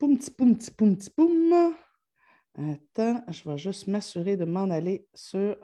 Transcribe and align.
poum, 0.00 0.16
petit 0.16 0.30
poum, 0.30 0.56
petit 0.56 0.70
poum, 0.70 0.96
petit 0.96 1.10
poum. 1.10 1.74
Attends, 2.56 3.22
je 3.28 3.46
vais 3.46 3.58
juste 3.58 3.86
m'assurer 3.86 4.34
de 4.34 4.46
m'en 4.46 4.70
aller 4.70 5.06
sur. 5.14 5.58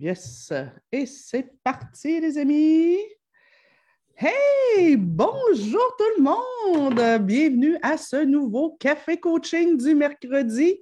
Yes. 0.00 0.54
Et 0.90 1.04
c'est 1.04 1.52
parti, 1.62 2.18
les 2.18 2.38
amis. 2.38 2.96
Hey, 4.16 4.96
bonjour 4.96 5.96
tout 5.98 6.12
le 6.16 6.22
monde. 6.22 7.26
Bienvenue 7.26 7.76
à 7.82 7.98
ce 7.98 8.24
nouveau 8.24 8.78
café 8.80 9.20
coaching 9.20 9.76
du 9.76 9.94
mercredi. 9.94 10.80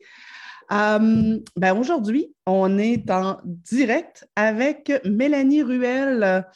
Euh, 0.71 1.41
ben 1.57 1.77
aujourd'hui, 1.77 2.33
on 2.47 2.79
est 2.79 3.11
en 3.11 3.41
direct 3.45 4.29
avec 4.37 4.93
Mélanie 5.05 5.63
Ruel 5.63 6.47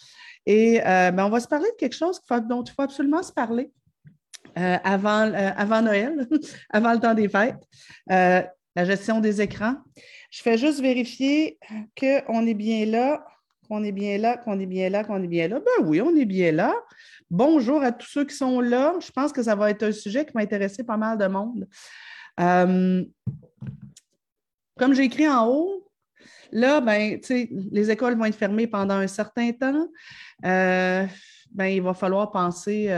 et 0.48 0.80
euh, 0.80 1.10
ben 1.10 1.26
on 1.26 1.28
va 1.28 1.40
se 1.40 1.46
parler 1.46 1.68
de 1.70 1.76
quelque 1.76 1.94
chose 1.94 2.22
dont 2.48 2.62
il 2.62 2.72
faut 2.72 2.80
absolument 2.80 3.22
se 3.22 3.32
parler. 3.32 3.70
Euh, 4.56 4.78
avant, 4.82 5.26
euh, 5.26 5.50
avant 5.54 5.82
Noël, 5.82 6.26
avant 6.70 6.94
le 6.94 7.00
temps 7.00 7.12
des 7.12 7.28
fêtes, 7.28 7.62
la 8.08 8.84
gestion 8.84 9.20
des 9.20 9.42
écrans. 9.42 9.74
Je 10.30 10.40
fais 10.40 10.56
juste 10.56 10.80
vérifier 10.80 11.58
qu'on 11.98 12.46
est 12.46 12.54
bien 12.54 12.86
là, 12.86 13.26
qu'on 13.68 13.84
est 13.84 13.92
bien 13.92 14.16
là, 14.16 14.38
qu'on 14.38 14.58
est 14.58 14.66
bien 14.66 14.88
là, 14.88 15.04
qu'on 15.04 15.22
est 15.22 15.28
bien 15.28 15.48
là. 15.48 15.60
Ben 15.60 15.86
oui, 15.86 16.00
on 16.00 16.16
est 16.16 16.24
bien 16.24 16.52
là. 16.52 16.74
Bonjour 17.30 17.82
à 17.82 17.92
tous 17.92 18.08
ceux 18.08 18.24
qui 18.24 18.34
sont 18.34 18.62
là. 18.62 18.94
Je 19.00 19.10
pense 19.10 19.32
que 19.32 19.42
ça 19.42 19.54
va 19.54 19.70
être 19.70 19.82
un 19.82 19.92
sujet 19.92 20.24
qui 20.24 20.32
va 20.32 20.40
intéresser 20.40 20.82
pas 20.82 20.96
mal 20.96 21.18
de 21.18 21.26
monde. 21.26 21.68
comme 24.78 24.94
j'ai 24.94 25.02
écrit 25.02 25.28
en 25.28 25.46
haut, 25.46 25.87
là, 26.52 26.80
ben, 26.80 27.20
les 27.70 27.90
écoles 27.90 28.16
vont 28.16 28.24
être 28.24 28.34
fermées 28.34 28.66
pendant 28.66 28.94
un 28.94 29.06
certain 29.06 29.52
temps. 29.52 29.88
ben, 30.42 31.66
il 31.66 31.82
va 31.82 31.94
falloir 31.94 32.30
penser 32.30 32.88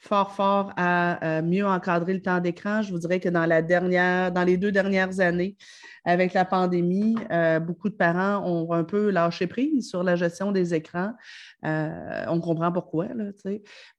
fort, 0.00 0.32
fort 0.32 0.72
à 0.76 1.42
mieux 1.42 1.66
encadrer 1.66 2.14
le 2.14 2.22
temps 2.22 2.40
d'écran. 2.40 2.82
Je 2.82 2.90
vous 2.90 2.98
dirais 2.98 3.20
que 3.20 3.28
dans, 3.28 3.46
la 3.46 3.62
dernière, 3.62 4.32
dans 4.32 4.44
les 4.44 4.56
deux 4.56 4.72
dernières 4.72 5.20
années, 5.20 5.56
avec 6.04 6.32
la 6.32 6.44
pandémie, 6.44 7.16
euh, 7.30 7.60
beaucoup 7.60 7.88
de 7.88 7.94
parents 7.94 8.42
ont 8.46 8.72
un 8.72 8.84
peu 8.84 9.10
lâché 9.10 9.46
prise 9.46 9.88
sur 9.88 10.02
la 10.02 10.16
gestion 10.16 10.50
des 10.52 10.74
écrans. 10.74 11.12
Euh, 11.64 12.24
on 12.28 12.40
comprend 12.40 12.72
pourquoi, 12.72 13.08
là, 13.08 13.24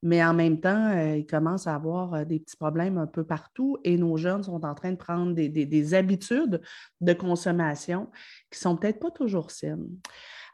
mais 0.02 0.24
en 0.24 0.34
même 0.34 0.60
temps, 0.60 0.90
euh, 0.90 1.16
ils 1.16 1.26
commencent 1.26 1.66
à 1.66 1.74
avoir 1.74 2.26
des 2.26 2.40
petits 2.40 2.56
problèmes 2.56 2.98
un 2.98 3.06
peu 3.06 3.24
partout 3.24 3.78
et 3.84 3.96
nos 3.96 4.16
jeunes 4.16 4.42
sont 4.42 4.64
en 4.64 4.74
train 4.74 4.90
de 4.90 4.96
prendre 4.96 5.32
des, 5.32 5.48
des 5.48 5.94
habitudes 5.94 6.60
de 7.00 7.12
consommation 7.12 8.08
qui 8.50 8.58
ne 8.58 8.62
sont 8.62 8.76
peut-être 8.76 8.98
pas 8.98 9.10
toujours 9.10 9.50
saines. 9.50 9.88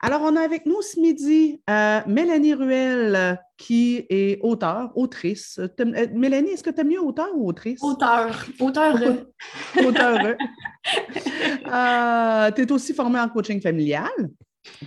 Alors, 0.01 0.23
on 0.23 0.37
a 0.37 0.41
avec 0.43 0.65
nous 0.65 0.81
ce 0.81 1.01
midi 1.01 1.61
euh, 1.69 2.01
Mélanie 2.07 2.55
Ruel, 2.55 3.41
qui 3.57 4.07
est 4.09 4.39
auteure, 4.43 4.93
autrice. 4.97 5.59
Euh, 5.59 6.07
Mélanie, 6.15 6.51
est-ce 6.51 6.63
que 6.63 6.71
tu 6.71 6.83
es 6.83 6.85
mieux 6.85 7.03
auteur 7.03 7.31
ou 7.35 7.49
autrice? 7.49 7.83
Auteur. 7.83 8.47
Auteur. 8.61 8.95
auteur. 9.85 10.37
euh, 11.67 12.51
tu 12.53 12.63
es 12.63 12.73
aussi 12.73 12.95
formée 12.95 13.19
en 13.19 13.29
coaching 13.29 13.61
familial. 13.61 14.09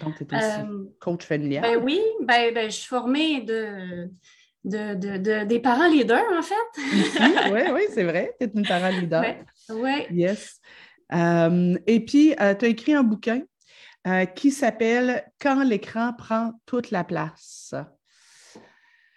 Donc, 0.01 0.15
tu 0.15 0.23
es 0.23 0.37
aussi 0.37 0.61
euh, 0.61 0.85
coach 1.01 1.25
familial. 1.25 1.63
Ben 1.63 1.83
oui, 1.83 1.99
ben, 2.21 2.53
ben, 2.53 2.71
je 2.71 2.75
suis 2.75 2.87
formée 2.87 3.41
de, 3.41 4.07
de, 4.63 5.17
de, 5.17 5.43
des 5.43 5.59
parents 5.59 5.89
leaders, 5.89 6.23
en 6.37 6.41
fait. 6.41 7.51
oui, 7.51 7.61
oui, 7.73 7.81
c'est 7.93 8.05
vrai. 8.05 8.33
Tu 8.39 8.47
es 8.47 8.51
une 8.55 8.65
parent 8.65 8.97
leader. 8.97 9.25
Oui. 9.69 9.81
Ouais. 9.81 10.07
Yes. 10.09 10.61
et 11.11 11.99
puis, 12.05 12.33
tu 12.37 12.65
as 12.65 12.67
écrit 12.67 12.93
un 12.93 13.03
bouquin 13.03 13.41
euh, 14.07 14.25
qui 14.25 14.51
s'appelle 14.51 15.23
Quand 15.39 15.63
l'écran 15.63 16.13
prend 16.13 16.53
toute 16.65 16.91
la 16.91 17.03
place. 17.03 17.75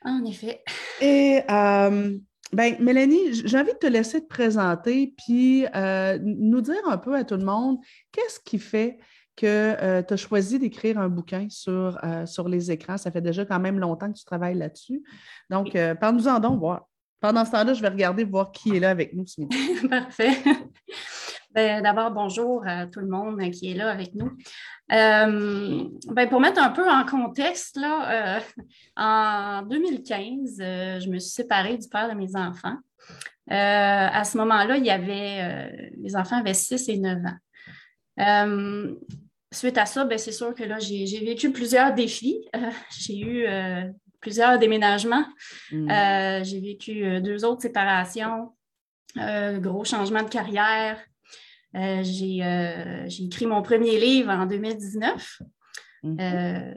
En 0.02 0.24
effet. 0.24 0.62
Et 1.00 1.40
euh, 1.50 2.18
ben, 2.52 2.76
Mélanie, 2.80 3.32
j'ai 3.32 3.58
envie 3.58 3.72
de 3.72 3.78
te 3.78 3.86
laisser 3.86 4.20
te 4.20 4.26
présenter 4.26 5.14
puis 5.16 5.66
euh, 5.74 6.18
nous 6.22 6.60
dire 6.60 6.86
un 6.86 6.98
peu 6.98 7.14
à 7.14 7.24
tout 7.24 7.36
le 7.36 7.44
monde 7.44 7.78
qu'est-ce 8.12 8.38
qui 8.40 8.58
fait 8.58 8.98
que 9.36 10.02
tu 10.02 10.14
as 10.14 10.16
choisi 10.16 10.58
d'écrire 10.58 10.98
un 10.98 11.08
bouquin 11.08 11.48
sur, 11.48 11.98
sur 12.26 12.48
les 12.48 12.70
écrans? 12.70 12.98
Ça 12.98 13.10
fait 13.10 13.22
déjà 13.22 13.44
quand 13.44 13.58
même 13.58 13.80
longtemps 13.80 14.12
que 14.12 14.16
tu 14.16 14.24
travailles 14.24 14.54
là-dessus. 14.54 15.02
Donc, 15.50 15.76
parle-nous-en 15.98 16.38
donc, 16.38 16.60
voir. 16.60 16.86
Pendant 17.24 17.44
ce 17.46 17.52
temps-là, 17.52 17.72
je 17.72 17.80
vais 17.80 17.88
regarder 17.88 18.22
voir 18.22 18.52
qui 18.52 18.76
est 18.76 18.80
là 18.80 18.90
avec 18.90 19.14
nous 19.14 19.26
ce 19.26 19.40
midi. 19.40 19.56
Parfait. 19.88 20.34
Ben, 21.54 21.82
d'abord, 21.82 22.10
bonjour 22.10 22.66
à 22.66 22.88
tout 22.88 22.98
le 22.98 23.06
monde 23.06 23.40
qui 23.52 23.70
est 23.70 23.74
là 23.74 23.88
avec 23.88 24.12
nous. 24.16 24.28
Euh, 24.90 25.84
ben, 26.08 26.28
pour 26.28 26.40
mettre 26.40 26.60
un 26.60 26.70
peu 26.70 26.90
en 26.90 27.04
contexte, 27.04 27.76
là, 27.76 28.38
euh, 28.38 28.40
en 28.96 29.62
2015, 29.62 30.58
euh, 30.60 30.98
je 30.98 31.08
me 31.08 31.20
suis 31.20 31.30
séparée 31.30 31.78
du 31.78 31.88
père 31.88 32.08
de 32.08 32.14
mes 32.14 32.34
enfants. 32.34 32.76
à 33.48 34.24
ce 34.24 34.36
moment-là, 34.38 34.78
il 34.78 34.84
y 34.84 34.90
avait, 34.90 35.92
les 36.02 36.16
enfants 36.16 36.38
avaient 36.38 36.54
6 36.54 36.88
et 36.88 36.98
9 36.98 37.18
ans. 38.18 38.96
suite 39.52 39.78
à 39.78 39.86
ça, 39.86 40.04
ben, 40.04 40.18
c'est 40.18 40.32
sûr 40.32 40.56
que 40.56 40.64
là, 40.64 40.80
j'ai 40.80 41.24
vécu 41.24 41.52
plusieurs 41.52 41.94
défis. 41.94 42.48
j'ai 42.98 43.20
eu 43.20 43.46
plusieurs 44.20 44.58
déménagements. 44.58 45.24
Mm. 45.70 46.42
j'ai 46.42 46.60
vécu 46.60 47.20
deux 47.20 47.44
autres 47.44 47.62
séparations, 47.62 48.52
gros 49.16 49.84
changements 49.84 50.24
de 50.24 50.28
carrière. 50.28 50.98
Euh, 51.76 52.02
euh, 52.02 53.04
j'ai 53.06 53.24
écrit 53.24 53.46
mon 53.46 53.62
premier 53.62 53.98
livre 53.98 54.30
en 54.30 54.46
2019. 54.46 55.42
Mhm. 56.02 56.16
Euh, 56.20 56.74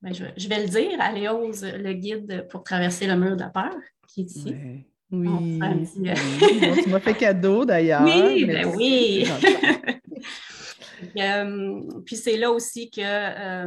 ben, 0.00 0.14
je, 0.14 0.48
vais 0.48 0.62
le 0.62 0.68
dire, 0.68 1.00
Aléose, 1.00 1.64
le 1.64 1.92
guide 1.92 2.46
pour 2.50 2.62
traverser 2.62 3.06
le 3.06 3.16
mur 3.16 3.34
de 3.34 3.40
la 3.40 3.48
peur, 3.48 3.74
qui 4.06 4.20
est 4.20 4.30
ici. 4.30 4.54
Oui. 5.10 5.58
tu 6.84 6.88
m'as 6.90 7.00
fait 7.00 7.14
cadeau 7.14 7.64
d'ailleurs. 7.64 8.04
Oui, 8.04 8.44
ben 8.44 8.66
oui. 8.76 9.26
puis 12.04 12.16
c'est 12.16 12.36
là 12.36 12.52
aussi 12.52 12.90
que 12.90 13.64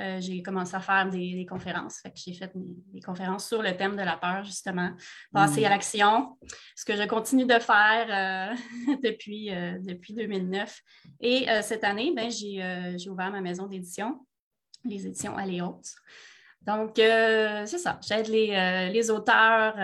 euh, 0.00 0.20
j'ai 0.20 0.42
commencé 0.42 0.74
à 0.74 0.80
faire 0.80 1.08
des, 1.10 1.46
conférences. 1.48 2.00
j'ai 2.14 2.32
fait 2.32 2.50
des, 2.54 3.00
conférences 3.00 3.46
sur 3.46 3.62
le 3.62 3.76
thème 3.76 3.96
de 3.96 4.02
la 4.02 4.16
peur, 4.16 4.44
justement, 4.44 4.92
passer 5.32 5.64
à 5.64 5.68
mm. 5.68 5.72
l'action, 5.72 6.38
ce 6.74 6.84
que 6.84 6.96
je 6.96 7.02
continue 7.04 7.44
de 7.44 7.58
faire 7.58 8.54
euh, 8.56 8.94
depuis, 9.02 9.54
euh, 9.54 9.78
depuis 9.80 10.14
2009. 10.14 10.80
Et 11.20 11.46
cette 11.62 11.84
année, 11.84 12.12
ben, 12.14 12.30
j'ai 12.30 13.10
ouvert 13.10 13.30
ma 13.30 13.40
maison 13.40 13.66
d'édition, 13.66 14.26
les 14.84 15.06
éditions 15.06 15.36
Aléos. 15.36 15.80
Donc, 16.62 16.92
c'est 16.96 17.78
ça, 17.78 17.98
j'aide 18.06 18.28
les, 18.28 18.90
les, 18.92 19.10
auteurs, 19.10 19.76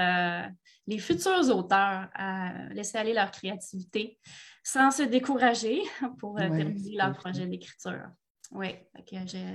les 0.87 0.99
futurs 0.99 1.49
auteurs 1.57 2.09
à 2.15 2.53
laisser 2.71 2.99
aller 2.99 3.15
leur 3.15 3.31
créativité 3.31 4.19
sans 4.63 4.91
se 4.91 5.03
décourager 5.03 5.81
pour 6.19 6.37
terminer 6.37 6.97
leur 6.97 7.13
projet 7.13 7.47
d'écriture. 7.47 8.09
Oui, 8.53 8.69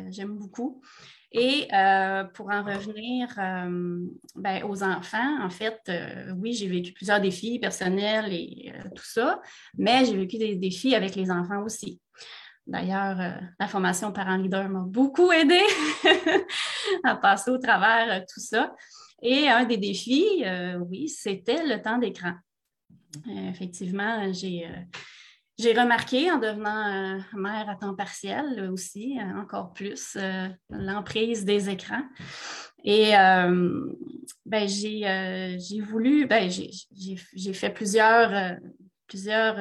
j'aime 0.09 0.37
beaucoup. 0.37 0.81
Et 1.31 1.67
euh, 1.73 2.25
pour 2.25 2.49
en 2.51 2.63
revenir 2.63 3.27
euh, 3.37 4.05
ben, 4.35 4.63
aux 4.65 4.83
enfants, 4.83 5.43
en 5.43 5.49
fait, 5.49 5.79
euh, 5.87 6.33
oui, 6.37 6.53
j'ai 6.53 6.67
vécu 6.67 6.91
plusieurs 6.91 7.21
défis 7.21 7.57
personnels 7.57 8.33
et 8.33 8.73
tout 8.93 9.05
ça, 9.05 9.39
mais 9.77 10.03
j'ai 10.05 10.17
vécu 10.17 10.37
des 10.37 10.55
défis 10.55 10.93
avec 10.93 11.15
les 11.15 11.31
enfants 11.31 11.63
aussi. 11.63 12.01
D'ailleurs, 12.67 13.17
la 13.59 13.67
formation 13.67 14.11
Parent 14.11 14.37
Leader 14.37 14.69
m'a 14.69 14.83
beaucoup 14.85 15.31
aidé 15.31 15.61
à 17.03 17.15
passer 17.15 17.49
au 17.49 17.57
travers 17.57 18.23
tout 18.25 18.39
ça. 18.39 18.75
Et 19.21 19.49
un 19.49 19.65
des 19.65 19.77
défis, 19.77 20.43
oui, 20.89 21.07
c'était 21.07 21.65
le 21.65 21.81
temps 21.81 21.97
d'écran. 21.97 22.33
effectivement, 23.27 24.31
j'ai 24.31 24.67
j'ai 25.61 25.73
remarqué 25.73 26.31
en 26.31 26.37
devenant 26.37 26.87
euh, 26.87 27.19
mère 27.33 27.69
à 27.69 27.75
temps 27.75 27.95
partiel 27.95 28.69
aussi, 28.71 29.19
euh, 29.19 29.39
encore 29.39 29.73
plus, 29.73 30.17
euh, 30.19 30.47
l'emprise 30.69 31.45
des 31.45 31.69
écrans. 31.69 32.03
Et 32.83 33.11
ben, 34.45 34.67
j'ai 34.67 35.81
voulu, 35.81 36.25
ben, 36.25 36.49
j'ai 36.49 37.53
fait 37.53 37.69
plusieurs, 37.69 38.57
plusieurs 39.07 39.55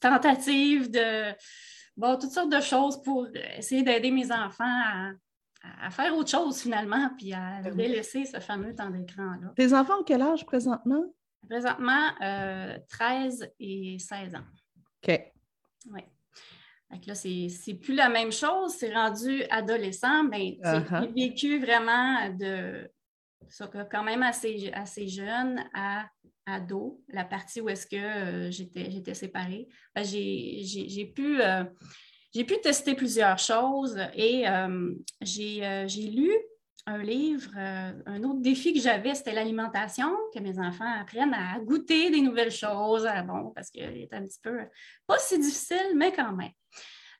tentatives 0.00 0.90
de 0.90 1.34
bon, 1.98 2.16
toutes 2.16 2.30
sortes 2.30 2.50
de 2.50 2.62
choses 2.62 3.02
pour 3.02 3.28
essayer 3.58 3.82
d'aider 3.82 4.10
mes 4.10 4.32
enfants 4.32 4.64
à, 5.62 5.90
faire 5.90 6.16
autre 6.16 6.30
chose 6.30 6.62
finalement, 6.62 7.10
puis 7.18 7.34
à 7.34 7.60
ben 7.62 7.76
délaisser 7.76 8.24
ce 8.24 8.40
fameux 8.40 8.74
temps 8.74 8.88
d'écran-là. 8.88 9.52
Tes 9.54 9.74
enfants 9.74 10.00
ont 10.00 10.04
quel 10.04 10.22
âge 10.22 10.46
présentement? 10.46 11.04
Présentement, 11.46 12.08
13 12.88 13.52
et 13.60 13.98
16 13.98 14.34
ans. 14.34 14.46
OK. 15.06 15.32
Oui. 15.90 16.02
Donc 16.90 17.06
là, 17.06 17.14
c'est 17.14 17.74
plus 17.80 17.94
la 17.94 18.08
même 18.08 18.32
chose. 18.32 18.74
C'est 18.74 18.92
rendu 18.92 19.44
adolescent, 19.50 20.24
mais 20.24 20.58
ben, 20.62 20.82
uh-huh. 20.82 21.00
j'ai 21.00 21.28
vécu 21.28 21.58
vraiment 21.58 22.28
de 22.30 22.90
ça, 23.48 23.70
quand 23.90 24.02
même 24.02 24.22
assez, 24.22 24.70
assez 24.74 25.08
jeune 25.08 25.64
à 25.74 26.06
ado, 26.46 27.00
la 27.08 27.24
partie 27.24 27.60
où 27.60 27.68
est-ce 27.68 27.86
que 27.86 27.96
euh, 27.96 28.50
j'étais 28.50 29.14
séparée. 29.14 29.68
Ben, 29.94 30.04
j'ai 30.04 31.12
pu, 31.14 31.40
euh, 31.40 31.64
pu 32.32 32.60
tester 32.62 32.94
plusieurs 32.94 33.38
choses 33.38 33.98
et 34.14 34.48
euh, 34.48 34.92
j'ai 35.20 36.10
lu 36.12 36.32
un 36.86 36.98
livre, 36.98 37.50
euh, 37.56 37.92
un 38.06 38.22
autre 38.24 38.40
défi 38.40 38.72
que 38.72 38.80
j'avais, 38.80 39.14
c'était 39.14 39.32
l'alimentation, 39.32 40.10
que 40.34 40.40
mes 40.40 40.58
enfants 40.58 40.90
apprennent 41.00 41.34
à 41.34 41.58
goûter 41.60 42.10
des 42.10 42.20
nouvelles 42.20 42.50
choses, 42.50 43.08
bon, 43.26 43.52
parce 43.54 43.70
qu'il 43.70 43.82
est 43.82 44.12
un 44.12 44.22
petit 44.26 44.40
peu 44.42 44.58
pas 45.06 45.18
si 45.18 45.38
difficile, 45.38 45.92
mais 45.94 46.12
quand 46.12 46.32
même. 46.32 46.50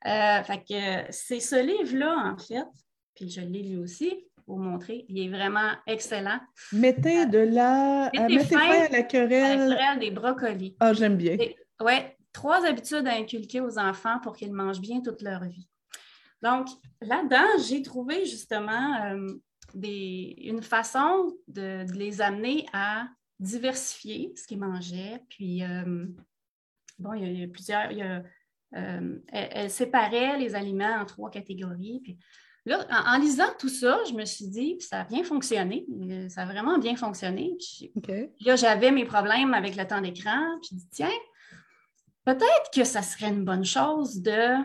Euh, 0.06 0.42
fait 0.42 0.64
que 0.68 1.12
c'est 1.12 1.40
ce 1.40 1.64
livre-là, 1.64 2.32
en 2.32 2.38
fait, 2.38 2.66
puis 3.14 3.28
je 3.28 3.40
l'ai 3.40 3.62
lu 3.62 3.78
aussi, 3.78 4.26
pour 4.44 4.56
vous 4.56 4.62
montrer. 4.62 5.04
Il 5.08 5.20
est 5.20 5.28
vraiment 5.28 5.70
excellent. 5.86 6.40
Mettez 6.72 7.26
de 7.26 7.38
la. 7.38 8.10
Mettez, 8.12 8.40
fin, 8.40 8.58
à 8.58 8.88
la 8.88 9.02
querelle. 9.02 9.60
À 9.60 9.66
la 9.66 9.76
querelle 9.76 9.98
des 10.00 10.10
brocolis. 10.10 10.76
Ah, 10.80 10.92
j'aime 10.92 11.16
bien. 11.16 11.36
Oui, 11.80 11.94
trois 12.32 12.66
habitudes 12.66 13.06
à 13.06 13.12
inculquer 13.12 13.60
aux 13.60 13.78
enfants 13.78 14.18
pour 14.20 14.34
qu'ils 14.34 14.52
mangent 14.52 14.80
bien 14.80 15.00
toute 15.00 15.22
leur 15.22 15.44
vie. 15.44 15.68
Donc, 16.42 16.66
là-dedans, 17.00 17.46
j'ai 17.64 17.82
trouvé 17.82 18.24
justement 18.24 18.96
euh, 19.04 19.34
une 19.74 20.62
façon 20.62 21.36
de, 21.48 21.84
les 21.94 22.20
amener 22.20 22.66
à 22.72 23.06
diversifier 23.40 24.32
ce 24.36 24.46
qu'ils 24.46 24.60
mangeaient. 24.60 25.22
Puis, 25.28 25.62
euh, 25.62 26.06
bon, 26.98 27.14
il 27.14 27.40
y, 27.40 27.44
a, 27.44 27.48
plusieurs. 27.48 27.90
Euh, 28.74 29.18
elle, 29.28 29.70
séparait 29.70 30.38
les 30.38 30.54
aliments 30.54 31.00
en 31.00 31.04
trois 31.04 31.30
catégories. 31.30 32.00
Puis 32.02 32.18
là, 32.64 32.86
en, 33.06 33.18
lisant 33.18 33.52
tout 33.58 33.68
ça, 33.68 33.98
je 34.08 34.14
me 34.14 34.24
suis 34.24 34.48
dit, 34.48 34.76
ça 34.80 35.00
a 35.00 35.04
bien 35.04 35.24
fonctionné. 35.24 35.86
Ça 36.28 36.42
a 36.42 36.46
vraiment 36.46 36.78
bien 36.78 36.96
fonctionné. 36.96 37.56
là, 38.40 38.56
j'avais 38.56 38.90
mes 38.90 39.04
problèmes 39.04 39.54
avec 39.54 39.76
le 39.76 39.86
temps 39.86 40.00
d'écran. 40.00 40.58
Puis, 40.62 40.70
je 40.72 40.76
dis, 40.76 40.88
tiens, 40.90 41.18
peut-être 42.24 42.70
que 42.72 42.84
ça 42.84 43.02
serait 43.02 43.28
une 43.28 43.44
bonne 43.44 43.64
chose 43.64 44.22
de, 44.22 44.56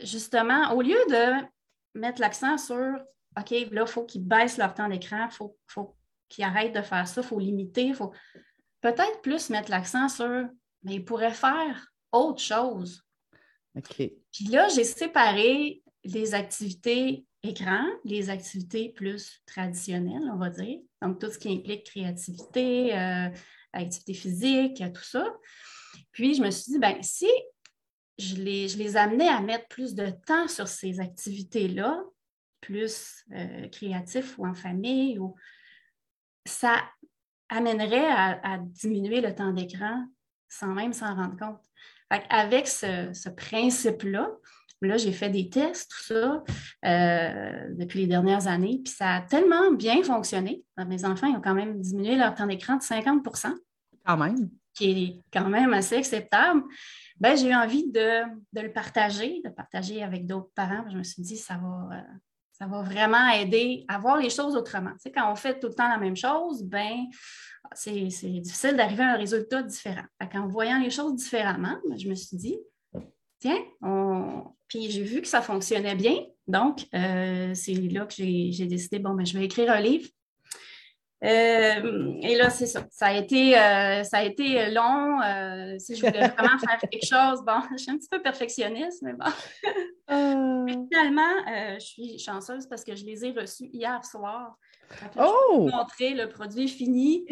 justement, 0.00 0.72
au 0.72 0.82
lieu 0.82 0.98
de 1.08 1.46
mettre 1.94 2.20
l'accent 2.20 2.58
sur 2.58 2.98
OK, 3.38 3.50
là, 3.50 3.82
il 3.82 3.86
faut 3.86 4.04
qu'ils 4.04 4.24
baissent 4.26 4.58
leur 4.58 4.74
temps 4.74 4.88
d'écran, 4.88 5.28
il 5.30 5.34
faut, 5.68 5.96
qu'ils 6.28 6.44
arrêtent 6.44 6.74
de 6.74 6.82
faire 6.82 7.06
ça, 7.06 7.20
il 7.20 7.26
faut 7.26 7.38
limiter, 7.38 7.86
il 7.86 7.94
faut 7.94 8.12
peut-être 8.80 9.22
plus 9.22 9.50
mettre 9.50 9.70
l'accent 9.70 10.08
sur, 10.08 10.48
mais 10.82 10.94
ils 10.94 11.04
pourraient 11.04 11.32
faire 11.32 11.86
autre 12.10 12.42
chose. 12.42 13.02
OK. 13.76 13.96
Puis 14.32 14.44
là, 14.50 14.68
j'ai 14.68 14.84
séparé 14.84 15.82
les 16.04 16.34
activités 16.34 17.24
écran, 17.42 17.84
les 18.04 18.30
activités 18.30 18.90
plus 18.90 19.40
traditionnelles, 19.46 20.30
on 20.32 20.36
va 20.36 20.50
dire. 20.50 20.78
Donc, 21.00 21.20
tout 21.20 21.30
ce 21.30 21.38
qui 21.38 21.52
implique 21.52 21.84
créativité, 21.84 22.96
euh, 22.96 23.28
activité 23.72 24.14
physique, 24.14 24.82
tout 24.94 25.02
ça. 25.02 25.26
Puis, 26.12 26.34
je 26.34 26.42
me 26.42 26.50
suis 26.50 26.72
dit, 26.72 26.78
ben 26.78 27.02
si 27.02 27.28
je 28.18 28.36
les, 28.36 28.68
je 28.68 28.78
les 28.78 28.96
amenais 28.96 29.28
à 29.28 29.40
mettre 29.40 29.66
plus 29.68 29.94
de 29.94 30.10
temps 30.26 30.46
sur 30.48 30.68
ces 30.68 31.00
activités-là, 31.00 32.02
plus 32.62 33.24
euh, 33.32 33.68
créatif 33.68 34.38
ou 34.38 34.46
en 34.46 34.54
famille, 34.54 35.18
ou 35.18 35.34
ça 36.46 36.76
amènerait 37.50 38.10
à, 38.10 38.58
diminuer 38.58 39.20
le 39.20 39.34
temps 39.34 39.52
d'écran 39.52 40.06
sans 40.48 40.68
même 40.68 40.94
s'en 40.94 41.14
rendre 41.14 41.36
compte. 41.38 41.60
Avec 42.08 42.68
ce, 42.68 43.28
principe-là, 43.28 44.30
là, 44.82 44.96
j'ai 44.96 45.12
fait 45.12 45.30
des 45.30 45.48
tests, 45.48 45.90
tout 45.90 46.14
ça, 46.14 46.44
euh, 46.84 47.68
depuis 47.74 48.00
les 48.00 48.06
dernières 48.06 48.48
années, 48.48 48.80
puis 48.84 48.92
ça 48.92 49.16
a 49.16 49.20
tellement 49.22 49.72
bien 49.72 50.02
fonctionné. 50.02 50.62
Mes 50.86 51.04
enfants 51.04 51.26
ils 51.26 51.36
ont 51.36 51.40
quand 51.40 51.54
même 51.54 51.80
diminué 51.80 52.16
leur 52.16 52.34
temps 52.34 52.46
d'écran 52.46 52.76
de 52.76 52.82
50 52.82 53.26
Quand 54.04 54.16
même. 54.16 54.50
Qui 54.74 54.90
est 54.90 55.20
quand 55.32 55.48
même 55.48 55.72
assez 55.72 55.96
acceptable. 55.96 56.62
Ben, 57.18 57.36
j'ai 57.36 57.48
eu 57.48 57.54
envie 57.54 57.90
de, 57.90 58.24
le 58.52 58.72
partager, 58.72 59.40
de 59.44 59.50
partager 59.50 60.02
avec 60.02 60.26
d'autres 60.26 60.50
parents. 60.54 60.84
Je 60.90 60.98
me 60.98 61.02
suis 61.02 61.22
dit, 61.22 61.36
ça 61.36 61.54
va, 61.54 61.96
euh, 61.96 62.18
ça 62.62 62.68
va 62.68 62.82
vraiment 62.82 63.28
aider 63.30 63.84
à 63.88 63.98
voir 63.98 64.18
les 64.18 64.30
choses 64.30 64.54
autrement. 64.54 64.92
Tu 65.04 65.10
quand 65.10 65.32
on 65.32 65.34
fait 65.34 65.58
tout 65.58 65.66
le 65.66 65.74
temps 65.74 65.88
la 65.88 65.98
même 65.98 66.14
chose, 66.14 66.62
ben 66.62 67.06
c'est 67.74 68.04
difficile 68.04 68.76
d'arriver 68.76 69.02
à 69.02 69.14
un 69.14 69.16
résultat 69.16 69.62
différent. 69.62 70.04
en 70.20 70.46
voyant 70.46 70.78
les 70.78 70.90
choses 70.90 71.16
différemment, 71.16 71.76
ben, 71.88 71.98
je 71.98 72.08
me 72.08 72.14
suis 72.14 72.36
dit, 72.36 72.56
tiens, 73.40 73.58
puis 74.68 74.90
j'ai 74.90 75.02
vu 75.02 75.22
que 75.22 75.26
ça 75.26 75.42
fonctionnait 75.42 75.96
bien. 75.96 76.24
Donc, 76.46 76.86
euh, 76.94 77.52
c'est 77.54 77.74
là 77.74 78.06
que 78.06 78.14
j'ai 78.14 78.66
décidé, 78.66 79.00
bon, 79.00 79.14
ben, 79.14 79.26
je 79.26 79.36
vais 79.36 79.44
écrire 79.44 79.72
un 79.72 79.80
livre 79.80 80.08
euh, 81.24 82.14
et 82.20 82.34
là, 82.34 82.50
c'est 82.50 82.66
ça. 82.66 82.84
Ça 82.90 83.06
a 83.06 83.12
été, 83.12 83.56
euh, 83.56 84.02
ça 84.02 84.18
a 84.18 84.22
été 84.24 84.70
long. 84.70 85.20
Euh, 85.22 85.78
si 85.78 85.94
je 85.94 86.04
voulais 86.04 86.28
vraiment 86.36 86.58
faire 86.58 86.78
quelque 86.90 87.06
chose, 87.06 87.44
bon, 87.46 87.60
je 87.72 87.82
suis 87.82 87.90
un 87.92 87.96
petit 87.96 88.08
peu 88.10 88.20
perfectionniste, 88.20 89.02
mais 89.02 89.12
bon. 89.12 89.30
finalement, 90.68 91.44
je 91.78 91.84
suis 91.84 92.18
chanceuse 92.18 92.66
parce 92.66 92.82
que 92.82 92.96
je 92.96 93.04
les 93.04 93.24
ai 93.24 93.30
reçus 93.30 93.68
hier 93.72 94.04
soir. 94.04 94.56
oh! 95.16 95.32
Je 95.52 95.56
vous 95.58 95.68
montrer 95.68 96.10
le 96.14 96.28
produit 96.28 96.68
fini. 96.68 97.24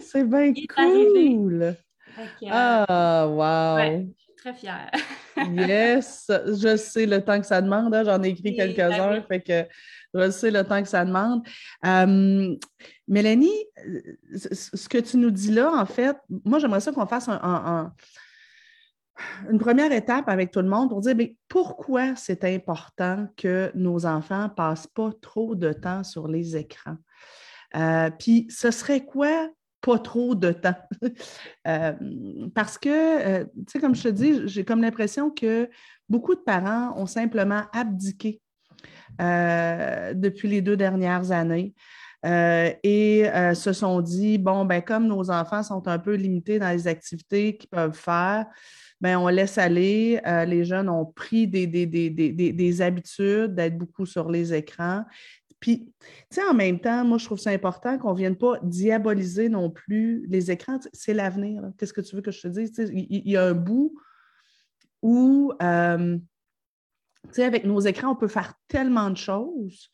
c'est 0.00 0.24
bien 0.24 0.52
cool! 0.74 1.74
ah, 2.50 3.26
wow! 3.28 3.78
je 3.78 4.22
suis 4.22 4.34
très 4.36 4.54
fière. 4.54 4.90
yes! 5.36 6.30
Je 6.30 6.76
sais 6.76 7.06
le 7.06 7.20
temps 7.22 7.40
que 7.40 7.46
ça 7.46 7.60
demande. 7.60 7.94
Hein. 7.94 8.04
J'en 8.04 8.22
ai 8.22 8.28
écrit 8.28 8.54
quelques-uns. 8.54 9.22
Fait 9.22 9.40
que 9.40 9.66
sais 10.30 10.50
le 10.50 10.64
temps 10.64 10.82
que 10.82 10.88
ça 10.88 11.04
demande. 11.04 11.46
Mélanie, 13.08 13.66
ce 14.34 14.88
que 14.88 14.98
tu 14.98 15.16
nous 15.16 15.30
dis 15.30 15.52
là, 15.52 15.72
en 15.72 15.86
fait, 15.86 16.16
moi, 16.44 16.58
j'aimerais 16.58 16.80
ça 16.80 16.92
qu'on 16.92 17.06
fasse 17.06 17.28
une 19.50 19.58
première 19.58 19.92
étape 19.92 20.28
avec 20.28 20.50
tout 20.50 20.60
le 20.60 20.68
monde 20.68 20.88
pour 20.88 21.00
dire 21.00 21.14
mais 21.14 21.36
pourquoi 21.48 22.16
c'est 22.16 22.44
important 22.44 23.28
que 23.36 23.70
nos 23.74 24.06
enfants 24.06 24.44
ne 24.44 24.48
passent 24.48 24.86
pas 24.86 25.10
trop 25.20 25.54
de 25.54 25.72
temps 25.72 26.04
sur 26.04 26.28
les 26.28 26.56
écrans? 26.56 26.96
Euh, 27.76 28.10
puis, 28.18 28.46
ce 28.50 28.70
serait 28.70 29.04
quoi 29.04 29.48
pas 29.80 29.98
trop 29.98 30.34
de 30.34 30.52
temps? 30.52 30.76
Euh, 31.68 31.92
parce 32.56 32.76
que, 32.76 32.88
euh, 32.88 33.44
tu 33.44 33.64
sais, 33.68 33.78
comme 33.78 33.94
je 33.94 34.02
te 34.02 34.08
dis, 34.08 34.48
j'ai 34.48 34.64
comme 34.64 34.82
l'impression 34.82 35.30
que 35.30 35.70
beaucoup 36.08 36.34
de 36.34 36.40
parents 36.40 36.92
ont 36.96 37.06
simplement 37.06 37.62
abdiqué 37.72 38.41
euh, 38.41 38.41
depuis 39.18 40.48
les 40.48 40.62
deux 40.62 40.76
dernières 40.76 41.30
années. 41.30 41.74
Euh, 42.24 42.70
et 42.84 43.28
euh, 43.28 43.54
se 43.54 43.72
sont 43.72 44.00
dit, 44.00 44.38
bon, 44.38 44.64
ben, 44.64 44.80
comme 44.80 45.06
nos 45.08 45.30
enfants 45.30 45.62
sont 45.62 45.88
un 45.88 45.98
peu 45.98 46.14
limités 46.14 46.60
dans 46.60 46.70
les 46.70 46.86
activités 46.86 47.56
qu'ils 47.56 47.68
peuvent 47.68 47.96
faire, 47.96 48.46
ben, 49.00 49.18
on 49.18 49.26
laisse 49.26 49.58
aller. 49.58 50.20
les 50.46 50.64
jeunes 50.64 50.88
ont 50.88 51.04
pris 51.04 51.48
des, 51.48 51.66
des, 51.66 52.82
habitudes 52.82 53.54
d'être 53.54 53.76
beaucoup 53.76 54.06
sur 54.06 54.30
les 54.30 54.54
écrans. 54.54 55.04
Puis, 55.58 55.92
tu 56.00 56.06
sais, 56.30 56.44
en 56.44 56.54
même 56.54 56.78
temps, 56.78 57.04
moi, 57.04 57.18
je 57.18 57.24
trouve 57.24 57.38
ça 57.38 57.50
important 57.50 57.98
qu'on 57.98 58.12
ne 58.12 58.18
vienne 58.18 58.36
pas 58.36 58.58
diaboliser 58.62 59.48
non 59.48 59.70
plus 59.70 60.24
les 60.28 60.52
écrans. 60.52 60.78
C'est 60.92 61.14
l'avenir. 61.14 61.62
Qu'est-ce 61.78 61.92
que 61.92 62.00
tu 62.00 62.14
veux 62.14 62.22
que 62.22 62.30
je 62.30 62.42
te 62.42 62.48
dise? 62.48 62.72
Il, 62.92 63.28
y, 63.28 63.36
a 63.36 63.44
un 63.46 63.54
bout 63.54 63.92
où 65.02 65.52
avec 67.38 67.64
nos 67.64 67.80
écrans, 67.80 68.12
on 68.12 68.16
peut 68.16 68.28
faire 68.28 68.54
tellement 68.68 69.10
de 69.10 69.16
choses, 69.16 69.90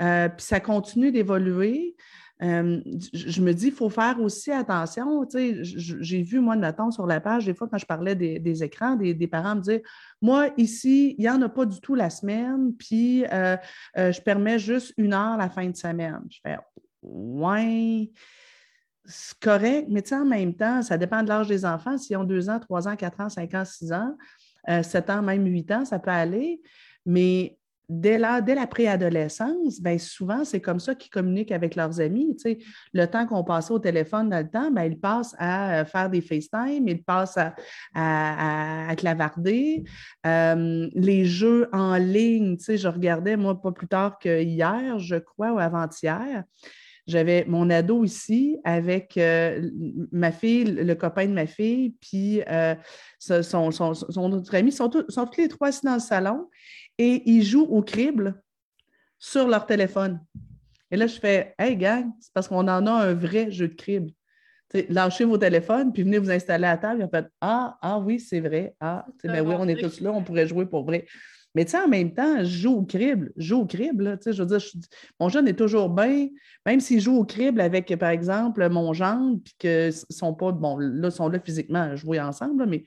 euh, 0.00 0.28
puis 0.28 0.44
ça 0.44 0.60
continue 0.60 1.10
d'évoluer. 1.10 1.96
Euh, 2.42 2.82
je 3.14 3.40
me 3.40 3.54
dis, 3.54 3.68
il 3.68 3.72
faut 3.72 3.88
faire 3.88 4.20
aussi 4.20 4.52
attention. 4.52 5.26
J'ai 5.32 6.22
vu, 6.22 6.38
moi, 6.38 6.54
Nathan, 6.54 6.90
sur 6.90 7.06
la 7.06 7.18
page, 7.18 7.46
des 7.46 7.54
fois, 7.54 7.66
quand 7.66 7.78
je 7.78 7.86
parlais 7.86 8.14
des, 8.14 8.62
écrans, 8.62 8.94
des, 8.94 9.26
parents 9.26 9.56
me 9.56 9.62
dire 9.62 9.80
Moi, 10.20 10.50
ici, 10.58 11.14
il 11.16 11.22
n'y 11.22 11.30
en 11.30 11.40
a 11.40 11.48
pas 11.48 11.64
du 11.64 11.80
tout 11.80 11.94
la 11.94 12.10
semaine, 12.10 12.74
puis 12.74 13.24
euh, 13.32 13.56
je 13.96 14.20
permets 14.20 14.58
juste 14.58 14.92
une 14.98 15.14
heure 15.14 15.38
la 15.38 15.48
fin 15.48 15.66
de 15.66 15.76
semaine. 15.76 16.20
Je 16.28 16.38
fais 16.42 16.58
Ouais, 17.02 18.10
c'est 19.08 19.38
correct, 19.38 19.86
mais 19.88 20.02
en 20.12 20.24
même 20.24 20.54
temps, 20.54 20.82
ça 20.82 20.98
dépend 20.98 21.22
de 21.22 21.28
l'âge 21.28 21.48
des 21.48 21.64
enfants. 21.64 21.96
S'ils 21.96 22.16
ont 22.16 22.24
deux 22.24 22.50
ans, 22.50 22.58
trois 22.58 22.88
ans, 22.88 22.96
quatre 22.96 23.20
ans, 23.20 23.28
cinq 23.28 23.54
ans, 23.54 23.64
six 23.64 23.92
ans, 23.92 24.16
7 24.66 25.10
euh, 25.10 25.12
ans, 25.14 25.22
même 25.22 25.46
8 25.46 25.72
ans, 25.72 25.84
ça 25.84 25.98
peut 25.98 26.10
aller. 26.10 26.60
Mais 27.04 27.56
dès 27.88 28.18
la, 28.18 28.40
dès 28.40 28.54
la 28.54 28.66
préadolescence, 28.66 29.80
bien, 29.80 29.98
souvent, 29.98 30.44
c'est 30.44 30.60
comme 30.60 30.80
ça 30.80 30.94
qu'ils 30.94 31.10
communiquent 31.10 31.52
avec 31.52 31.76
leurs 31.76 32.00
amis. 32.00 32.36
Le 32.92 33.06
temps 33.06 33.26
qu'on 33.26 33.44
passait 33.44 33.72
au 33.72 33.78
téléphone 33.78 34.28
dans 34.28 34.38
le 34.38 34.48
temps, 34.48 34.70
bien, 34.70 34.84
ils 34.84 34.98
passent 34.98 35.34
à 35.38 35.80
euh, 35.80 35.84
faire 35.84 36.10
des 36.10 36.20
FaceTime, 36.20 36.88
ils 36.88 37.02
passent 37.02 37.38
à, 37.38 37.54
à, 37.94 38.96
clavarder. 38.96 39.84
Euh, 40.26 40.88
les 40.94 41.24
jeux 41.24 41.68
en 41.72 41.96
ligne, 41.96 42.56
je 42.58 42.88
regardais, 42.88 43.36
moi, 43.36 43.60
pas 43.60 43.72
plus 43.72 43.88
tard 43.88 44.18
que 44.18 44.42
hier, 44.42 44.98
je 44.98 45.16
crois, 45.16 45.52
ou 45.52 45.58
avant-hier. 45.58 46.44
J'avais 47.06 47.44
mon 47.46 47.70
ado 47.70 48.02
ici 48.02 48.58
avec 48.64 49.16
euh, 49.16 49.70
ma 50.10 50.32
fille, 50.32 50.64
le 50.64 50.94
copain 50.94 51.26
de 51.26 51.32
ma 51.32 51.46
fille, 51.46 51.94
puis 52.00 52.42
euh, 52.48 52.74
son, 53.20 53.68
autre 53.68 54.54
ami. 54.54 54.70
Ils 54.70 54.72
sont, 54.72 54.90
sont 55.08 55.26
tous 55.26 55.40
les 55.40 55.48
trois 55.48 55.68
assis 55.68 55.84
dans 55.84 55.94
le 55.94 56.00
salon 56.00 56.48
et 56.98 57.22
ils 57.26 57.44
jouent 57.44 57.68
au 57.70 57.82
crible 57.82 58.42
sur 59.18 59.46
leur 59.46 59.66
téléphone. 59.66 60.20
Et 60.90 60.96
là, 60.96 61.06
je 61.06 61.18
fais 61.18 61.54
Hey, 61.58 61.76
gang, 61.76 62.10
c'est 62.20 62.32
parce 62.32 62.48
qu'on 62.48 62.68
en 62.68 62.86
a 62.86 62.90
un 62.90 63.14
vrai 63.14 63.50
jeu 63.50 63.68
de 63.68 63.74
crible. 63.74 64.10
lâchez 64.88 65.24
vos 65.24 65.38
téléphones, 65.38 65.92
puis 65.92 66.02
venez 66.02 66.18
vous 66.18 66.30
installer 66.30 66.66
à 66.66 66.76
table. 66.76 67.00
Ils 67.00 67.04
ont 67.04 67.10
fait 67.10 67.26
Ah, 67.40 67.78
ah 67.82 67.98
oui, 67.98 68.20
c'est 68.20 68.40
vrai. 68.40 68.74
Ah, 68.80 69.06
ben 69.24 69.46
oui, 69.46 69.54
on 69.58 69.68
est 69.68 69.80
tous 69.80 70.00
là, 70.00 70.12
on 70.12 70.22
pourrait 70.22 70.46
jouer 70.46 70.66
pour 70.66 70.84
vrai. 70.84 71.06
Mais 71.56 71.64
tu 71.64 71.70
sais, 71.70 71.78
en 71.78 71.88
même 71.88 72.12
temps, 72.12 72.40
je 72.40 72.44
joue 72.44 72.74
au 72.74 72.82
crible. 72.82 73.32
Je 73.38 73.46
joue 73.48 73.60
au 73.62 73.64
crible. 73.64 74.18
je 74.26 74.42
veux 74.42 74.46
dire, 74.46 74.60
mon 75.18 75.30
jeune 75.30 75.48
est 75.48 75.54
toujours 75.54 75.88
bien, 75.88 76.28
même 76.66 76.80
s'il 76.80 77.00
joue 77.00 77.16
au 77.16 77.24
crible 77.24 77.62
avec, 77.62 77.96
par 77.96 78.10
exemple, 78.10 78.68
mon 78.68 78.92
gendre, 78.92 79.40
puis 79.42 79.54
qu'ils 79.58 79.94
sont 80.10 80.34
pas, 80.34 80.52
bon, 80.52 80.76
là, 80.76 81.10
sont 81.10 81.30
là 81.30 81.40
physiquement 81.40 81.80
à 81.80 81.96
jouer 81.96 82.20
ensemble, 82.20 82.66
mais 82.66 82.84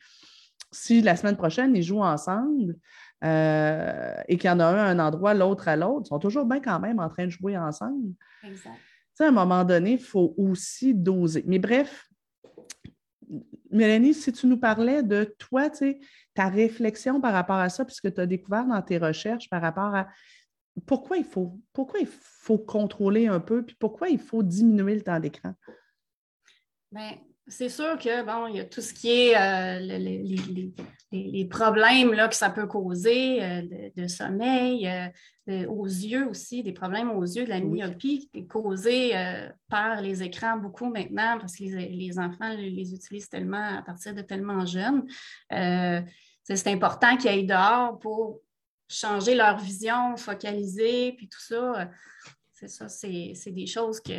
si 0.72 1.02
la 1.02 1.16
semaine 1.16 1.36
prochaine, 1.36 1.76
ils 1.76 1.82
jouent 1.82 2.04
ensemble 2.04 2.76
euh, 3.24 4.14
et 4.28 4.38
qu'il 4.38 4.48
y 4.48 4.54
en 4.54 4.60
a 4.60 4.66
un 4.66 4.76
à 4.76 4.84
un 4.84 5.00
endroit, 5.00 5.34
l'autre 5.34 5.68
à 5.68 5.76
l'autre, 5.76 6.04
ils 6.06 6.10
sont 6.10 6.20
toujours 6.20 6.46
bien 6.46 6.60
quand 6.60 6.80
même 6.80 7.00
en 7.00 7.10
train 7.10 7.26
de 7.26 7.32
jouer 7.32 7.58
ensemble. 7.58 8.14
Exact. 8.44 8.76
Tu 8.76 9.16
sais, 9.16 9.24
à 9.26 9.30
un 9.30 9.32
moment 9.32 9.64
donné, 9.64 9.94
il 9.94 10.00
faut 10.00 10.36
aussi 10.38 10.94
doser. 10.94 11.44
Mais 11.48 11.58
bref, 11.58 12.08
Mélanie, 13.72 14.14
si 14.14 14.32
tu 14.32 14.48
nous 14.48 14.58
parlais 14.58 15.04
de 15.04 15.36
toi, 15.38 15.70
ta 16.34 16.48
réflexion 16.48 17.22
par 17.22 17.34
rapport 17.34 17.58
à 17.58 17.70
ça, 17.70 17.86
puisque 17.86 18.14
tu 18.14 18.22
as 18.22 18.26
découvert 18.26 18.66
dans 18.66 18.82
tes 18.82 18.98
recherches 18.98 19.50
par 19.50 19.62
rapport 19.62 19.96
à 19.96 20.08
pourquoi 20.86 21.18
il 21.18 21.26
faut, 21.26 21.60
pourquoi 21.74 22.00
il 22.00 22.08
faut 22.08 22.58
contrôler 22.58 23.28
un 23.28 23.40
peu, 23.40 23.64
puis 23.64 23.76
pourquoi 23.80 24.10
il 24.10 24.20
faut 24.20 24.44
diminuer 24.44 24.96
le 24.96 25.02
temps 25.02 25.20
d'écran? 25.20 25.54
Bien, 26.92 27.18
c'est 27.50 27.70
sûr 27.70 27.98
que, 27.98 28.24
bon, 28.24 28.48
il 28.48 28.58
y 28.58 28.60
a 28.60 28.66
tout 28.66 28.82
ce 28.82 28.94
qui 28.94 29.10
est 29.10 29.36
euh, 29.36 29.80
les, 31.12 31.46
problèmes 31.46 32.14
là, 32.14 32.28
que 32.28 32.36
ça 32.36 32.50
peut 32.50 32.68
causer 32.68 33.44
euh, 33.44 33.62
de, 33.96 34.08
sommeil, 34.08 34.88
euh, 35.50 35.66
aux 35.68 35.86
yeux 35.86 36.28
aussi, 36.28 36.62
des 36.64 36.74
problèmes 36.74 37.12
aux 37.12 37.24
yeux, 37.24 37.46
de 37.46 37.50
la 37.50 37.60
myopie 37.60 38.30
causée 38.48 39.14
par 39.68 40.02
les 40.02 40.22
écrans 40.22 40.58
beaucoup 40.58 40.90
maintenant 40.90 41.40
parce 41.40 41.56
que 41.56 41.64
les, 41.64 42.20
enfants 42.20 42.54
les, 42.56 42.94
utilisent 42.94 43.30
tellement 43.30 43.78
à 43.80 43.82
partir 43.82 44.14
de 44.14 44.22
tellement 44.22 44.66
jeunes. 44.66 45.06
c'est 45.50 46.68
important 46.68 47.18
qu'ils 47.18 47.30
aillent 47.30 47.48
dehors 47.48 47.98
pour 47.98 48.42
changer 48.88 49.34
leur 49.34 49.58
vision, 49.58 50.16
focaliser, 50.18 51.14
puis 51.14 51.28
tout 51.28 51.42
ça. 51.42 51.90
C'est 52.54 52.68
ça, 52.68 52.90
c'est 52.90 53.52
des 53.52 53.68
choses 53.68 54.00
que 54.02 54.14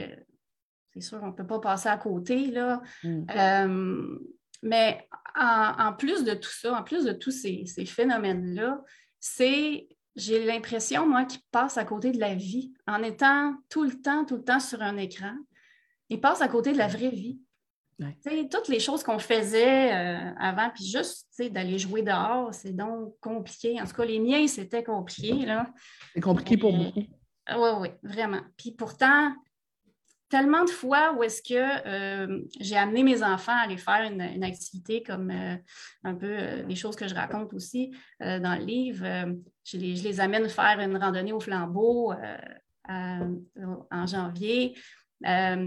c'est 0.92 1.00
sûr, 1.00 1.20
on 1.22 1.28
ne 1.28 1.32
peut 1.32 1.46
pas 1.46 1.60
passer 1.60 1.88
à 1.88 1.96
côté. 1.96 2.50
Là. 2.50 2.82
Mm. 3.02 3.26
Euh, 3.36 4.18
mais 4.62 5.08
en, 5.36 5.92
plus 5.92 6.24
de 6.24 6.34
tout 6.34 6.50
ça, 6.50 6.78
en 6.78 6.82
plus 6.82 7.04
de 7.04 7.12
tous 7.12 7.30
ces, 7.30 7.64
phénomènes-là, 7.86 8.82
c'est, 9.18 9.88
j'ai 10.16 10.44
l'impression, 10.44 11.06
moi, 11.06 11.24
qu'ils 11.24 11.42
passent 11.50 11.78
à 11.78 11.84
côté 11.84 12.10
de 12.10 12.18
la 12.18 12.34
vie. 12.34 12.72
En 12.86 13.02
étant 13.02 13.54
tout 13.68 13.84
le 13.84 14.00
temps, 14.00 14.24
tout 14.24 14.36
le 14.36 14.44
temps 14.44 14.60
sur 14.60 14.82
un 14.82 14.96
écran, 14.96 15.34
ils 16.08 16.20
passent 16.20 16.42
à 16.42 16.48
côté 16.48 16.72
de 16.72 16.78
la 16.78 16.88
vraie 16.88 17.10
vie. 17.10 17.38
Toutes 18.50 18.68
les 18.68 18.80
choses 18.80 19.02
qu'on 19.02 19.18
faisait 19.18 19.92
euh, 19.92 20.32
avant, 20.38 20.70
puis 20.74 20.86
juste 20.86 21.26
d'aller 21.38 21.78
jouer 21.78 22.00
dehors, 22.00 22.52
c'est 22.54 22.72
donc 22.72 23.14
compliqué. 23.20 23.80
En 23.80 23.84
tout 23.84 23.94
cas, 23.94 24.06
les 24.06 24.18
miens, 24.18 24.46
c'était 24.46 24.82
compliqué. 24.82 25.46
C'est 26.14 26.20
compliqué 26.20 26.56
pour 26.56 26.72
beaucoup. 26.72 27.04
Oui, 27.56 27.68
oui, 27.80 27.88
vraiment. 28.02 28.40
Puis 28.56 28.72
pourtant, 28.72 29.34
tellement 30.30 30.64
de 30.64 30.70
fois 30.70 31.12
où 31.12 31.22
est-ce 31.22 31.42
que 31.42 31.54
euh, 31.86 32.40
j'ai 32.60 32.76
amené 32.76 33.02
mes 33.02 33.22
enfants 33.22 33.52
à 33.52 33.64
aller 33.64 33.76
faire 33.76 34.10
une, 34.10 34.44
activité 34.44 35.02
comme 35.02 35.30
euh, 35.30 35.56
un 36.04 36.14
peu 36.14 36.30
euh, 36.30 36.62
les 36.62 36.76
choses 36.76 36.96
que 36.96 37.08
je 37.08 37.14
raconte 37.14 37.52
aussi 37.52 37.90
dans 38.20 38.58
le 38.58 38.64
livre. 38.64 39.04
Je 39.64 39.76
les, 39.76 40.20
amène 40.20 40.48
faire 40.48 40.78
une 40.80 40.96
randonnée 40.96 41.32
au 41.32 41.40
flambeau 41.40 42.12
en 42.88 44.06
janvier. 44.06 44.74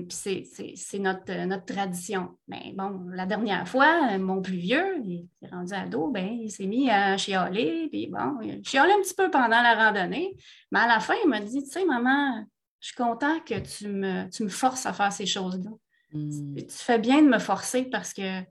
c'est 0.10 1.00
notre, 1.00 1.46
notre 1.46 1.66
tradition. 1.66 2.38
Mais 2.48 2.74
bon, 2.76 3.06
la 3.12 3.26
dernière 3.26 3.68
fois, 3.68 4.18
mon 4.18 4.42
plus 4.42 4.58
vieux, 4.58 4.98
il 5.04 5.28
est 5.42 5.48
rendu 5.48 5.74
ado, 5.74 6.10
ben, 6.10 6.40
il 6.42 6.50
s'est 6.50 6.68
mis 6.68 6.90
à 6.90 7.18
chialer. 7.18 7.90
Puis 7.92 8.08
bon, 8.08 8.40
il 8.42 8.64
chialait 8.64 8.94
un 8.94 9.02
petit 9.02 9.16
peu 9.16 9.30
pendant 9.30 9.62
la 9.62 9.76
randonnée. 9.76 10.36
Mais 10.72 10.80
à 10.80 10.88
la 10.88 11.00
fin, 11.00 11.16
il 11.24 11.30
m'a 11.30 11.42
dit, 11.42 11.64
tu 11.64 11.70
sais, 11.70 11.86
maman, 11.86 12.46
je 12.84 12.90
suis 12.90 12.98
content 12.98 13.40
que 13.40 13.58
tu 13.60 13.88
me, 13.88 14.30
tu 14.30 14.44
me 14.44 14.50
forces 14.50 14.86
à 14.86 14.92
faire 14.92 15.14
ces 15.14 15.26
choses-là. 15.26 15.72
Hmm. 16.12 16.54
Tu 16.58 16.66
fais 16.70 17.00
bien 17.00 17.22
de 17.22 17.30
me 17.30 17.40
forcer 17.40 17.86
parce 17.86 18.14
que 18.14 18.42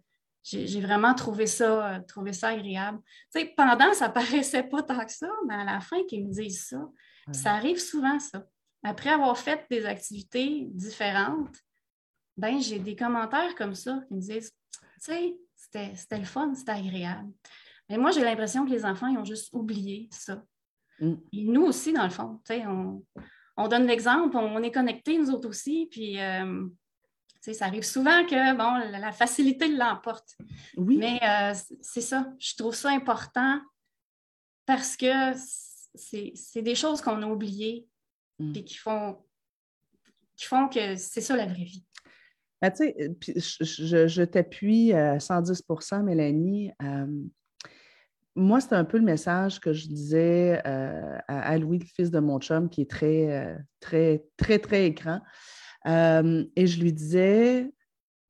j'ai 0.43 0.81
vraiment 0.81 1.13
trouvé 1.13 1.47
ça, 1.47 2.01
trouvé 2.09 2.33
ça 2.33 2.49
agréable. 2.49 2.99
Tu 3.31 3.41
sais, 3.41 3.53
pendant, 3.55 3.93
ça 3.93 4.09
paraissait 4.09 4.63
pas 4.63 4.83
tant 4.83 5.05
que 5.05 5.13
ça, 5.13 5.29
mais 5.47 5.57
à 5.57 5.65
la 5.65 5.81
fin, 5.81 6.03
qu'ils 6.09 6.27
me 6.27 6.33
disent 6.33 6.65
ça, 6.65 6.89
ça 7.31 7.53
arrive 7.53 7.79
souvent, 7.79 8.19
ça. 8.19 8.47
Après 8.83 9.11
avoir 9.11 9.37
fait 9.37 9.67
des 9.71 9.85
activités 9.85 10.67
différentes, 10.71 11.55
ben 12.39 12.59
j'ai 12.59 12.79
des 12.79 12.97
commentaires 12.97 13.55
comme 13.55 13.75
ça 13.75 14.01
qui 14.09 14.15
me 14.15 14.21
disent, 14.21 14.51
tu 15.05 15.13
sais, 15.13 15.37
c'était 15.95 16.19
le 16.19 16.25
fun, 16.25 16.55
c'était 16.55 16.73
agréable. 16.73 17.31
Mais 17.91 17.99
moi, 17.99 18.13
j'ai 18.13 18.25
l'impression 18.25 18.65
que 18.65 18.71
les 18.71 18.87
enfants, 18.87 19.09
ils 19.09 19.19
ont 19.19 19.27
juste 19.27 19.51
oublié 19.53 20.09
ça. 20.11 20.43
Hmm. 21.01 21.17
Et 21.35 21.45
nous 21.45 21.65
aussi, 21.65 21.93
dans 21.93 22.05
le 22.05 22.11
fond, 22.11 22.41
tu 22.47 22.55
sais, 22.55 22.67
on, 22.67 23.05
on 23.57 23.69
donne 23.69 23.87
l'exemple, 23.87 24.37
on 24.37 24.63
est 24.63 24.71
connectés, 24.71 25.19
nous 25.19 25.31
autres 25.31 25.49
aussi, 25.49 25.89
puis 25.91 26.19
euh, 26.21 26.67
ça 27.41 27.67
arrive 27.67 27.85
souvent 27.85 28.25
que 28.25 28.57
bon, 28.57 28.91
la 28.91 29.13
facilité 29.13 29.69
l'emporte. 29.69 30.37
Oui. 30.77 30.97
Mais 30.97 31.21
euh, 31.23 31.55
c'est 31.81 32.01
ça, 32.01 32.33
je 32.39 32.55
trouve 32.57 32.75
ça 32.75 32.91
important 32.91 33.61
parce 34.65 34.97
que 34.97 35.35
c'est 35.95 36.63
des 36.63 36.75
choses 36.75 37.01
qu'on 37.03 37.21
a 37.23 37.27
oubliées 37.27 37.87
et 38.39 38.45
mm. 38.45 38.65
qui 38.65 38.77
font, 38.77 39.19
qui 40.37 40.47
font 40.47 40.69
que 40.69 40.97
c'est 40.97 41.21
ça 41.21 41.37
la 41.37 41.47
vraie 41.47 41.65
vie. 41.65 41.85
Ben, 42.63 42.73
je, 42.79 44.07
je 44.07 44.23
t'appuie 44.23 44.93
à 44.93 45.19
110 45.19 45.65
Mélanie. 46.05 46.71
Euh, 46.81 47.07
moi, 48.35 48.61
c'est 48.61 48.75
un 48.75 48.85
peu 48.85 48.99
le 48.99 49.05
message 49.05 49.61
que 49.61 49.73
je 49.73 49.87
disais 49.87 50.63
euh, 50.67 51.19
à, 51.29 51.59
Louis, 51.59 51.79
le 51.79 51.85
fils 51.85 52.11
de 52.11 52.19
mon 52.19 52.41
chum, 52.41 52.69
qui 52.69 52.83
est 52.83 52.91
très, 52.91 53.31
euh, 53.31 53.57
très, 53.81 54.25
très, 54.37 54.59
très 54.59 54.87
écran. 54.87 55.21
Euh, 55.87 56.45
et 56.57 56.67
je 56.67 56.81
lui 56.81 56.93
disais, 56.93 57.71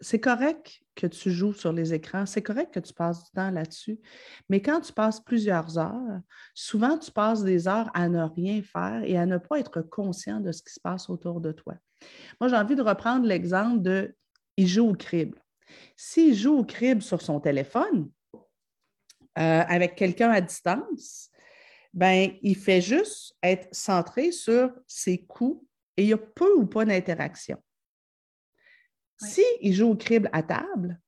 c'est 0.00 0.20
correct 0.20 0.80
que 0.96 1.06
tu 1.06 1.30
joues 1.30 1.52
sur 1.52 1.72
les 1.72 1.94
écrans, 1.94 2.26
c'est 2.26 2.42
correct 2.42 2.74
que 2.74 2.80
tu 2.80 2.92
passes 2.92 3.24
du 3.24 3.30
temps 3.30 3.50
là-dessus, 3.50 4.00
mais 4.48 4.60
quand 4.60 4.80
tu 4.80 4.92
passes 4.92 5.20
plusieurs 5.20 5.78
heures, 5.78 6.20
souvent 6.54 6.98
tu 6.98 7.10
passes 7.10 7.44
des 7.44 7.68
heures 7.68 7.90
à 7.94 8.08
ne 8.08 8.22
rien 8.22 8.62
faire 8.62 9.02
et 9.04 9.16
à 9.16 9.24
ne 9.24 9.38
pas 9.38 9.58
être 9.58 9.80
conscient 9.82 10.40
de 10.40 10.50
ce 10.52 10.62
qui 10.62 10.72
se 10.72 10.80
passe 10.80 11.08
autour 11.08 11.40
de 11.40 11.52
toi. 11.52 11.74
Moi, 12.40 12.48
j'ai 12.48 12.56
envie 12.56 12.74
de 12.74 12.82
reprendre 12.82 13.26
l'exemple 13.26 13.80
de 13.80 14.14
il 14.56 14.66
joue 14.66 14.88
au 14.88 14.94
crible. 14.94 15.38
S'il 15.96 16.34
joue 16.34 16.58
au 16.58 16.64
crible 16.64 17.00
sur 17.00 17.22
son 17.22 17.40
téléphone, 17.40 18.10
euh, 19.38 19.62
avec 19.66 19.94
quelqu'un 19.94 20.30
à 20.30 20.40
distance, 20.40 21.30
ben, 21.94 22.30
il 22.42 22.56
fait 22.56 22.80
juste 22.80 23.36
être 23.42 23.68
centré 23.72 24.32
sur 24.32 24.70
ses 24.86 25.24
coups 25.24 25.64
et 25.96 26.04
il 26.04 26.08
y 26.08 26.12
a 26.12 26.18
peu 26.18 26.52
ou 26.56 26.66
pas 26.66 26.84
d'interaction. 26.84 27.58
S'il 29.18 29.74
joue 29.74 29.90
au 29.90 29.96
crible 29.96 30.28
à 30.32 30.42
table, 30.42 30.98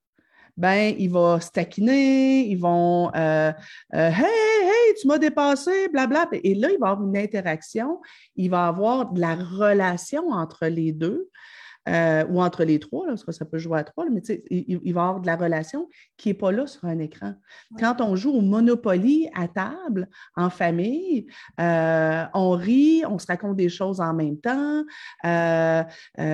ben, 0.56 0.94
il 0.98 1.10
va 1.10 1.40
se 1.40 1.50
taquiner, 1.50 2.46
ils 2.46 2.58
vont 2.58 3.12
euh, 3.14 3.52
euh, 3.94 4.10
Hey, 4.10 4.62
hey, 4.62 4.94
tu 5.00 5.08
m'as 5.08 5.18
dépassé, 5.18 5.88
blablabla. 5.88 6.38
Et 6.44 6.54
là, 6.54 6.68
il 6.70 6.78
va 6.78 6.88
y 6.88 6.90
avoir 6.90 7.02
une 7.02 7.16
interaction, 7.16 8.00
il 8.36 8.50
va 8.50 8.66
y 8.66 8.68
avoir 8.68 9.12
de 9.12 9.20
la 9.20 9.34
relation 9.34 10.30
entre 10.30 10.66
les 10.66 10.92
deux. 10.92 11.28
Euh, 11.86 12.24
ou 12.30 12.40
entre 12.40 12.64
les 12.64 12.78
trois, 12.78 13.06
parce 13.08 13.24
que 13.24 13.32
ça 13.32 13.44
peut 13.44 13.58
jouer 13.58 13.78
à 13.78 13.84
trois, 13.84 14.06
mais 14.08 14.22
il, 14.50 14.80
il, 14.82 14.94
va 14.94 15.00
y 15.00 15.04
avoir 15.04 15.20
de 15.20 15.26
la 15.26 15.36
relation 15.36 15.86
qui 16.16 16.30
n'est 16.30 16.34
pas 16.34 16.50
là 16.50 16.66
sur 16.66 16.86
un 16.86 16.98
écran. 16.98 17.34
Quand 17.78 18.00
on 18.00 18.16
joue 18.16 18.32
au 18.32 18.40
Monopoly 18.40 19.28
à 19.34 19.48
table, 19.48 20.08
en 20.34 20.48
famille, 20.48 21.26
euh, 21.60 22.24
on 22.32 22.52
rit, 22.52 23.02
on 23.06 23.18
se 23.18 23.26
raconte 23.26 23.56
des 23.56 23.68
choses 23.68 24.00
en 24.00 24.14
même 24.14 24.38
temps. 24.40 24.82
Euh, 25.26 25.82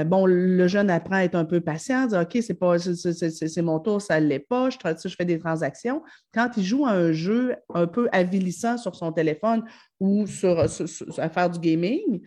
bon, 0.05 0.25
le 0.27 0.69
jeune 0.69 0.89
apprend 0.89 1.17
à 1.17 1.25
être 1.25 1.35
un 1.35 1.45
peu 1.45 1.61
patient, 1.61 2.07
dit 2.07 2.17
OK, 2.17 2.39
c'est 2.43 2.55
pas 2.55 2.79
c'est 2.79 3.63
mon 3.63 3.81
tour, 3.81 4.01
ça 4.01 4.21
ne 4.21 4.27
l'est 4.27 4.39
pas, 4.39 4.71
je, 4.71 4.79
je 5.09 5.17
fais 5.17 5.25
des 5.25 5.41
transactions. 5.41 6.01
Quand 6.33 6.51
il 6.57 6.63
joue 6.63 6.87
à 6.87 6.91
un 6.91 7.11
jeu 7.11 7.57
un 7.75 7.89
peu 7.89 8.09
avilissant 8.13 8.79
sur 8.79 8.95
son 8.95 9.11
téléphone 9.11 9.65
ou 9.99 10.29
sur, 10.29 10.61
à 10.61 11.29
faire 11.29 11.51
du 11.51 11.59
gaming, 11.59 12.21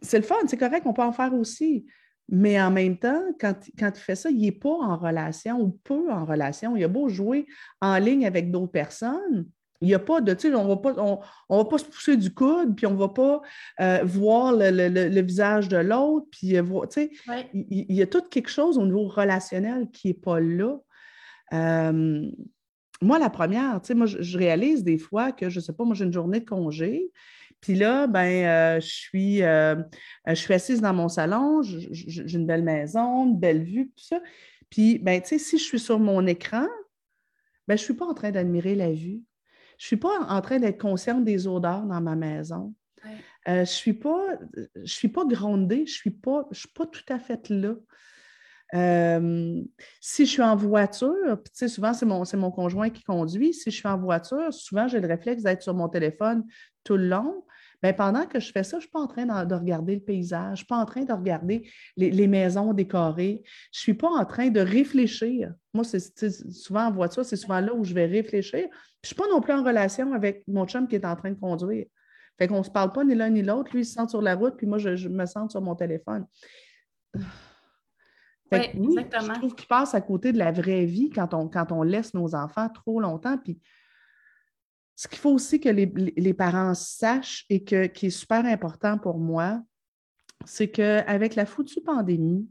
c'est 0.00 0.18
le 0.18 0.24
fun, 0.24 0.36
c'est 0.46 0.56
correct, 0.56 0.84
on 0.86 0.92
peut 0.92 1.02
en 1.02 1.12
faire 1.12 1.34
aussi. 1.34 1.86
Mais 2.28 2.60
en 2.60 2.70
même 2.70 2.96
temps, 2.96 3.22
quand, 3.40 3.54
quand 3.78 3.90
il 3.94 4.00
fait 4.00 4.14
ça, 4.14 4.30
il 4.30 4.40
n'est 4.40 4.52
pas 4.52 4.70
en 4.70 4.96
relation 4.96 5.60
ou 5.60 5.78
peu 5.84 6.10
en 6.10 6.24
relation. 6.24 6.76
Il 6.76 6.84
a 6.84 6.88
beau 6.88 7.08
jouer 7.08 7.46
en 7.80 7.98
ligne 7.98 8.26
avec 8.26 8.50
d'autres 8.50 8.72
personnes. 8.72 9.46
Il 9.82 9.88
n'y 9.88 9.94
a 9.94 9.98
pas 9.98 10.20
de, 10.20 10.32
tu 10.32 10.48
sais, 10.48 10.54
on 10.54 10.68
ne 10.68 11.56
va 11.56 11.64
pas 11.64 11.78
se 11.78 11.84
pousser 11.84 12.16
du 12.16 12.32
coude, 12.32 12.76
puis 12.76 12.86
on 12.86 12.92
ne 12.92 12.98
va 12.98 13.08
pas 13.08 13.42
euh, 13.80 14.04
voir 14.04 14.52
le, 14.56 15.20
visage 15.22 15.68
de 15.68 15.76
l'autre, 15.76 16.28
puis 16.30 16.56
euh, 16.56 16.62
tu 16.88 17.10
sais, 17.10 17.10
il, 17.52 17.92
y 17.92 18.00
a 18.00 18.06
tout 18.06 18.22
quelque 18.30 18.48
chose 18.48 18.78
au 18.78 18.84
niveau 18.84 19.08
relationnel 19.08 19.90
qui 19.92 20.08
n'est 20.08 20.14
pas 20.14 20.38
là. 20.38 20.78
Euh, 21.52 22.30
moi, 23.00 23.18
la 23.18 23.28
première, 23.28 23.80
tu 23.82 23.88
sais, 23.88 23.94
moi, 23.94 24.06
je, 24.06 24.38
réalise 24.38 24.84
des 24.84 24.98
fois 24.98 25.32
que, 25.32 25.50
je 25.50 25.58
ne 25.58 25.62
sais 25.64 25.72
pas, 25.72 25.82
moi, 25.82 25.96
j'ai 25.96 26.04
une 26.04 26.12
journée 26.12 26.38
de 26.38 26.48
congé, 26.48 27.10
puis 27.62 27.76
là, 27.76 28.08
ben, 28.08 28.44
euh, 28.44 28.80
je, 28.80 28.88
suis, 28.88 29.42
euh, 29.42 29.76
je 30.26 30.34
suis 30.34 30.52
assise 30.52 30.80
dans 30.80 30.92
mon 30.92 31.08
salon, 31.08 31.62
j'ai 31.62 32.36
une 32.36 32.44
belle 32.44 32.64
maison, 32.64 33.28
une 33.28 33.38
belle 33.38 33.62
vue, 33.62 33.92
tout 33.96 34.04
ça. 34.04 34.20
Puis, 34.68 34.98
ben, 34.98 35.22
tu 35.22 35.28
sais, 35.28 35.38
si 35.38 35.58
je 35.58 35.62
suis 35.62 35.78
sur 35.78 36.00
mon 36.00 36.26
écran, 36.26 36.66
ben, 37.68 37.76
je 37.76 37.82
ne 37.82 37.84
suis 37.84 37.94
pas 37.94 38.06
en 38.06 38.14
train 38.14 38.32
d'admirer 38.32 38.74
la 38.74 38.90
vue. 38.90 39.22
je 39.78 39.84
ne 39.84 39.86
suis 39.86 39.96
pas 39.96 40.26
en 40.28 40.40
train 40.40 40.58
d'être 40.58 40.80
consciente 40.80 41.24
des 41.24 41.46
odeurs 41.46 41.84
dans 41.84 42.00
ma 42.00 42.16
maison. 42.16 42.74
Euh, 43.04 43.10
je 43.46 43.60
ne 43.60 43.64
suis 43.64 43.94
pas, 43.94 44.38
je 44.82 44.92
suis 44.92 45.08
pas 45.08 45.24
grondée, 45.24 45.78
je 45.78 45.82
ne 45.82 45.86
suis, 45.86 46.10
pas, 46.10 46.48
je 46.50 46.60
suis 46.60 46.72
pas 46.74 46.86
tout 46.86 47.04
à 47.08 47.20
fait 47.20 47.48
là. 47.48 47.74
Euh, 48.74 49.62
si 50.00 50.24
je 50.24 50.30
suis 50.30 50.42
en 50.42 50.56
voiture, 50.56 51.38
puis 51.42 51.68
souvent 51.68 51.92
c'est 51.92 52.06
mon, 52.06 52.22
mon 52.34 52.50
conjoint 52.50 52.88
qui 52.88 53.02
conduit, 53.02 53.52
si 53.52 53.70
je 53.70 53.76
suis 53.76 53.88
en 53.88 53.98
voiture, 53.98 54.52
souvent 54.52 54.88
j'ai 54.88 55.00
le 55.00 55.08
réflexe 55.08 55.42
d'être 55.42 55.62
sur 55.62 55.74
mon 55.74 55.88
téléphone 55.88 56.44
tout 56.84 56.96
le 56.96 57.08
long. 57.08 57.44
Bien, 57.82 57.92
pendant 57.92 58.26
que 58.26 58.38
je 58.38 58.52
fais 58.52 58.62
ça, 58.62 58.72
je 58.72 58.76
ne 58.76 58.80
suis 58.82 58.90
pas 58.90 59.00
en 59.00 59.08
train 59.08 59.26
de, 59.44 59.54
regarder 59.54 59.96
le 59.96 60.00
paysage, 60.00 60.44
je 60.46 60.50
ne 60.50 60.56
suis 60.56 60.66
pas 60.66 60.76
en 60.76 60.86
train 60.86 61.02
de 61.02 61.12
regarder 61.12 61.68
les, 61.96 62.28
maisons 62.28 62.72
décorées, 62.72 63.42
je 63.72 63.78
ne 63.78 63.82
suis 63.82 63.94
pas 63.94 64.08
en 64.08 64.24
train 64.24 64.50
de 64.50 64.60
réfléchir. 64.60 65.52
Moi, 65.74 65.82
c'est 65.82 66.00
souvent 66.52 66.86
en 66.86 66.92
voiture, 66.92 67.24
c'est 67.24 67.36
souvent 67.36 67.60
là 67.60 67.74
où 67.74 67.82
je 67.82 67.92
vais 67.92 68.06
réfléchir. 68.06 68.60
Je 68.60 68.66
ne 68.66 69.06
suis 69.06 69.16
pas 69.16 69.28
non 69.28 69.40
plus 69.40 69.52
en 69.52 69.64
relation 69.64 70.12
avec 70.12 70.44
mon 70.46 70.64
chum 70.64 70.86
qui 70.86 70.94
est 70.94 71.04
en 71.04 71.16
train 71.16 71.30
de 71.30 71.40
conduire. 71.40 71.86
Fait 72.38 72.46
qu'on 72.46 72.58
ne 72.58 72.62
se 72.62 72.70
parle 72.70 72.92
pas 72.92 73.02
ni 73.02 73.16
l'un 73.16 73.30
ni 73.30 73.42
l'autre. 73.42 73.72
Lui, 73.72 73.80
il 73.80 73.84
se 73.84 73.94
sent 73.94 74.08
sur 74.08 74.22
la 74.22 74.36
route, 74.36 74.56
puis 74.56 74.66
moi, 74.66 74.78
je, 74.78 75.08
me 75.08 75.26
sens 75.26 75.50
sur 75.50 75.60
mon 75.60 75.74
téléphone. 75.74 76.24
Oui, 78.52 78.98
exactement. 78.98 79.34
Je 79.34 79.38
trouve 79.38 79.54
qu'il 79.54 79.68
passe 79.68 79.94
à 79.94 80.00
côté 80.00 80.32
de 80.32 80.38
la 80.38 80.52
vraie 80.52 80.84
vie 80.84 81.10
quand 81.10 81.34
on, 81.34 81.48
quand 81.48 81.72
on 81.72 81.82
laisse 81.82 82.14
nos 82.14 82.34
enfants 82.34 82.68
trop 82.68 83.00
longtemps. 83.00 83.38
Puis 83.38 83.60
ce 84.96 85.08
qu'il 85.08 85.18
faut 85.18 85.30
aussi 85.30 85.60
que 85.60 85.68
les, 85.68 86.34
parents 86.34 86.74
sachent 86.74 87.44
et 87.48 87.64
que, 87.64 87.86
qui 87.86 88.06
est 88.06 88.10
super 88.10 88.44
important 88.44 88.98
pour 88.98 89.18
moi, 89.18 89.60
c'est 90.44 90.68
qu'avec 90.68 91.34
la 91.34 91.46
foutue 91.46 91.80
pandémie, 91.80 92.48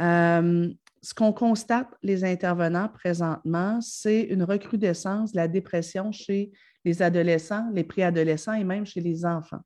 euh, 0.00 0.72
ce 1.02 1.14
qu'on 1.14 1.32
constate, 1.32 1.88
les 2.02 2.24
intervenants 2.24 2.88
présentement, 2.88 3.80
c'est 3.80 4.22
une 4.22 4.42
recrudescence 4.42 5.32
de 5.32 5.36
la 5.36 5.48
dépression 5.48 6.10
chez 6.10 6.50
les 6.84 7.02
adolescents, 7.02 7.68
les 7.72 7.84
préadolescents 7.84 8.54
et 8.54 8.64
même 8.64 8.86
chez 8.86 9.00
les 9.00 9.24
enfants. 9.24 9.60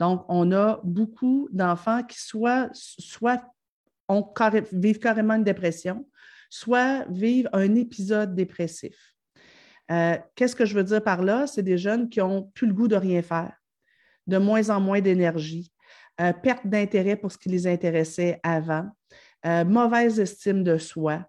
Donc, 0.00 0.24
on 0.28 0.50
a 0.50 0.80
beaucoup 0.82 1.48
d'enfants 1.52 2.02
qui 2.02 2.18
soit 4.08 4.50
vivent 4.72 4.98
carrément 4.98 5.34
une 5.34 5.44
dépression, 5.44 6.06
soit 6.50 7.06
vivent 7.08 7.48
un 7.52 7.74
épisode 7.74 8.34
dépressif. 8.34 9.14
Euh, 9.90 10.16
qu'est-ce 10.34 10.54
que 10.56 10.64
je 10.64 10.74
veux 10.74 10.84
dire 10.84 11.02
par 11.02 11.22
là? 11.22 11.46
C'est 11.46 11.62
des 11.62 11.78
jeunes 11.78 12.08
qui 12.08 12.20
n'ont 12.20 12.44
plus 12.54 12.66
le 12.66 12.74
goût 12.74 12.88
de 12.88 12.96
rien 12.96 13.22
faire, 13.22 13.52
de 14.26 14.38
moins 14.38 14.70
en 14.70 14.80
moins 14.80 15.00
d'énergie, 15.00 15.72
euh, 16.20 16.32
perte 16.32 16.66
d'intérêt 16.66 17.16
pour 17.16 17.32
ce 17.32 17.38
qui 17.38 17.48
les 17.48 17.66
intéressait 17.66 18.38
avant, 18.42 18.88
euh, 19.46 19.64
mauvaise 19.64 20.20
estime 20.20 20.62
de 20.62 20.78
soi, 20.78 21.26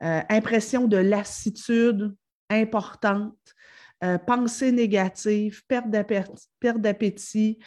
impression 0.00 0.88
de 0.88 0.96
lassitude 0.96 2.14
importante, 2.50 3.54
pensée 4.26 4.72
négative, 4.72 5.62
perte 5.68 5.88
d'appétit, 5.88 7.58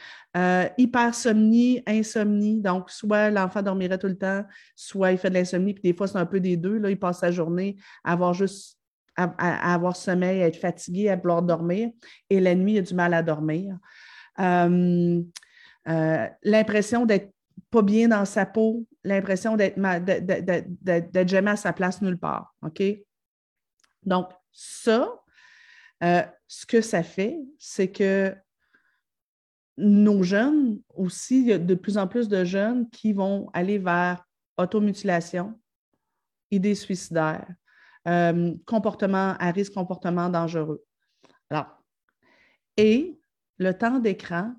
hypersomnie, 0.78 1.82
insomnie. 1.88 2.62
Donc, 2.62 2.90
soit 2.90 3.30
l'enfant 3.30 3.62
dormirait 3.62 3.98
tout 3.98 4.08
le 4.08 4.18
temps, 4.18 4.44
soit 4.76 5.12
il 5.12 5.18
fait 5.18 5.30
de 5.30 5.36
l'insomnie, 5.36 5.74
puis 5.74 5.84
des 5.84 5.96
fois, 5.96 6.08
c'est 6.08 6.18
un 6.18 6.26
peu 6.26 6.40
des 6.40 6.58
deux. 6.58 6.78
Là, 6.78 6.90
il 6.90 7.00
passe 7.00 7.20
sa 7.20 7.32
journée 7.32 7.78
à 8.04 8.14
avoir 8.14 8.34
juste 8.34 8.78
à, 9.16 9.74
avoir 9.74 9.96
sommeil, 9.96 10.42
à 10.44 10.48
être 10.48 10.60
fatigué, 10.60 11.10
à 11.10 11.16
vouloir 11.16 11.42
dormir, 11.42 11.90
et 12.30 12.40
la 12.40 12.56
nuit, 12.56 12.74
il 12.74 12.80
a 12.80 12.82
du 12.82 12.94
mal 12.94 13.14
à 13.14 13.24
dormir. 13.24 13.78
Euh, 14.40 15.22
euh, 15.88 16.28
l'impression 16.44 17.06
d'être 17.06 17.32
pas 17.72 17.82
bien 17.82 18.08
dans 18.08 18.26
sa 18.26 18.46
peau, 18.46 18.86
l'impression 19.04 19.56
d'être 19.56 19.78
jamais 21.28 21.52
à 21.52 21.56
sa 21.56 21.74
place 21.74 22.02
nulle 22.02 22.18
part. 22.18 22.54
OK? 22.62 22.84
Donc, 24.04 24.30
ça, 24.52 25.14
euh, 26.04 26.24
ce 26.48 26.66
que 26.66 26.82
ça 26.82 27.04
fait, 27.04 27.40
c'est 27.58 27.92
que 27.92 28.36
nos 29.78 30.24
jeunes 30.24 30.82
aussi, 30.94 31.42
il 31.42 31.48
y 31.48 31.54
a 31.54 31.58
de 31.58 31.76
plus 31.76 31.98
en 31.98 32.08
plus 32.08 32.28
de 32.28 32.44
jeunes 32.44 32.90
qui 32.90 33.14
vont 33.14 33.50
aller 33.54 33.78
vers 33.78 34.26
automutilation, 34.58 35.60
idées 36.52 36.76
suicidaires, 36.76 37.48
euh, 38.08 38.54
comportement 38.66 39.36
à 39.40 39.52
risque, 39.52 39.74
comportement 39.74 40.30
dangereux. 40.30 40.84
Alors, 41.50 41.84
et 42.78 43.20
le 43.58 43.72
temps 43.74 44.00
d'écran, 44.00 44.54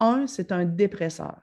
un, 0.00 0.26
c'est 0.26 0.52
un 0.52 0.64
dépresseur. 0.64 1.40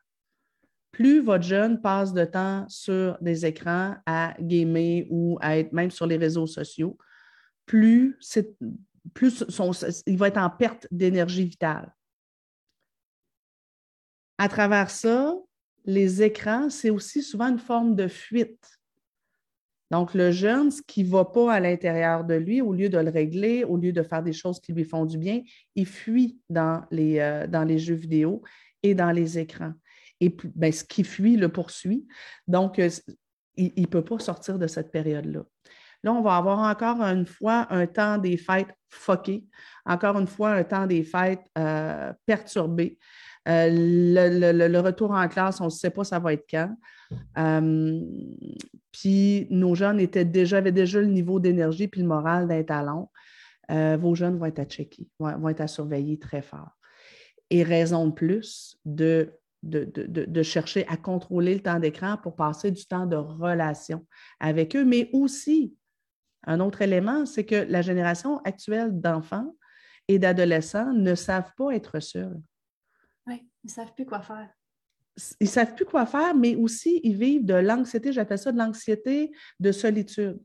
Plus 0.91 1.21
votre 1.21 1.43
jeune 1.43 1.80
passe 1.82 2.13
de 2.13 2.25
temps 2.25 2.65
sur 2.67 3.17
des 3.21 3.45
écrans 3.45 3.95
à 4.06 4.34
gamer 4.39 5.06
ou 5.10 5.38
à 5.41 5.58
être 5.58 5.71
même 5.73 5.91
sur 5.91 6.06
les 6.06 6.17
réseaux 6.17 6.47
sociaux, 6.47 6.97
plus, 7.65 8.17
plus 9.13 9.43
il 10.05 10.17
va 10.17 10.27
être 10.27 10.37
en 10.37 10.49
perte 10.49 10.87
d'énergie 10.91 11.45
vitale. 11.45 11.93
À 14.37 14.49
travers 14.49 14.89
ça, 14.89 15.35
les 15.85 16.23
écrans, 16.23 16.69
c'est 16.69 16.89
aussi 16.89 17.21
souvent 17.21 17.49
une 17.49 17.59
forme 17.59 17.95
de 17.95 18.07
fuite. 18.07 18.79
Donc, 19.91 20.13
le 20.13 20.31
jeune, 20.31 20.71
ce 20.71 20.81
qui 20.81 21.03
ne 21.03 21.09
va 21.09 21.25
pas 21.25 21.53
à 21.53 21.59
l'intérieur 21.59 22.23
de 22.23 22.35
lui, 22.35 22.61
au 22.61 22.71
lieu 22.71 22.87
de 22.87 22.97
le 22.97 23.11
régler, 23.11 23.65
au 23.65 23.75
lieu 23.75 23.91
de 23.91 24.01
faire 24.03 24.23
des 24.23 24.31
choses 24.31 24.59
qui 24.61 24.71
lui 24.71 24.85
font 24.85 25.05
du 25.05 25.17
bien, 25.17 25.41
il 25.75 25.85
fuit 25.85 26.39
dans 26.49 26.85
les, 26.91 27.19
euh, 27.19 27.77
jeux 27.77 27.95
vidéo 27.95 28.41
et 28.83 28.95
dans 28.95 29.11
les 29.11 29.37
écrans. 29.37 29.73
Et 30.21 30.35
ben, 30.55 30.71
ce 30.71 30.85
qui 30.85 31.03
fuit 31.03 31.35
le 31.35 31.49
poursuit. 31.49 32.07
Donc, 32.47 32.79
euh, 32.79 32.89
il 33.57 33.81
ne 33.81 33.87
peut 33.87 34.03
pas 34.03 34.19
sortir 34.19 34.57
de 34.57 34.67
cette 34.67 34.91
période-là. 34.91 35.43
Là, 36.03 36.13
on 36.13 36.21
va 36.21 36.37
avoir 36.37 36.59
encore 36.59 37.01
une 37.01 37.25
fois 37.25 37.67
un 37.69 37.85
temps 37.85 38.17
des 38.17 38.37
fêtes 38.37 38.73
foqué, 38.89 39.45
encore 39.85 40.17
une 40.17 40.27
fois 40.27 40.51
un 40.51 40.63
temps 40.63 40.87
des 40.87 41.03
fêtes 41.03 41.43
euh, 41.57 42.11
perturbé. 42.25 42.97
le, 43.45 44.79
retour 44.79 45.11
en 45.11 45.27
classe, 45.27 45.61
on 45.61 45.65
ne 45.65 45.69
sait 45.69 45.91
pas 45.91 46.03
ça 46.03 46.19
va 46.19 46.33
être 46.33 46.45
quand. 46.49 46.75
Puis 48.91 49.47
nos 49.49 49.75
jeunes 49.75 49.99
étaient 49.99 50.25
déjà, 50.25 50.57
avaient 50.57 50.71
déjà 50.71 51.01
le 51.01 51.07
niveau 51.07 51.39
d'énergie 51.39 51.87
puis 51.87 52.01
le 52.01 52.07
moral 52.07 52.47
d'un. 52.47 53.09
Euh, 53.71 53.97
vos 53.97 54.15
jeunes 54.15 54.37
vont 54.37 54.45
être 54.45 54.59
à 54.59 54.65
checker, 54.65 55.07
vont, 55.19 55.47
être 55.49 55.61
à 55.61 55.67
surveiller 55.67 56.19
très 56.19 56.41
fort. 56.41 56.77
Et 57.49 57.63
raison 57.63 58.07
de 58.07 58.11
plus 58.11 58.77
de, 58.85 59.33
de, 59.63 60.43
chercher 60.43 60.85
à 60.87 60.97
contrôler 60.97 61.53
le 61.53 61.61
temps 61.61 61.79
d'écran 61.79 62.17
pour 62.21 62.35
passer 62.35 62.71
du 62.71 62.85
temps 62.85 63.05
de 63.05 63.15
relation 63.15 64.05
avec 64.39 64.75
eux, 64.75 64.83
mais 64.83 65.09
aussi, 65.13 65.75
un 66.45 66.60
autre 66.60 66.82
élément, 66.82 67.25
c'est 67.25 67.45
que 67.45 67.56
la 67.56 67.82
génération 67.82 68.39
actuelle 68.39 68.99
d'enfants 68.99 69.56
et 70.08 70.19
d'adolescents 70.19 70.93
ne 70.93 71.15
savent 71.15 71.54
pas 71.56 71.71
être 71.71 71.99
seuls. 71.99 72.41
Oui, 73.27 73.47
ils 73.63 73.67
ne 73.67 73.71
savent 73.71 73.93
plus 73.93 74.06
quoi 74.06 74.21
faire 74.21 74.49
ils 75.39 75.45
ne 75.45 75.49
savent 75.49 75.75
plus 75.75 75.86
quoi 75.86 76.06
faire, 76.06 76.36
mais 76.36 76.56
aussi 76.56 77.01
ils 77.04 77.15
vivent 77.15 77.45
de 77.45 77.54
l'anxiété, 77.54 78.13
j'appelle 78.13 78.39
ça 78.39 78.51
de 78.51 78.58
l'anxiété 78.58 79.32
de 79.60 79.71
solitude. 79.71 80.39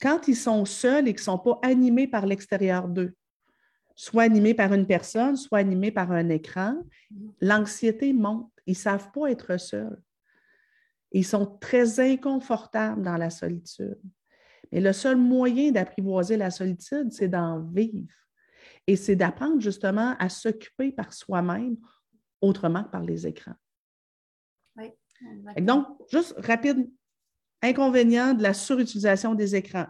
Quand 0.00 0.28
ils 0.28 0.36
sont 0.36 0.64
seuls 0.64 1.06
et 1.08 1.12
qu'ils 1.12 1.20
ne 1.20 1.24
sont 1.24 1.38
pas 1.38 1.58
animés 1.62 2.06
par 2.06 2.24
l'extérieur 2.24 2.88
d'eux, 2.88 3.14
soit 3.94 4.22
animés 4.22 4.54
par 4.54 4.72
une 4.72 4.86
personne, 4.86 5.36
soit 5.36 5.58
animés 5.58 5.90
par 5.92 6.10
un 6.12 6.30
écran, 6.30 6.76
l'anxiété 7.40 8.14
monte. 8.14 8.50
Ils 8.66 8.72
ne 8.72 8.76
savent 8.76 9.10
pas 9.12 9.30
être 9.30 9.58
seuls. 9.58 10.00
Ils 11.12 11.26
sont 11.26 11.58
très 11.58 12.00
inconfortables 12.00 13.02
dans 13.02 13.18
la 13.18 13.28
solitude. 13.28 14.00
Mais 14.72 14.80
le 14.80 14.92
seul 14.92 15.16
moyen 15.16 15.72
d'apprivoiser 15.72 16.36
la 16.36 16.50
solitude, 16.50 17.12
c'est 17.12 17.28
d'en 17.28 17.60
vivre. 17.60 18.14
Et 18.86 18.96
c'est 18.96 19.16
d'apprendre 19.16 19.60
justement 19.60 20.16
à 20.18 20.28
s'occuper 20.28 20.92
par 20.92 21.12
soi-même 21.12 21.76
autrement 22.40 22.84
que 22.84 22.90
par 22.90 23.02
les 23.02 23.26
écrans. 23.26 23.54
Oui, 24.76 24.90
donc, 25.60 25.86
juste 26.10 26.34
rapide, 26.38 26.90
inconvénient 27.62 28.34
de 28.34 28.42
la 28.42 28.54
surutilisation 28.54 29.34
des 29.34 29.54
écrans. 29.54 29.86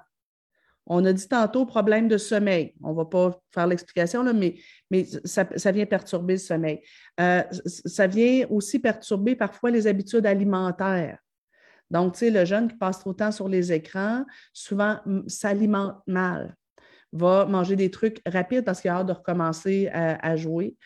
On 0.87 1.05
a 1.05 1.12
dit 1.12 1.29
tantôt 1.29 1.66
problème 1.66 2.09
de 2.09 2.19
sommeil. 2.19 2.75
On 2.83 2.90
ne 2.90 2.97
va 2.97 3.05
pas 3.05 3.40
faire 3.53 3.66
l'explication, 3.66 4.25
mais, 4.35 4.57
mais 4.90 5.05
ça, 5.25 5.45
vient 5.71 5.87
perturber 5.87 6.35
le 6.35 6.38
sommeil. 6.38 6.81
Euh, 7.21 7.43
ça 7.66 8.09
vient 8.09 8.47
aussi 8.51 8.81
perturber 8.81 9.37
parfois 9.37 9.71
les 9.71 9.87
habitudes 9.87 10.27
alimentaires. 10.27 11.19
Donc, 11.90 12.14
tu 12.14 12.20
sais, 12.20 12.31
le 12.31 12.44
jeune 12.44 12.68
qui 12.68 12.76
passe 12.76 13.00
trop 13.00 13.12
de 13.12 13.16
temps 13.18 13.33
sur 13.33 13.48
les 13.48 13.72
écrans, 13.72 14.24
souvent 14.53 14.98
s'alimente 15.26 15.96
mal, 16.07 16.57
va 17.12 17.46
manger 17.46 17.74
des 17.74 17.90
trucs 17.90 18.20
rapides 18.26 18.64
parce 18.64 18.81
qu'il 18.81 18.90
a 18.90 18.96
hâte 18.96 19.07
de 19.07 19.12
recommencer 19.12 19.88
à 19.88 20.37
jouer. 20.37 20.76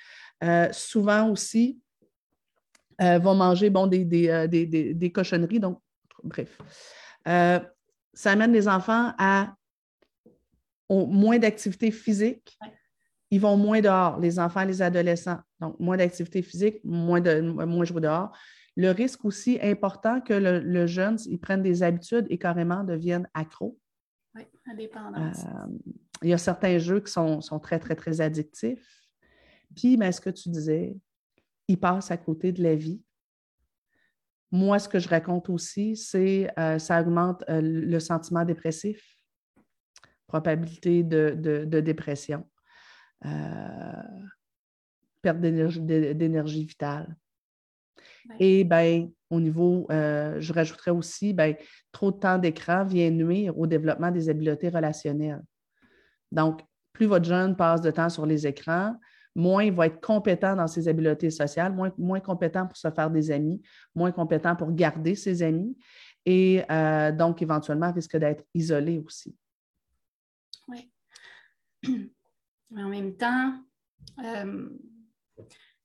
Euh, 0.43 0.69
souvent 0.73 1.31
aussi, 1.31 1.81
euh, 3.01 3.19
vont 3.19 3.35
manger 3.35 3.71
bon, 3.71 3.87
des, 3.87 4.29
euh, 4.29 5.09
cochonneries. 5.11 5.61
Donc, 5.61 5.81
bref. 6.23 6.59
ça 7.25 8.31
amène 8.31 8.53
les 8.53 8.69
enfants 8.69 9.13
à 9.19 9.55
moins 10.91 11.39
d'activité 11.39 11.91
physique. 11.91 12.59
Ils 13.31 13.41
vont 13.41 13.57
moins 13.57 13.81
dehors, 13.81 14.21
les 14.21 14.39
enfants 14.39 14.65
les 14.65 14.83
adolescents. 14.83 15.41
Donc, 15.61 15.79
moins 15.81 15.97
d'activité 15.97 16.43
physique, 16.43 16.81
moins, 16.85 17.21
de, 17.21 17.41
moins 17.41 17.85
jouer 17.85 18.01
dehors. 18.01 18.37
Le 18.77 18.91
risque 18.91 19.25
aussi 19.25 19.59
important 19.63 20.21
que 20.21 20.35
le, 20.35 20.87
jeune, 20.87 21.17
il 21.27 21.39
prenne 21.39 21.63
des 21.63 21.83
habitudes 21.83 22.27
et 22.29 22.39
carrément 22.39 22.83
devienne 22.83 23.29
accro 23.35 23.79
Oui, 24.35 24.43
la 24.67 24.75
dépendance. 24.75 25.45
il 26.23 26.31
y 26.31 26.33
a 26.33 26.39
certains 26.39 26.79
jeux 26.79 27.01
qui 27.01 27.13
sont, 27.13 27.41
très, 27.63 27.79
très, 27.79 27.95
très 27.95 28.21
addictifs. 28.21 29.03
Puis, 29.77 29.97
ben, 29.97 30.11
ce 30.11 30.21
que 30.21 30.31
tu 30.31 30.49
disais, 30.49 30.97
ils 31.69 31.79
passent 31.79 32.11
à 32.11 32.17
côté 32.17 32.53
de 32.53 32.63
la 32.63 32.75
vie. 32.75 33.03
Moi, 34.51 34.79
ce 34.79 34.89
que 34.89 34.99
je 34.99 35.09
raconte 35.09 35.49
aussi, 35.51 35.97
c'est 35.97 36.51
que 36.57 36.79
ça 36.79 37.01
augmente 37.01 37.45
le 37.49 37.99
sentiment 38.01 38.45
dépressif, 38.45 39.19
probabilité 40.27 41.03
de 41.05 41.81
dépression. 41.81 42.45
Euh, 43.27 44.03
perte 45.23 45.41
d'énergie 45.41 46.67
vitale. 46.67 47.17
Et 48.39 48.65
ben, 48.65 49.11
au 49.31 49.41
niveau, 49.41 49.87
euh, 49.91 50.41
je 50.41 50.53
rajouterais 50.53 50.91
aussi, 50.91 51.33
ben, 51.33 51.55
trop 51.93 52.11
de 52.11 52.19
temps 52.19 52.39
d'écran 52.39 52.85
vient 52.85 53.11
nuire 53.11 53.59
au 53.59 53.67
développement 53.67 54.11
des 54.11 54.29
habiletés 54.29 54.69
relationnelles. 54.69 55.43
Donc, 56.33 56.63
plus 56.93 57.07
votre 57.07 57.25
jeune 57.25 57.57
passe 57.57 57.81
de 57.81 57.91
temps 57.91 58.09
sur 58.09 58.27
les 58.27 58.47
écrans, 58.47 58.97
moins 59.35 59.65
il 59.65 59.73
va 59.73 59.87
être 59.87 60.01
compétent 60.01 60.55
dans 60.57 60.67
ses 60.67 60.89
habiletés 60.89 61.31
sociales, 61.31 61.73
moins, 61.73 61.93
moins 61.99 62.21
compétent 62.21 62.67
pour 62.67 62.77
se 62.77 62.91
faire 62.91 63.11
des 63.11 63.31
amis, 63.31 63.61
moins 63.95 64.13
compétent 64.13 64.55
pour 64.57 64.73
garder 64.73 65.15
ses 65.15 65.43
amis 65.43 65.77
et 66.25 66.63
euh, 66.71 67.13
donc 67.13 67.43
éventuellement 67.43 67.93
risque 67.93 68.17
d'être 68.17 68.45
isolé 68.55 68.99
aussi. 68.99 69.37
Oui. 70.69 70.91
Mais 72.71 72.83
en 72.83 72.89
même 72.89 73.17
temps, 73.17 73.61
euh, 74.25 74.69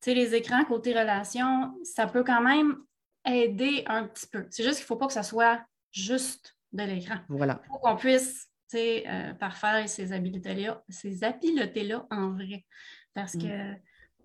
les 0.08 0.36
écrans 0.36 0.64
côté 0.66 0.98
relation, 0.98 1.74
ça 1.84 2.08
peut 2.08 2.24
quand 2.24 2.42
même 2.42 2.78
aider 3.26 3.84
un 3.88 4.08
petit 4.08 4.28
peu. 4.28 4.48
C'est 4.50 4.64
juste 4.64 4.78
qu'il 4.78 4.84
ne 4.84 4.88
faut 4.88 4.96
pas 4.96 5.08
que 5.08 5.14
ça 5.14 5.24
soit 5.24 5.62
juste 5.92 6.56
de 6.72 6.84
l'écran. 6.84 7.16
Voilà. 7.28 7.62
Il 7.66 7.68
faut 7.68 7.80
qu'on 7.80 7.96
puisse 7.96 8.48
euh, 8.76 9.34
parfaire 9.34 9.90
ces 9.90 10.14
habiletés-là 10.14 10.84
ces 10.90 11.24
habiletés-là 11.24 12.06
en 12.12 12.32
vrai. 12.32 12.66
Parce 13.14 13.36
mm. 13.36 13.42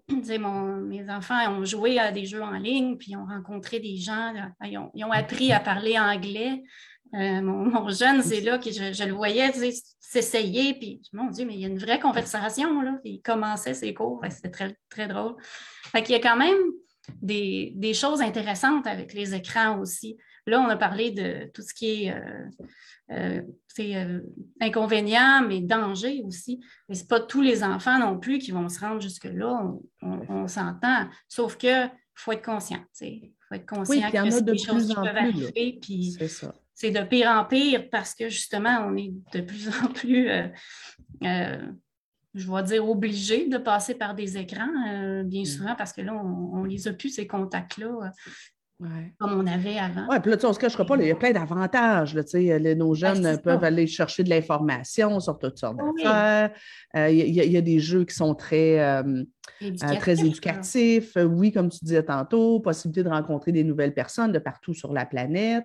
que 0.08 0.38
mon, 0.38 0.76
mes 0.76 1.10
enfants 1.10 1.50
ont 1.50 1.64
joué 1.64 1.98
à 1.98 2.12
des 2.12 2.26
jeux 2.26 2.42
en 2.42 2.52
ligne, 2.52 2.96
puis 2.96 3.12
ils 3.12 3.16
ont 3.16 3.24
rencontré 3.26 3.80
des 3.80 3.96
gens, 3.96 4.34
ils, 4.62 4.78
ont, 4.78 4.90
ils, 4.94 5.04
ont, 5.04 5.12
appris 5.12 5.52
à 5.52 5.60
parler 5.60 5.98
anglais. 5.98 6.62
Euh, 7.12 7.40
mon, 7.42 7.88
jeune, 7.90 8.22
c'est 8.22 8.40
là 8.40 8.58
que 8.58 8.70
je, 8.70 9.04
le 9.04 9.12
voyais 9.12 9.52
s'essayer, 10.00 10.74
puis 10.74 11.00
mon 11.12 11.30
Dieu, 11.30 11.44
mais 11.44 11.54
il 11.54 11.60
y 11.60 11.64
a 11.64 11.68
une 11.68 11.78
vraie 11.78 12.00
conversation, 12.00 12.80
là. 12.80 12.98
Il 13.04 13.20
commençait 13.22 13.74
ses 13.74 13.94
cours, 13.94 14.20
c'était 14.30 14.50
très, 14.50 14.76
très 14.88 15.06
drôle. 15.06 15.36
Fait 15.92 16.02
qu'il 16.02 16.14
y 16.14 16.18
a 16.18 16.20
quand 16.20 16.36
même 16.36 16.58
des, 17.22 17.94
choses 17.94 18.20
intéressantes 18.20 18.86
avec 18.86 19.12
les 19.12 19.34
écrans 19.34 19.78
aussi. 19.78 20.16
Là, 20.46 20.60
on 20.60 20.68
a 20.68 20.76
parlé 20.76 21.10
de 21.10 21.50
tout 21.54 21.62
ce 21.62 21.72
qui 21.72 22.04
est 22.04 22.14
euh, 22.14 22.50
euh, 23.12 23.42
euh 23.78 24.20
inconvénient, 24.60 25.46
mais 25.46 25.60
danger 25.60 26.22
aussi. 26.24 26.60
Mais 26.88 26.96
ce 26.96 27.02
n'est 27.02 27.08
pas 27.08 27.20
tous 27.20 27.40
les 27.42 27.62
enfants 27.62 27.98
non 27.98 28.18
plus 28.18 28.38
qui 28.38 28.50
vont 28.50 28.68
se 28.68 28.80
rendre 28.80 29.00
jusque-là, 29.00 29.72
on, 30.02 30.46
s'entend. 30.48 31.08
Sauf 31.28 31.56
qu'il 31.56 31.90
faut 32.14 32.32
être 32.32 32.44
conscient. 32.44 32.84
Il 33.00 33.32
faut 33.48 33.54
être 33.54 33.66
conscient 33.66 34.10
que 34.10 34.30
c'est 34.30 34.44
des 34.44 34.58
choses 34.58 34.88
qui 34.88 34.94
peuvent 34.94 35.16
arriver. 35.16 35.80
C'est 36.18 36.28
ça 36.28 36.52
c'est 36.74 36.90
de 36.90 37.02
pire 37.02 37.28
en 37.28 37.44
pire 37.44 37.88
parce 37.90 38.14
que 38.14 38.28
justement, 38.28 38.86
on 38.86 38.96
est 38.96 39.12
de 39.32 39.40
plus 39.40 39.68
en 39.68 39.88
plus, 39.88 40.28
euh, 40.28 40.48
euh, 41.22 41.62
je 42.34 42.50
vais 42.50 42.62
dire, 42.64 42.88
obligé 42.88 43.48
de 43.48 43.58
passer 43.58 43.94
par 43.94 44.14
des 44.14 44.36
écrans, 44.36 44.68
euh, 44.88 45.22
bien 45.22 45.42
mm. 45.42 45.46
souvent, 45.46 45.74
parce 45.76 45.92
que 45.92 46.02
là, 46.02 46.12
on 46.14 46.64
ne 46.64 46.68
les 46.68 46.88
a 46.88 46.92
plus, 46.92 47.10
ces 47.10 47.26
contacts-là. 47.26 48.10
Comme 49.18 49.40
on 49.40 49.46
avait 49.46 49.78
avant. 49.78 50.06
Oui, 50.10 50.18
puis 50.20 50.32
là, 50.32 50.36
on 50.42 50.48
ne 50.48 50.52
se 50.52 50.58
cachera 50.58 50.84
pas, 50.84 50.96
il 50.96 51.06
y 51.06 51.10
a 51.10 51.14
plein 51.14 51.30
d'avantages. 51.30 52.14
nos 52.14 52.94
jeunes 52.94 53.40
peuvent 53.40 53.62
aller 53.62 53.86
chercher 53.86 54.24
de 54.24 54.30
l'information 54.30 55.20
sur 55.20 55.38
toutes 55.38 55.58
sortes 55.58 55.78
d'affaires. 55.78 56.50
Il 57.08 57.30
y, 57.30 57.56
a 57.56 57.60
des 57.60 57.78
jeux 57.78 58.04
qui 58.04 58.14
sont 58.14 58.34
très, 58.34 59.02
très 59.98 60.20
éducatifs. 60.24 61.16
Oui, 61.16 61.52
comme 61.52 61.68
tu 61.68 61.78
disais 61.82 62.02
tantôt, 62.02 62.60
possibilité 62.60 63.02
de 63.02 63.08
rencontrer 63.08 63.52
des 63.52 63.64
nouvelles 63.64 63.94
personnes 63.94 64.32
de 64.32 64.38
partout 64.38 64.74
sur 64.74 64.92
la 64.92 65.06
planète. 65.06 65.64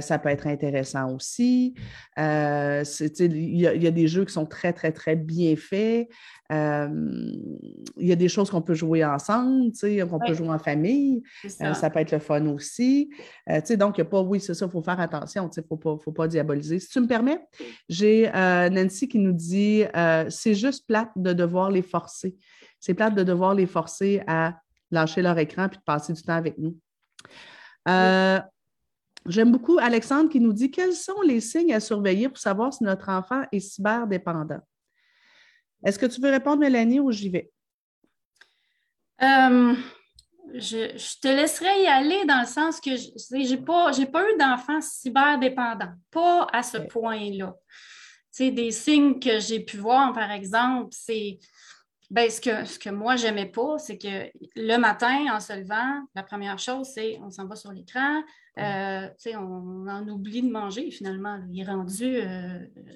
ça 0.00 0.18
peut 0.18 0.28
être 0.28 0.46
intéressant 0.46 1.14
aussi. 1.14 1.74
Il 2.16 3.60
y, 3.60 3.86
a 3.86 3.90
des 3.90 4.08
jeux 4.08 4.24
qui 4.24 4.32
sont 4.32 4.46
très, 4.46 4.72
très, 4.72 4.92
très 4.92 5.16
bien 5.16 5.54
faits. 5.56 6.08
Il 6.50 7.76
y 7.98 8.12
a 8.12 8.16
des 8.16 8.28
choses 8.28 8.50
qu'on 8.50 8.62
peut 8.62 8.74
jouer 8.74 9.04
ensemble, 9.04 9.72
qu'on 10.08 10.18
peut 10.18 10.34
jouer 10.34 10.48
en 10.48 10.58
famille. 10.58 11.22
Ça. 11.48 11.90
peut 11.90 12.00
être 12.00 12.12
le 12.12 12.18
fun 12.18 12.46
aussi. 12.46 13.10
donc, 13.46 13.98
il 13.98 14.02
n'y 14.02 14.06
a 14.06 14.10
pas, 14.10 14.22
oui, 14.22 14.40
c'est 14.40 14.54
ça, 14.54 14.66
il 14.66 14.70
faut 14.70 14.82
faire 14.82 15.00
attention, 15.00 15.48
il 15.54 15.60
ne 15.60 15.66
faut 15.66 15.76
pas, 15.76 15.96
faut 16.02 16.12
pas 16.12 16.28
diaboliser. 16.28 16.78
Si 16.78 16.88
tu 16.88 17.00
me 17.00 17.06
permets, 17.06 17.40
j'ai 17.88 18.30
Nancy 18.32 19.08
qui 19.08 19.18
nous 19.18 19.32
dit 19.32 19.84
c'est 20.28 20.54
juste 20.54 20.86
plate 20.86 21.10
de 21.16 21.32
devoir 21.32 21.70
les 21.70 21.82
forcer. 21.82 22.36
C'est 22.80 22.94
plate 22.94 23.14
de 23.14 23.22
devoir 23.22 23.54
les 23.54 23.66
forcer 23.66 24.22
à 24.26 24.60
lâcher 24.90 25.22
leur 25.22 25.38
écran 25.38 25.68
puis 25.68 25.78
de 25.78 25.84
passer 25.84 26.12
du 26.12 26.22
temps 26.22 26.36
avec 26.36 26.56
nous. 26.58 26.78
J'aime 29.28 29.52
beaucoup 29.52 29.78
Alexandre 29.78 30.30
qui 30.30 30.40
nous 30.40 30.54
dit 30.54 30.70
quels 30.70 30.94
sont 30.94 31.20
les 31.20 31.40
signes 31.40 31.74
à 31.74 31.80
surveiller 31.80 32.28
pour 32.28 32.38
savoir 32.38 32.72
si 32.72 32.82
notre 32.82 33.10
enfant 33.10 33.42
est 33.52 33.60
cyberdépendant? 33.60 34.60
Est-ce 35.84 35.98
que 35.98 36.06
tu 36.06 36.20
veux 36.20 36.30
répondre, 36.30 36.60
Mélanie, 36.60 36.98
ou 36.98 37.12
j'y 37.12 37.28
vais? 37.28 37.50
Euh, 39.22 39.74
je, 40.54 41.20
te 41.20 41.28
laisserai 41.28 41.82
y 41.82 41.86
aller 41.86 42.24
dans 42.24 42.40
le 42.40 42.46
sens 42.46 42.80
que 42.80 42.96
je 42.96 43.34
n'ai 43.36 43.56
pas, 43.58 43.92
pas 44.10 44.30
eu 44.30 44.38
d'enfant 44.38 44.80
cyberdépendant, 44.80 45.92
pas 46.10 46.46
à 46.52 46.62
ce 46.62 46.78
point-là. 46.78 47.54
Des 48.38 48.70
signes 48.70 49.18
que 49.18 49.40
j'ai 49.40 49.60
pu 49.60 49.78
voir, 49.78 50.12
par 50.12 50.30
exemple, 50.30 50.90
c'est 50.92 51.38
ben, 52.10 52.30
ce, 52.30 52.40
que, 52.40 52.64
ce 52.64 52.78
que 52.78 52.88
moi, 52.88 53.16
j'aimais 53.16 53.46
pas, 53.46 53.78
c'est 53.78 53.98
que 53.98 54.30
le 54.56 54.76
matin, 54.78 55.26
en 55.30 55.40
se 55.40 55.52
levant, 55.52 56.06
la 56.14 56.22
première 56.22 56.58
chose, 56.58 56.88
c'est 56.94 57.18
on 57.22 57.30
s'en 57.30 57.46
va 57.46 57.54
sur 57.54 57.70
l'écran, 57.70 58.22
euh, 58.58 59.08
on 59.36 59.86
en 59.86 60.08
oublie 60.08 60.42
de 60.42 60.50
manger 60.50 60.90
finalement. 60.90 61.38
Il 61.50 61.60
est 61.60 61.64
rendu 61.64 62.20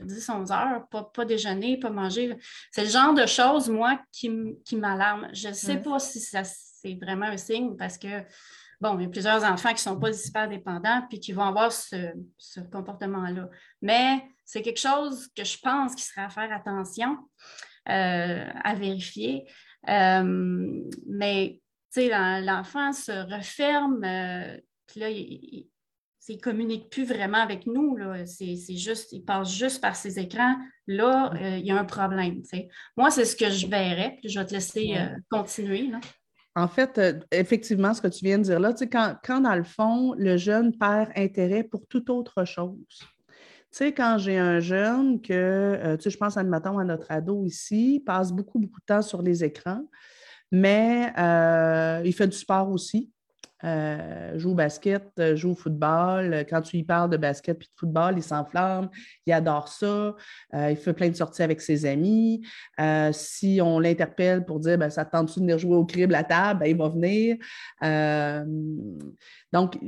10-11 0.04 0.50
euh, 0.50 0.54
heures, 0.54 0.88
pas, 1.12 1.24
déjeuner, 1.24 1.78
pas 1.78 1.90
manger. 1.90 2.36
C'est 2.70 2.84
le 2.84 2.90
genre 2.90 3.14
de 3.14 3.26
choses, 3.26 3.68
moi, 3.68 4.00
qui, 4.10 4.30
qui 4.64 4.76
m'alarme. 4.76 5.28
Je 5.32 5.48
ne 5.48 5.52
sais 5.52 5.76
pas 5.76 5.98
si 5.98 6.18
c'est 6.18 6.94
vraiment 6.94 7.26
un 7.26 7.36
signe 7.36 7.76
parce 7.76 7.98
que, 7.98 8.22
bon, 8.80 8.98
il 8.98 9.02
y 9.02 9.06
a 9.06 9.10
plusieurs 9.10 9.44
enfants 9.44 9.68
qui 9.68 9.74
ne 9.74 9.92
sont 9.92 10.00
pas 10.00 10.12
super 10.12 10.48
dépendants 10.48 11.02
puis 11.08 11.20
qui 11.20 11.32
vont 11.32 11.44
avoir 11.44 11.70
ce, 11.70 12.12
ce 12.38 12.60
comportement-là. 12.60 13.48
Mais 13.82 14.24
c'est 14.44 14.62
quelque 14.62 14.80
chose 14.80 15.28
que 15.36 15.44
je 15.44 15.58
pense 15.58 15.94
qu'il 15.94 16.04
serait 16.04 16.22
à 16.22 16.30
faire 16.30 16.52
attention. 16.52 17.18
Euh, 17.88 18.44
à 18.62 18.76
vérifier. 18.76 19.44
Euh, 19.88 20.22
mais 21.08 21.60
l'enfant 21.96 22.92
se 22.92 23.10
referme, 23.34 24.04
euh, 24.04 24.56
puis 24.86 25.00
là, 25.00 25.10
il, 25.10 25.66
ne 26.28 26.36
communique 26.36 26.90
plus 26.90 27.04
vraiment 27.04 27.38
avec 27.38 27.66
nous. 27.66 27.98
C'est 28.24 28.76
juste, 28.76 29.12
il 29.12 29.24
passe 29.24 29.52
juste 29.52 29.80
par 29.80 29.96
ses 29.96 30.20
écrans. 30.20 30.54
Là, 30.86 31.32
il 31.58 31.66
y 31.66 31.72
a 31.72 31.76
un 31.76 31.84
problème. 31.84 32.42
Moi, 32.96 33.10
c'est 33.10 33.24
ce 33.24 33.34
que 33.34 33.50
je 33.50 33.66
verrais. 33.66 34.20
je 34.24 34.38
vais 34.38 34.46
te 34.46 34.54
laisser 34.54 34.94
continuer. 35.28 35.90
En 36.54 36.68
fait, 36.68 37.00
effectivement, 37.32 37.94
ce 37.94 38.00
que 38.00 38.08
tu 38.08 38.24
viens 38.24 38.38
de 38.38 38.44
dire 38.44 38.60
là, 38.60 38.72
quand, 38.92 39.16
quand, 39.24 39.40
dans 39.40 39.56
le 39.56 39.64
fond, 39.64 40.14
le 40.16 40.36
jeune 40.36 40.78
perd 40.78 41.10
intérêt 41.16 41.64
pour 41.64 41.84
toute 41.88 42.08
autre 42.10 42.44
chose. 42.44 43.02
Tu 43.72 43.78
sais, 43.78 43.92
quand 43.94 44.18
j'ai 44.18 44.36
un 44.36 44.60
jeune 44.60 45.22
que, 45.22 45.32
euh, 45.32 45.96
tu 45.96 46.02
sais, 46.02 46.10
je 46.10 46.18
pense, 46.18 46.36
admettons, 46.36 46.78
à 46.78 46.84
notre 46.84 47.10
ado 47.10 47.46
ici, 47.46 48.02
passe 48.04 48.30
beaucoup, 48.30 48.58
beaucoup 48.58 48.80
de 48.80 48.84
temps 48.84 49.00
sur 49.00 49.22
les 49.22 49.44
écrans, 49.44 49.80
mais 50.50 51.10
euh, 51.18 52.02
il 52.04 52.12
fait 52.12 52.28
du 52.28 52.36
sport 52.36 52.70
aussi. 52.70 53.10
Euh, 53.64 54.38
joue 54.38 54.50
au 54.50 54.54
basket, 54.54 55.08
joue 55.36 55.52
au 55.52 55.54
football. 55.54 56.44
Quand 56.50 56.60
tu 56.60 56.76
lui 56.76 56.84
parles 56.84 57.08
de 57.08 57.16
basket 57.16 57.56
et 57.56 57.60
de 57.60 57.70
football, 57.76 58.14
il 58.18 58.22
s'enflamme, 58.22 58.90
il 59.24 59.32
adore 59.32 59.68
ça. 59.68 60.16
il 60.52 60.76
fait 60.76 60.92
plein 60.92 61.08
de 61.08 61.14
sorties 61.14 61.42
avec 61.42 61.62
ses 61.62 61.86
amis. 61.86 62.44
si 63.12 63.60
on 63.62 63.78
l'interpelle 63.78 64.44
pour 64.44 64.58
dire 64.60 64.76
ben, 64.76 64.90
ça 64.90 65.06
tente-tu 65.06 65.38
de 65.38 65.44
venir 65.44 65.58
jouer 65.58 65.76
au 65.76 65.86
crible 65.86 66.14
à 66.14 66.24
table, 66.24 66.60
ben, 66.60 66.66
il 66.66 66.76
va 66.76 66.88
venir. 66.88 67.36
donc, 69.52 69.78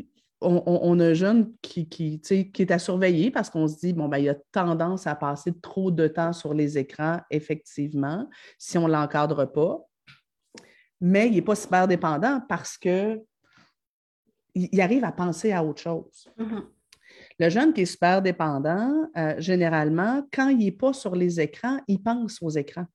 on, 0.45 1.01
a 1.01 1.05
un 1.05 1.15
jeune 1.15 1.53
qui, 1.63 1.89
qui, 1.89 2.21
est 2.59 2.71
à 2.71 2.79
surveiller 2.79 3.31
parce 3.31 3.51
qu'on 3.51 3.67
se 3.67 3.79
dit, 3.79 3.93
bon, 3.93 4.09
ben, 4.09 4.19
il 4.19 4.29
a 4.29 4.35
tendance 4.53 5.07
à 5.07 5.15
passer 5.15 5.53
trop 5.61 5.91
de 5.91 6.07
temps 6.07 6.33
sur 6.33 6.55
les 6.55 6.79
écrans, 6.79 7.21
effectivement, 7.31 8.29
si 8.59 8.79
on 8.79 8.87
ne 8.87 8.93
l'encadre 8.93 9.51
pas. 9.51 9.81
Mais 11.01 11.29
il 11.29 11.35
n'est 11.35 11.43
pas 11.43 11.55
super 11.55 11.89
dépendant 11.89 12.41
parce 12.49 12.79
qu'il 12.79 13.21
arrive 14.79 15.05
à 15.05 15.13
penser 15.13 15.53
à 15.53 15.65
autre 15.65 15.83
chose. 15.83 16.29
Mm-hmm. 16.39 16.63
Le 17.39 17.49
jeune 17.49 17.73
qui 17.73 17.83
est 17.83 17.87
super 17.87 18.23
dépendant, 18.23 19.09
euh, 19.17 19.35
généralement, 19.39 20.27
quand 20.33 20.49
il 20.49 20.59
n'est 20.59 20.73
pas 20.73 20.93
sur 20.93 21.15
les 21.15 21.41
écrans, 21.41 21.81
il 21.89 22.03
pense 22.03 22.41
aux 22.43 22.51
écrans. 22.51 22.87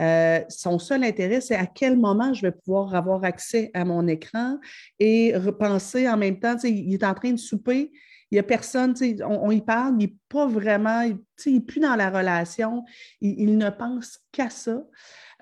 Euh, 0.00 0.40
son 0.48 0.78
seul 0.78 1.04
intérêt, 1.04 1.40
c'est 1.40 1.54
à 1.54 1.66
quel 1.66 1.96
moment 1.96 2.34
je 2.34 2.42
vais 2.42 2.52
pouvoir 2.52 2.94
avoir 2.94 3.24
accès 3.24 3.70
à 3.74 3.84
mon 3.84 4.06
écran 4.08 4.58
et 4.98 5.36
repenser 5.36 6.08
en 6.08 6.16
même 6.16 6.38
temps, 6.40 6.56
il 6.64 6.92
est 6.92 7.04
en 7.04 7.14
train 7.14 7.32
de 7.32 7.38
souper, 7.38 7.92
il 8.30 8.34
n'y 8.34 8.40
a 8.40 8.42
personne, 8.42 8.94
on, 9.24 9.50
y 9.52 9.60
parle, 9.60 9.94
il 9.94 10.06
n'est 10.06 10.16
pas 10.28 10.46
vraiment, 10.46 11.02
il 11.02 11.54
n'est 11.54 11.60
plus 11.60 11.78
dans 11.78 11.94
la 11.94 12.10
relation, 12.10 12.84
il, 13.20 13.56
ne 13.56 13.70
pense 13.70 14.18
qu'à 14.32 14.50
ça. 14.50 14.82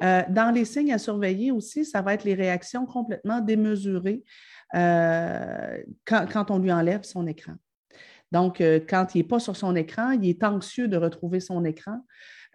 Euh, 0.03 0.23
dans 0.29 0.51
les 0.51 0.65
signes 0.65 0.93
à 0.93 0.99
surveiller 0.99 1.53
aussi, 1.53 1.85
ça 1.85 2.03
va 2.03 2.15
être 2.15 2.25
les 2.25 2.35
réactions 2.35 2.85
complètement 2.85 3.41
démesurées 3.41 4.25
euh, 4.75 5.79
quand, 6.05 6.51
on 6.51 6.59
lui 6.59 6.73
enlève 6.73 7.03
son 7.05 7.27
écran. 7.27 7.55
Donc, 8.33 8.61
euh, 8.61 8.81
quand 8.87 9.15
il 9.15 9.19
n'est 9.19 9.29
pas 9.29 9.39
sur 9.39 9.57
son 9.57 9.77
écran, 9.77 10.11
il 10.11 10.29
est 10.29 10.43
anxieux 10.43 10.89
de 10.89 10.97
retrouver 10.97 11.39
son 11.39 11.65
écran. 11.65 12.05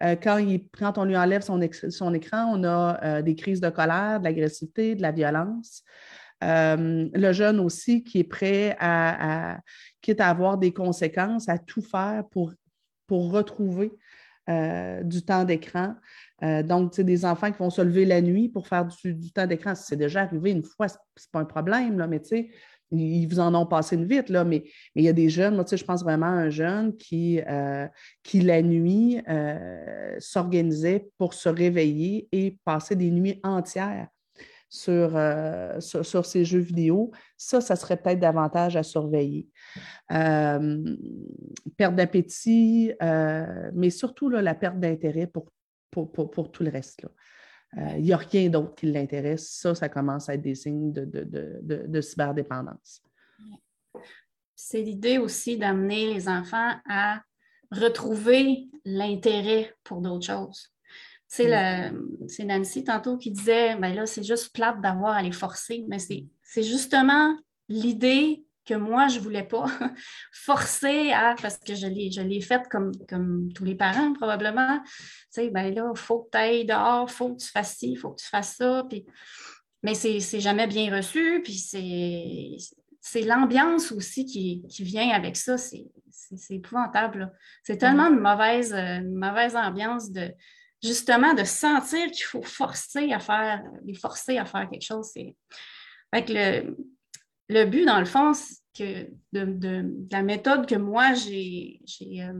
quand, 0.00 0.38
quand, 0.78 0.98
on 0.98 1.04
lui 1.04 1.16
enlève 1.16 1.42
son, 1.42 1.60
écran, 1.60 2.52
on 2.54 2.64
a 2.64 3.22
des 3.22 3.34
crises 3.34 3.60
de 3.60 3.70
colère, 3.70 4.20
de 4.20 4.24
l'agressivité, 4.24 4.94
de 4.94 5.02
la 5.02 5.10
violence. 5.10 5.82
le 6.40 7.32
jeune 7.32 7.58
aussi 7.58 8.04
qui 8.04 8.20
est 8.20 8.30
prêt 8.38 8.76
à, 8.78 9.58
quitte 10.00 10.20
à 10.20 10.28
avoir 10.28 10.56
des 10.56 10.72
conséquences, 10.72 11.48
à 11.48 11.58
tout 11.58 11.82
faire 11.82 12.22
pour, 12.30 12.52
retrouver 13.08 13.90
du 15.02 15.22
temps 15.24 15.44
d'écran. 15.44 15.94
Euh, 16.44 16.62
donc, 16.62 16.92
c'est 16.94 17.04
des 17.04 17.24
enfants 17.24 17.50
qui 17.50 17.58
vont 17.58 17.70
se 17.70 17.82
lever 17.82 18.04
la 18.04 18.20
nuit 18.20 18.48
pour 18.48 18.68
faire 18.68 18.86
du, 18.86 19.32
temps 19.32 19.46
d'écran. 19.46 19.74
C'est 19.74 19.96
déjà 19.96 20.22
arrivé 20.22 20.52
une 20.52 20.64
fois, 20.64 20.88
ce 20.88 20.94
n'est 20.94 21.30
pas 21.32 21.40
un 21.40 21.44
problème, 21.44 21.98
là, 21.98 22.06
mais 22.06 22.20
tu 22.20 22.28
sais, 22.28 22.50
ils 22.90 23.26
vous 23.26 23.40
en 23.40 23.54
ont 23.54 23.66
passé 23.66 23.96
une 23.96 24.06
vite, 24.06 24.28
là, 24.28 24.44
mais, 24.44 24.64
il 24.94 25.04
y 25.04 25.08
a 25.08 25.12
des 25.12 25.28
jeunes, 25.28 25.54
moi, 25.54 25.64
tu 25.64 25.70
sais, 25.70 25.76
je 25.76 25.84
pense 25.84 26.02
vraiment 26.02 26.26
à 26.26 26.30
un 26.30 26.50
jeune 26.50 26.96
qui, 26.96 27.40
euh, 27.48 27.86
qui 28.22 28.40
la 28.40 28.62
nuit, 28.62 29.20
euh, 29.28 30.16
s'organisait 30.18 31.08
pour 31.18 31.34
se 31.34 31.48
réveiller 31.48 32.28
et 32.32 32.58
passer 32.64 32.96
des 32.96 33.10
nuits 33.10 33.40
entières 33.42 34.08
sur, 34.70 35.18
sur, 35.80 36.26
ces 36.26 36.44
jeux 36.44 36.58
vidéo. 36.58 37.10
Ça, 37.38 37.60
ça 37.62 37.74
serait 37.74 37.96
peut-être 37.96 38.20
davantage 38.20 38.76
à 38.76 38.82
surveiller. 38.82 39.48
perte 40.08 41.94
d'appétit, 41.94 42.92
mais 43.72 43.88
surtout 43.88 44.28
là, 44.28 44.42
la 44.42 44.54
perte 44.54 44.78
d'intérêt 44.78 45.26
pour 45.26 45.46
pour, 45.90 46.50
tout 46.50 46.62
le 46.62 46.70
reste. 46.70 47.06
Il 47.76 48.02
n'y 48.02 48.12
euh, 48.12 48.16
a 48.16 48.18
rien 48.18 48.48
d'autre 48.48 48.74
qui 48.74 48.86
l'intéresse. 48.86 49.48
Ça, 49.50 49.74
ça 49.74 49.88
commence 49.88 50.28
à 50.28 50.34
être 50.34 50.42
des 50.42 50.54
signes 50.54 50.92
de, 50.92 51.04
de, 51.04 52.00
cyberdépendance. 52.00 53.02
C'est 54.54 54.82
l'idée 54.82 55.18
aussi 55.18 55.58
d'amener 55.58 56.12
les 56.14 56.28
enfants 56.28 56.74
à 56.88 57.22
retrouver 57.70 58.68
l'intérêt 58.84 59.74
pour 59.84 60.00
d'autres 60.00 60.26
choses. 60.26 60.72
Mm. 61.38 62.26
C'est 62.26 62.44
Nancy 62.44 62.84
tantôt 62.84 63.18
qui 63.18 63.30
disait, 63.30 63.76
ben 63.76 63.94
là, 63.94 64.06
c'est 64.06 64.22
juste 64.24 64.54
plate 64.54 64.80
d'avoir 64.80 65.14
à 65.14 65.22
les 65.22 65.32
forcer, 65.32 65.84
mais 65.88 65.98
c'est 65.98 66.62
justement 66.62 67.36
l'idée 67.68 68.44
que 68.68 68.74
moi, 68.74 69.08
je 69.08 69.18
ne 69.18 69.24
voulais 69.24 69.44
pas 69.44 69.64
forcer 70.32 71.12
à, 71.12 71.34
parce 71.40 71.56
que 71.58 71.74
je 71.74 71.86
l'ai 71.86 72.40
faite 72.40 72.68
comme, 72.70 72.92
comme 73.08 73.52
tous 73.52 73.64
les 73.64 73.74
parents 73.74 74.12
probablement, 74.12 74.80
tu 74.84 74.94
sais, 75.30 75.50
ben 75.50 75.74
là, 75.74 75.90
il 75.94 75.98
faut 75.98 76.24
que 76.24 76.30
tu 76.32 76.38
ailles 76.38 76.66
dehors, 76.66 77.06
il 77.08 77.12
faut 77.12 77.34
que 77.34 77.40
tu 77.40 77.48
fasses 77.48 77.76
ci, 77.76 77.92
il 77.92 77.96
faut 77.96 78.10
que 78.10 78.20
tu 78.20 78.28
fasses 78.28 78.56
ça, 78.56 78.84
puis... 78.88 79.06
mais 79.82 79.94
c'est 79.94 80.40
jamais 80.40 80.66
bien 80.66 80.94
reçu, 80.94 81.40
puis 81.42 81.54
c'est 83.00 83.22
l'ambiance 83.22 83.92
aussi 83.92 84.24
qui, 84.24 84.64
vient 84.82 85.10
avec 85.10 85.36
ça, 85.36 85.56
c'est 85.56 85.86
épouvantable. 86.50 87.32
C'est 87.62 87.78
tellement 87.78 88.08
une 88.08 88.20
mauvaise, 88.20 88.74
une 88.74 89.14
mauvaise 89.14 89.56
ambiance 89.56 90.10
de 90.10 90.32
justement 90.82 91.34
de 91.34 91.44
sentir 91.44 92.10
qu'il 92.10 92.24
faut 92.24 92.42
forcer 92.42 93.12
à 93.12 93.18
faire, 93.18 93.64
les 93.84 93.94
forcer 93.94 94.38
à 94.38 94.44
faire 94.44 94.68
quelque 94.70 94.84
chose. 94.84 95.10
Fait 95.12 96.24
que 96.24 96.32
le, 96.32 96.76
le 97.48 97.64
but, 97.64 97.84
dans 97.84 97.98
le 97.98 98.04
fond, 98.04 98.32
que 98.76 99.08
de, 99.32 100.08
la 100.10 100.22
méthode 100.22 100.66
que 100.66 100.74
moi, 100.74 101.14
j'ai. 101.14 101.80
Euh, 102.02 102.32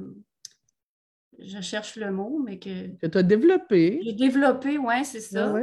je 1.39 1.61
cherche 1.61 1.97
le 1.97 2.11
mot, 2.11 2.43
mais 2.45 2.59
que. 2.59 2.97
Que 2.97 3.07
tu 3.07 3.19
as 3.19 3.23
développé. 3.23 4.01
J'ai 4.05 4.13
développé, 4.13 4.79
oui, 4.79 5.05
c'est 5.05 5.21
ça. 5.21 5.55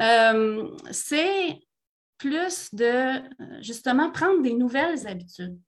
Euh, 0.00 0.76
c'est 0.90 1.58
plus 2.18 2.72
de 2.74 3.22
justement 3.62 4.10
prendre 4.10 4.42
des 4.42 4.54
nouvelles 4.54 5.06
habitudes. 5.06 5.58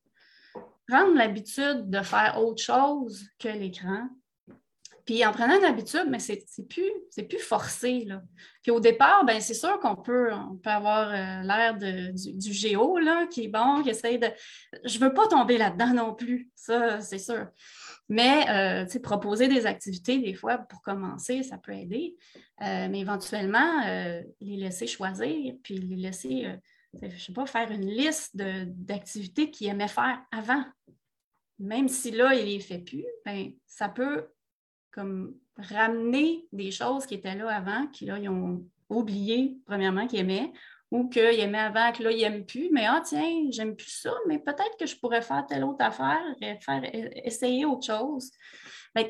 Prendre 0.87 1.15
l'habitude 1.15 1.89
de 1.89 2.03
faire 2.03 2.39
autre 2.39 2.63
chose 2.63 3.25
que 3.39 3.49
l'écran, 3.49 4.09
puis 5.05 5.25
en 5.27 5.33
prenant 5.33 5.59
une 5.59 5.65
habitude, 5.65 6.07
mais 6.09 6.21
c'est 6.21 6.45
plus, 6.69 6.91
plus 7.29 7.39
forcé. 7.39 8.05
Là. 8.07 8.23
Puis 8.63 8.71
au 8.71 8.79
départ, 8.79 9.25
ben, 9.25 9.41
c'est 9.41 9.55
sûr 9.55 9.81
qu'on 9.81 9.97
peut, 9.97 10.33
on 10.33 10.57
peut 10.57 10.71
avoir 10.71 11.09
euh, 11.09 11.43
l'air 11.43 11.77
du, 11.77 12.39
du, 12.39 12.53
géo 12.53 12.99
là, 12.99 13.27
qui 13.27 13.45
est 13.45 13.49
bon, 13.49 13.83
qui 13.83 13.91
essaie 13.91 14.19
de. 14.19 14.29
Je 14.85 14.99
ne 14.99 15.05
veux 15.05 15.13
pas 15.13 15.27
tomber 15.27 15.59
là-dedans 15.59 15.93
non 15.95 16.15
plus, 16.15 16.51
ça, 16.55 17.01
c'est 17.01 17.19
sûr. 17.19 17.49
Mais 18.09 18.85
euh, 18.85 19.01
proposer 19.01 19.49
des 19.49 19.67
activités, 19.67 20.19
des 20.19 20.35
fois, 20.35 20.59
pour 20.59 20.83
commencer, 20.83 21.43
ça 21.43 21.59
peut 21.59 21.73
aider. 21.73 22.15
Euh, 22.61 22.89
mais 22.89 23.01
éventuellement, 23.01 23.83
les 24.41 24.57
laisser 24.57 24.87
choisir, 24.87 25.55
puis 25.65 25.79
les 25.79 25.97
laisser, 25.97 26.47
je 27.01 27.07
ne 27.07 27.11
sais 27.11 27.33
pas, 27.33 27.47
faire 27.47 27.71
une 27.73 27.87
liste 27.87 28.37
d'activités 28.37 29.51
qu'ils 29.51 29.69
aimaient 29.69 29.89
faire 29.89 30.21
avant. 30.31 30.63
Même 31.59 31.89
si 31.89 32.11
là, 32.11 32.35
il 32.35 32.45
ne 32.45 32.51
les 32.51 32.61
fait 32.61 32.79
plus, 32.79 33.07
ben, 33.25 33.53
ça 33.67 33.89
peut 33.89 34.27
comme 34.93 35.35
ramener 35.57 36.47
des 36.53 36.71
choses 36.71 37.07
qui 37.07 37.15
étaient 37.15 37.35
là 37.35 37.49
avant, 37.49 37.87
qui 37.89 38.07
là, 38.07 38.19
ils 38.19 38.29
ont 38.29 38.65
oublié, 38.89 39.57
premièrement, 39.67 40.07
qu'ils 40.07 40.21
aimaient, 40.21 40.53
ou 40.91 41.09
qu'ils 41.09 41.41
aimaient 41.41 41.59
avant, 41.59 41.91
que 41.93 42.03
là, 42.03 42.11
ils 42.11 42.21
n'aiment 42.21 42.45
plus, 42.45 42.69
mais 42.71 42.85
ah, 42.87 43.03
tiens, 43.05 43.47
j'aime 43.51 43.75
plus 43.75 44.01
ça, 44.03 44.13
mais 44.29 44.39
peut-être 44.39 44.77
que 44.79 44.87
je 44.87 44.97
pourrais 44.97 45.23
faire 45.23 45.45
telle 45.47 45.65
autre 45.65 45.85
affaire, 45.85 46.23
faire, 46.61 46.83
essayer 47.25 47.65
autre 47.65 47.87
chose. 47.87 48.31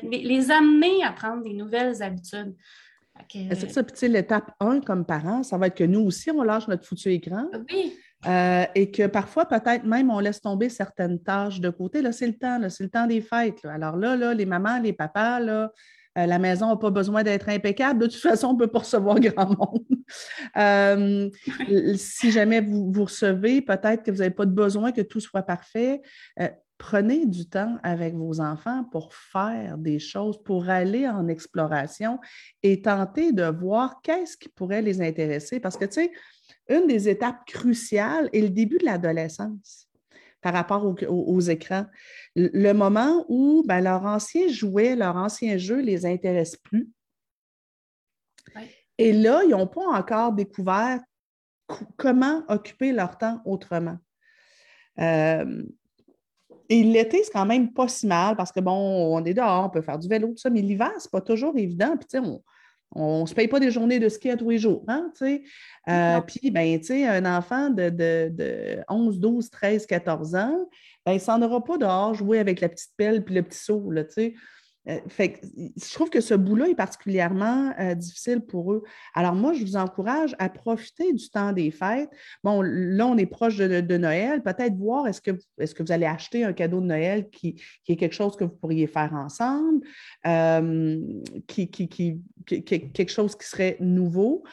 les, 0.03 0.49
amener 0.49 1.03
à 1.03 1.11
prendre 1.11 1.43
des 1.43 1.53
nouvelles 1.53 2.01
habitudes. 2.01 2.55
C'est 3.29 3.69
ça, 3.69 3.83
puis 3.83 4.07
l'étape 4.07 4.51
1 4.59 4.79
comme 4.81 5.05
parent, 5.05 5.43
ça 5.43 5.57
va 5.57 5.67
être 5.67 5.75
que 5.75 5.83
nous 5.83 5.99
aussi, 5.99 6.31
on 6.31 6.41
lâche 6.41 6.67
notre 6.67 6.85
foutu 6.85 7.09
écran. 7.09 7.45
Oui. 7.69 7.95
Euh, 8.25 8.65
et 8.75 8.91
que 8.91 9.07
parfois, 9.07 9.45
peut-être 9.45 9.83
même, 9.83 10.09
on 10.09 10.19
laisse 10.19 10.41
tomber 10.41 10.69
certaines 10.69 11.21
tâches 11.21 11.59
de 11.59 11.69
côté. 11.69 12.01
Là, 12.01 12.11
c'est 12.11 12.27
le 12.27 12.37
temps, 12.37 12.59
c'est 12.69 12.83
le 12.83 12.89
temps 12.89 13.07
des 13.07 13.21
fêtes. 13.21 13.65
Alors 13.65 13.97
là, 13.97 14.15
là, 14.15 14.33
les 14.33 14.45
mamans, 14.45 14.79
les 14.79 14.93
papas, 14.93 15.39
là, 15.39 15.71
euh, 16.17 16.25
la 16.25 16.39
maison 16.39 16.69
n'a 16.69 16.75
pas 16.75 16.91
besoin 16.91 17.23
d'être 17.23 17.49
impeccable. 17.49 17.99
De 18.01 18.05
toute 18.05 18.21
façon, 18.21 18.49
on 18.49 18.53
ne 18.53 18.59
peut 18.59 18.67
pas 18.67 18.79
recevoir 18.79 19.19
grand 19.19 19.49
monde. 19.57 19.85
Euh, 20.57 21.29
si 21.95 22.31
jamais 22.31 22.61
vous, 22.61 22.91
vous 22.91 23.05
recevez, 23.05 23.61
peut-être 23.61 24.03
que 24.03 24.11
vous 24.11 24.17
n'avez 24.17 24.29
pas 24.29 24.45
de 24.45 24.51
besoin 24.51 24.91
que 24.91 25.01
tout 25.01 25.19
soit 25.19 25.43
parfait. 25.43 26.01
Prenez 26.77 27.25
du 27.25 27.47
temps 27.47 27.77
avec 27.83 28.13
vos 28.15 28.41
enfants 28.41 28.83
pour 28.85 29.13
faire 29.13 29.77
des 29.77 29.99
choses, 29.99 30.41
pour 30.43 30.69
aller 30.69 31.07
en 31.07 31.27
exploration 31.27 32.19
et 32.61 32.81
tenter 32.81 33.31
de 33.31 33.43
voir 33.43 34.01
qu'est-ce 34.01 34.37
qui 34.37 34.49
pourrait 34.49 34.81
les 34.81 35.01
intéresser. 35.01 35.59
Parce 35.59 35.77
que, 35.77 35.85
tu 35.85 35.93
sais, 35.93 36.11
une 36.69 36.87
des 36.87 37.09
étapes 37.09 37.45
cruciales 37.45 38.29
est 38.33 38.41
le 38.41 38.49
début 38.49 38.77
de 38.77 38.85
l'adolescence 38.85 39.87
par 40.41 40.53
rapport 40.53 40.85
aux, 41.07 41.39
écrans. 41.39 41.85
Le, 42.35 42.73
moment 42.73 43.25
où 43.29 43.63
ben, 43.65 43.79
leur 43.79 44.03
ancien 44.03 44.49
jouet, 44.49 44.95
leur 44.95 45.15
ancien 45.15 45.57
jeu 45.57 45.77
ne 45.77 45.83
les 45.83 46.05
intéresse 46.05 46.57
plus. 46.57 46.89
Et 48.97 49.13
là, 49.13 49.41
ils 49.45 49.51
n'ont 49.51 49.67
pas 49.67 49.87
encore 49.87 50.33
découvert 50.33 50.99
comment 51.97 52.43
occuper 52.49 52.91
leur 52.91 53.17
temps 53.17 53.41
autrement. 53.45 53.97
Euh, 54.99 55.63
et 56.73 56.81
l'été, 56.81 57.21
c'est 57.23 57.31
quand 57.31 57.45
même 57.45 57.71
pas 57.71 57.87
si 57.87 58.07
mal 58.07 58.35
parce 58.35 58.51
que, 58.51 58.59
bon, 58.59 58.73
on 58.73 59.23
est 59.25 59.35
dehors, 59.35 59.65
on 59.65 59.69
peut 59.69 59.83
faire 59.83 59.99
du 59.99 60.07
vélo, 60.07 60.29
tout 60.29 60.37
ça, 60.37 60.49
mais 60.49 60.61
l'hiver, 60.61 60.91
ce 60.97 61.05
n'est 61.05 61.11
pas 61.11 61.21
toujours 61.21 61.55
évident. 61.55 61.95
Puis, 61.97 62.07
tu 62.09 62.17
sais, 62.17 62.19
on, 62.19 62.41
on 62.95 63.21
ne 63.21 63.25
se 63.27 63.35
paye 63.35 63.47
pas 63.47 63.59
des 63.59 63.69
journées 63.69 63.99
de 63.99 64.09
ski 64.09 64.31
à 64.31 64.37
tous 64.37 64.49
les 64.49 64.57
jours. 64.57 64.83
Hein, 64.87 65.11
euh, 65.21 66.21
puis, 66.21 66.49
ben, 66.49 66.79
un 66.89 67.37
enfant 67.37 67.69
de, 67.69 67.89
de, 67.91 68.79
11, 68.89 69.19
12, 69.19 69.51
13, 69.51 69.85
14 69.85 70.33
ans, 70.33 70.67
ben, 71.05 71.13
il 71.13 71.19
s'en 71.19 71.39
aura 71.43 71.63
pas 71.63 71.77
dehors 71.77 72.15
jouer 72.15 72.39
avec 72.39 72.59
la 72.59 72.69
petite 72.69 72.93
pelle 72.97 73.23
puis 73.23 73.35
le 73.35 73.43
petit 73.43 73.59
seau. 73.59 73.91
Là, 73.91 74.03
euh, 74.89 74.99
fait 75.07 75.39
je 75.53 75.93
trouve 75.93 76.09
que 76.09 76.19
ce 76.19 76.33
bout-là 76.33 76.67
est 76.67 76.75
particulièrement 76.75 77.73
euh, 77.79 77.95
difficile 77.95 78.41
pour 78.41 78.73
eux. 78.73 78.83
Alors, 79.13 79.33
moi, 79.33 79.53
je 79.53 79.61
vous 79.61 79.77
encourage 79.77 80.35
à 80.39 80.49
profiter 80.49 81.13
du 81.13 81.29
temps 81.29 81.53
des 81.53 81.71
fêtes. 81.71 82.09
Bon, 82.43 82.61
là, 82.61 83.07
on 83.07 83.17
est 83.17 83.25
proche 83.25 83.57
de, 83.57 83.97
Noël. 83.97 84.41
Peut-être 84.43 84.75
voir 84.75 85.07
est-ce 85.07 85.21
que, 85.21 85.31
est 85.59 85.73
que 85.73 85.83
vous 85.83 85.91
allez 85.91 86.05
acheter 86.05 86.43
un 86.43 86.53
cadeau 86.53 86.81
de 86.81 86.87
Noël 86.87 87.29
qui, 87.29 87.61
est 87.87 87.95
quelque 87.95 88.13
chose 88.13 88.35
que 88.35 88.43
vous 88.43 88.55
pourriez 88.55 88.87
faire 88.87 89.13
ensemble, 89.13 89.85
euh, 90.27 90.99
qui, 91.47 91.69
qui, 91.69 92.19
quelque 92.45 93.11
chose 93.11 93.35
qui 93.35 93.47
serait 93.47 93.77
nouveau. 93.79 94.43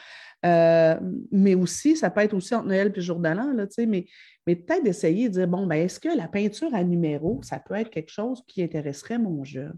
Mais 0.43 1.55
aussi, 1.55 1.95
ça 1.95 2.09
peut 2.09 2.21
être 2.21 2.33
aussi 2.33 2.55
entre 2.55 2.67
Noël 2.67 2.87
et 2.87 2.95
le 2.95 3.01
jour 3.01 3.19
mais 3.19 4.05
mais 4.47 4.55
peut-être 4.55 4.83
d'essayer 4.83 5.29
de 5.29 5.33
dire, 5.35 5.47
bon, 5.47 5.67
ben, 5.67 5.75
est-ce 5.75 5.99
que 5.99 6.09
la 6.09 6.27
peinture 6.27 6.73
à 6.73 6.83
numéro, 6.83 7.41
ça 7.43 7.59
peut 7.59 7.75
être 7.75 7.91
quelque 7.91 8.11
chose 8.11 8.43
qui 8.47 8.63
intéresserait 8.63 9.19
mon 9.19 9.43
jeune? 9.43 9.77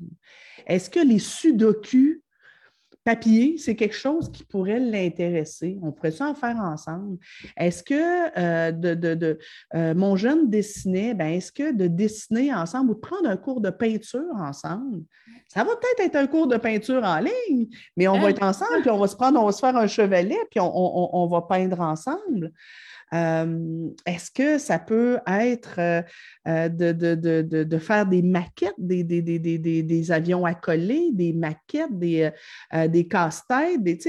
Est-ce 0.65 0.89
que 0.89 1.01
les 1.01 1.19
sudoku 1.19 2.22
papier, 3.03 3.57
c'est 3.57 3.75
quelque 3.75 3.95
chose 3.95 4.31
qui 4.31 4.43
pourrait 4.43 4.79
l'intéresser. 4.79 5.77
On 5.81 5.91
pourrait 5.91 6.11
ça 6.11 6.27
en 6.27 6.35
faire 6.35 6.57
ensemble? 6.57 7.17
Est-ce 7.57 7.83
que 7.83 7.93
euh, 8.39 8.71
de, 8.71 9.39
euh, 9.75 9.93
mon 9.93 10.15
jeune 10.15 10.49
dessinait, 10.49 11.13
ben 11.13 11.27
est-ce 11.27 11.51
que 11.51 11.73
de 11.73 11.87
dessiner 11.87 12.53
ensemble 12.53 12.91
ou 12.91 12.95
de 12.95 12.99
prendre 12.99 13.29
un 13.29 13.37
cours 13.37 13.61
de 13.61 13.69
peinture 13.69 14.35
ensemble, 14.35 15.03
ça 15.47 15.63
va 15.63 15.75
peut-être 15.75 16.07
être 16.07 16.15
un 16.15 16.27
cours 16.27 16.47
de 16.47 16.57
peinture 16.57 17.03
en 17.03 17.19
ligne, 17.19 17.67
mais 17.95 18.07
on 18.07 18.19
va 18.19 18.31
être 18.31 18.43
ensemble, 18.43 18.81
puis 18.81 18.89
on 18.89 18.97
va 18.97 19.07
se 19.07 19.15
prendre, 19.15 19.39
on 19.39 19.45
va 19.45 19.51
se 19.51 19.59
faire 19.59 19.75
un 19.75 19.87
chevalet, 19.87 20.39
puis 20.49 20.59
on 20.59 21.27
va 21.27 21.41
peindre 21.41 21.79
ensemble. 21.81 22.51
Euh, 23.13 23.89
est-ce 24.05 24.31
que 24.31 24.57
ça 24.57 24.79
peut 24.79 25.19
être 25.27 25.79
euh, 25.79 26.01
euh, 26.47 26.69
de, 26.69 27.77
faire 27.77 28.05
des 28.07 28.21
maquettes, 28.21 28.73
des, 28.77 30.11
avions 30.11 30.45
à 30.45 30.55
coller, 30.55 31.11
des 31.11 31.33
maquettes, 31.33 31.97
des, 31.97 32.31
des 32.87 33.07
casse-têtes? 33.07 34.07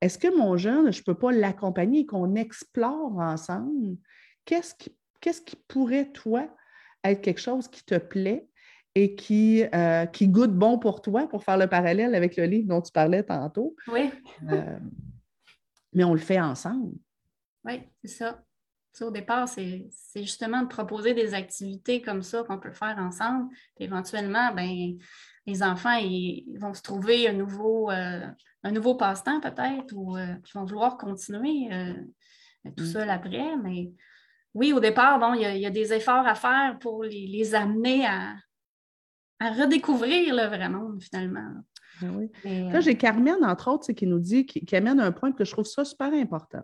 Est-ce 0.00 0.18
que 0.18 0.34
mon 0.34 0.56
jeune, 0.56 0.92
je 0.92 1.00
ne 1.00 1.04
peux 1.04 1.14
pas 1.14 1.32
l'accompagner 1.32 2.00
et 2.00 2.06
qu'on 2.06 2.34
explore 2.34 3.18
ensemble? 3.18 3.96
Qu'est-ce 4.44 4.74
qui, 4.74 4.94
qui 5.20 5.56
pourrait, 5.68 6.10
toi, 6.12 6.48
être 7.04 7.20
quelque 7.20 7.40
chose 7.40 7.68
qui 7.68 7.84
te 7.84 7.96
plaît 7.96 8.46
et 8.94 9.14
qui, 9.14 9.64
qui 10.12 10.28
goûte 10.28 10.54
bon 10.54 10.78
pour 10.78 11.02
toi, 11.02 11.28
pour 11.28 11.44
faire 11.44 11.58
le 11.58 11.66
parallèle 11.66 12.14
avec 12.14 12.36
le 12.36 12.44
livre 12.44 12.68
dont 12.68 12.80
tu 12.80 12.92
parlais 12.92 13.22
tantôt? 13.22 13.76
Oui. 13.92 14.10
mais 15.92 16.04
on 16.04 16.14
le 16.14 16.20
fait 16.20 16.40
ensemble. 16.40 16.94
Oui, 17.64 17.82
c'est 18.02 18.08
ça. 18.08 18.42
au 19.02 19.10
départ, 19.10 19.48
c'est 19.48 19.90
justement 20.16 20.62
de 20.62 20.68
proposer 20.68 21.14
des 21.14 21.34
activités 21.34 22.00
comme 22.00 22.22
ça 22.22 22.42
qu'on 22.44 22.58
peut 22.58 22.72
faire 22.72 22.96
ensemble. 22.98 23.48
éventuellement, 23.78 24.52
ben, 24.54 24.98
les 25.46 25.62
enfants 25.62 25.96
ils 25.96 26.56
vont 26.58 26.74
se 26.74 26.82
trouver 26.82 27.28
un 27.28 27.32
nouveau, 27.32 27.90
euh, 27.90 28.26
nouveau 28.64 28.94
passe-temps 28.94 29.40
peut-être 29.40 29.92
ou 29.94 30.16
euh, 30.16 30.34
ils 30.46 30.52
vont 30.54 30.64
vouloir 30.64 30.96
continuer 30.96 31.72
euh, 31.72 31.94
tout 32.76 32.84
mm. 32.84 32.92
seul 32.92 33.10
après. 33.10 33.56
Mais 33.62 33.92
oui, 34.54 34.72
au 34.72 34.80
départ, 34.80 35.18
bon, 35.18 35.34
il 35.34 35.42
y, 35.42 35.66
a 35.66 35.70
des 35.70 35.92
efforts 35.92 36.26
à 36.26 36.34
faire 36.34 36.78
pour 36.80 37.04
les, 37.04 37.54
amener 37.54 38.06
à, 38.06 38.34
redécouvrir 39.40 40.34
le 40.34 40.46
vrai 40.46 40.68
monde 40.68 41.02
finalement. 41.02 41.62
Là, 42.44 42.80
j'ai 42.80 42.96
Carmen, 42.96 43.44
entre 43.44 43.68
autres, 43.68 43.92
qui 43.92 44.06
nous 44.06 44.18
dit, 44.18 44.46
qui, 44.46 44.64
qui 44.64 44.76
amène 44.76 45.00
un 45.00 45.12
point 45.12 45.32
que 45.32 45.44
je 45.44 45.52
trouve 45.52 45.66
ça 45.66 45.84
super 45.84 46.12
important. 46.12 46.62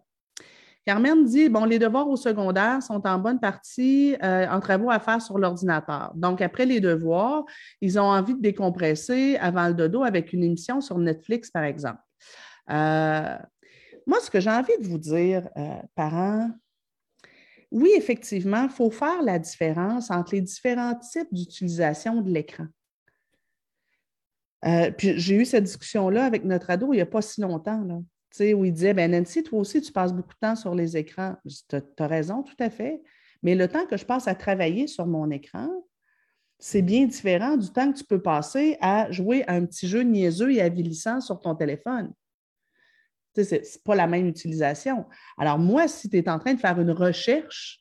Carmen 0.87 1.25
dit 1.25 1.49
bon, 1.49 1.65
les 1.65 1.81
devoirs 1.81 2.09
au 2.09 2.17
secondaire 2.17 2.81
sont 2.81 3.05
en 3.09 3.19
bonne 3.19 3.41
partie 3.41 4.15
euh, 4.23 4.47
en 4.49 4.61
travaux 4.61 4.89
à 4.89 5.01
faire 5.01 5.21
sur 5.21 5.37
l'ordinateur. 5.37 6.13
Donc, 6.15 6.41
après 6.41 6.65
les 6.65 6.79
devoirs, 6.79 7.45
ils 7.81 7.99
ont 7.99 8.05
envie 8.05 8.35
de 8.35 8.41
décompresser 8.41 9.37
avant 9.39 9.67
le 9.67 9.75
dodo 9.75 10.05
avec 10.05 10.33
une 10.33 10.45
émission 10.45 10.81
sur 10.81 10.97
Netflix, 10.99 11.51
par 11.51 11.65
exemple. 11.65 11.99
Euh, 12.71 13.37
moi, 14.07 14.21
ce 14.21 14.31
que 14.31 14.39
j'ai 14.39 14.51
envie 14.51 14.79
de 14.81 14.87
vous 14.87 14.99
dire, 14.99 15.49
euh, 15.57 15.75
parents, 15.97 16.53
oui, 17.73 17.91
effectivement, 17.97 18.63
il 18.63 18.71
faut 18.71 18.91
faire 18.91 19.23
la 19.23 19.41
différence 19.41 20.13
entre 20.13 20.37
les 20.37 20.41
différents 20.41 20.95
types 20.95 21.29
d'utilisation 21.33 22.21
de 22.21 22.31
l'écran. 22.31 22.67
puis 24.97 25.19
j'ai 25.19 25.35
eu 25.35 25.45
cette 25.45 25.65
discussion-là 25.65 26.25
avec 26.25 26.45
notre 26.45 26.71
ado 26.71 26.93
il 26.93 26.97
n'y 26.97 27.03
a 27.03 27.07
pas 27.07 27.23
si 27.23 27.41
longtemps. 27.41 28.05
Où 28.41 28.65
il 28.65 28.73
disait 28.73 28.95
ben 28.95 29.11
Nancy, 29.11 29.43
toi 29.43 29.61
aussi, 29.61 29.81
tu 29.81 29.93
passes 29.93 30.13
beaucoup 30.13 30.35
de 30.35 30.39
temps 30.41 30.57
sur 30.57 30.75
les 30.75 30.97
écrans. 30.97 31.37
Tu 31.69 31.77
as, 31.77 32.07
raison, 32.07 32.43
tout 32.43 32.57
à 32.59 32.71
fait. 32.71 33.03
Mais 33.43 33.55
le 33.55 33.69
temps 33.69 33.87
que 33.87 33.97
je 33.97 34.05
passe 34.05 34.29
à 34.29 34.35
travailler 34.35 34.87
sur 34.87 35.07
mon 35.07 35.31
écran, 35.31 35.69
c'est 36.59 36.83
bien 36.83 37.07
différent 37.07 37.57
du 37.57 37.71
temps 37.71 37.93
que 37.93 37.99
tu 37.99 38.05
peux 38.05 38.21
passer 38.21 38.79
à 38.81 39.11
jouer 39.11 39.45
à 39.47 39.55
un 39.55 39.67
petit 39.67 39.87
jeu 39.89 40.03
niaiseux 40.03 40.53
et 40.53 40.63
avilissant 40.63 41.21
sur 41.21 41.41
ton 41.41 41.55
téléphone. 41.55 42.13
Ce 43.37 43.43
n'est 43.43 43.63
pas 43.85 43.95
la 43.95 44.07
même 44.07 44.27
utilisation. 44.27 45.05
Alors, 45.37 45.59
moi, 45.59 45.89
si 45.89 46.09
tu 46.09 46.17
es 46.17 46.29
en 46.29 46.39
train 46.39 46.55
de 46.55 46.61
faire 46.61 46.81
une 46.81 46.91
recherche 46.91 47.81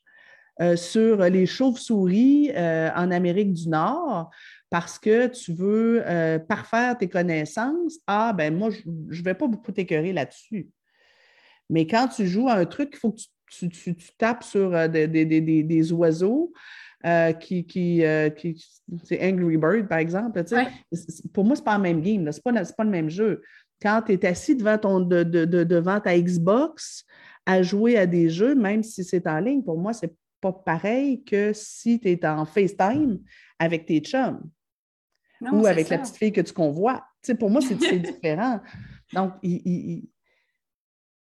euh, 0.60 0.76
sur 0.76 1.18
les 1.18 1.46
chauves-souris 1.46 2.50
euh, 2.54 2.90
en 2.94 3.10
Amérique 3.10 3.52
du 3.52 3.68
Nord, 3.68 4.30
parce 4.70 4.98
que 4.98 5.28
tu 5.28 5.52
veux 5.52 6.02
euh, 6.06 6.38
parfaire 6.38 6.98
tes 6.98 7.08
connaissances, 7.08 7.98
ah, 8.06 8.32
ben 8.32 8.54
moi, 8.54 8.70
je 8.70 8.80
ne 8.86 9.24
vais 9.24 9.34
pas 9.34 9.46
beaucoup 9.46 9.72
t'écœurer 9.72 10.12
là-dessus. 10.12 10.68
Mais 11.70 11.86
quand 11.86 12.08
tu 12.08 12.26
joues 12.26 12.48
à 12.48 12.54
un 12.54 12.64
truc, 12.64 12.90
il 12.94 12.98
faut 12.98 13.12
que 13.12 13.66
tu, 13.66 13.96
tapes 14.18 14.42
sur 14.42 14.74
euh, 14.74 14.88
des, 14.88 15.92
oiseaux. 15.92 16.52
Euh, 17.04 17.32
qui, 17.32 17.64
qui, 17.66 18.02
c'est 19.04 19.22
Angry 19.22 19.56
Bird, 19.56 19.86
par 19.86 19.98
exemple. 19.98 20.42
Pour 21.32 21.44
moi, 21.44 21.54
ce 21.54 21.60
n'est 21.60 21.64
pas 21.64 21.76
le 21.76 21.82
même 21.82 22.00
game, 22.00 22.32
ce 22.32 22.38
n'est 22.44 22.64
pas, 22.76 22.84
le 22.84 22.90
même 22.90 23.10
jeu. 23.10 23.42
Quand 23.80 24.02
tu 24.06 24.12
es 24.12 24.26
assis 24.26 24.56
devant, 24.56 24.78
ton, 24.78 25.00
devant 25.00 26.00
ta 26.00 26.18
Xbox 26.18 27.04
à 27.44 27.62
jouer 27.62 27.96
à 27.96 28.06
des 28.06 28.28
jeux, 28.28 28.56
même 28.56 28.82
si 28.82 29.04
c'est 29.04 29.28
en 29.28 29.38
ligne, 29.38 29.62
pour 29.62 29.78
moi, 29.78 29.92
ce 29.92 30.06
n'est 30.06 30.12
pas 30.40 30.52
pareil 30.52 31.22
que 31.22 31.52
si 31.54 32.00
tu 32.00 32.08
es 32.08 32.26
en 32.26 32.44
FaceTime 32.44 33.20
avec 33.60 33.86
tes 33.86 34.00
chums 34.00 34.40
ou 35.40 35.66
avec 35.66 35.88
la 35.88 35.98
petite 35.98 36.16
fille 36.16 36.32
que 36.32 36.40
tu 36.40 36.52
convois. 36.52 37.04
pour 37.38 37.50
moi, 37.50 37.60
c'est 37.60 37.74
différent. 37.98 38.60
Donc, 39.12 39.32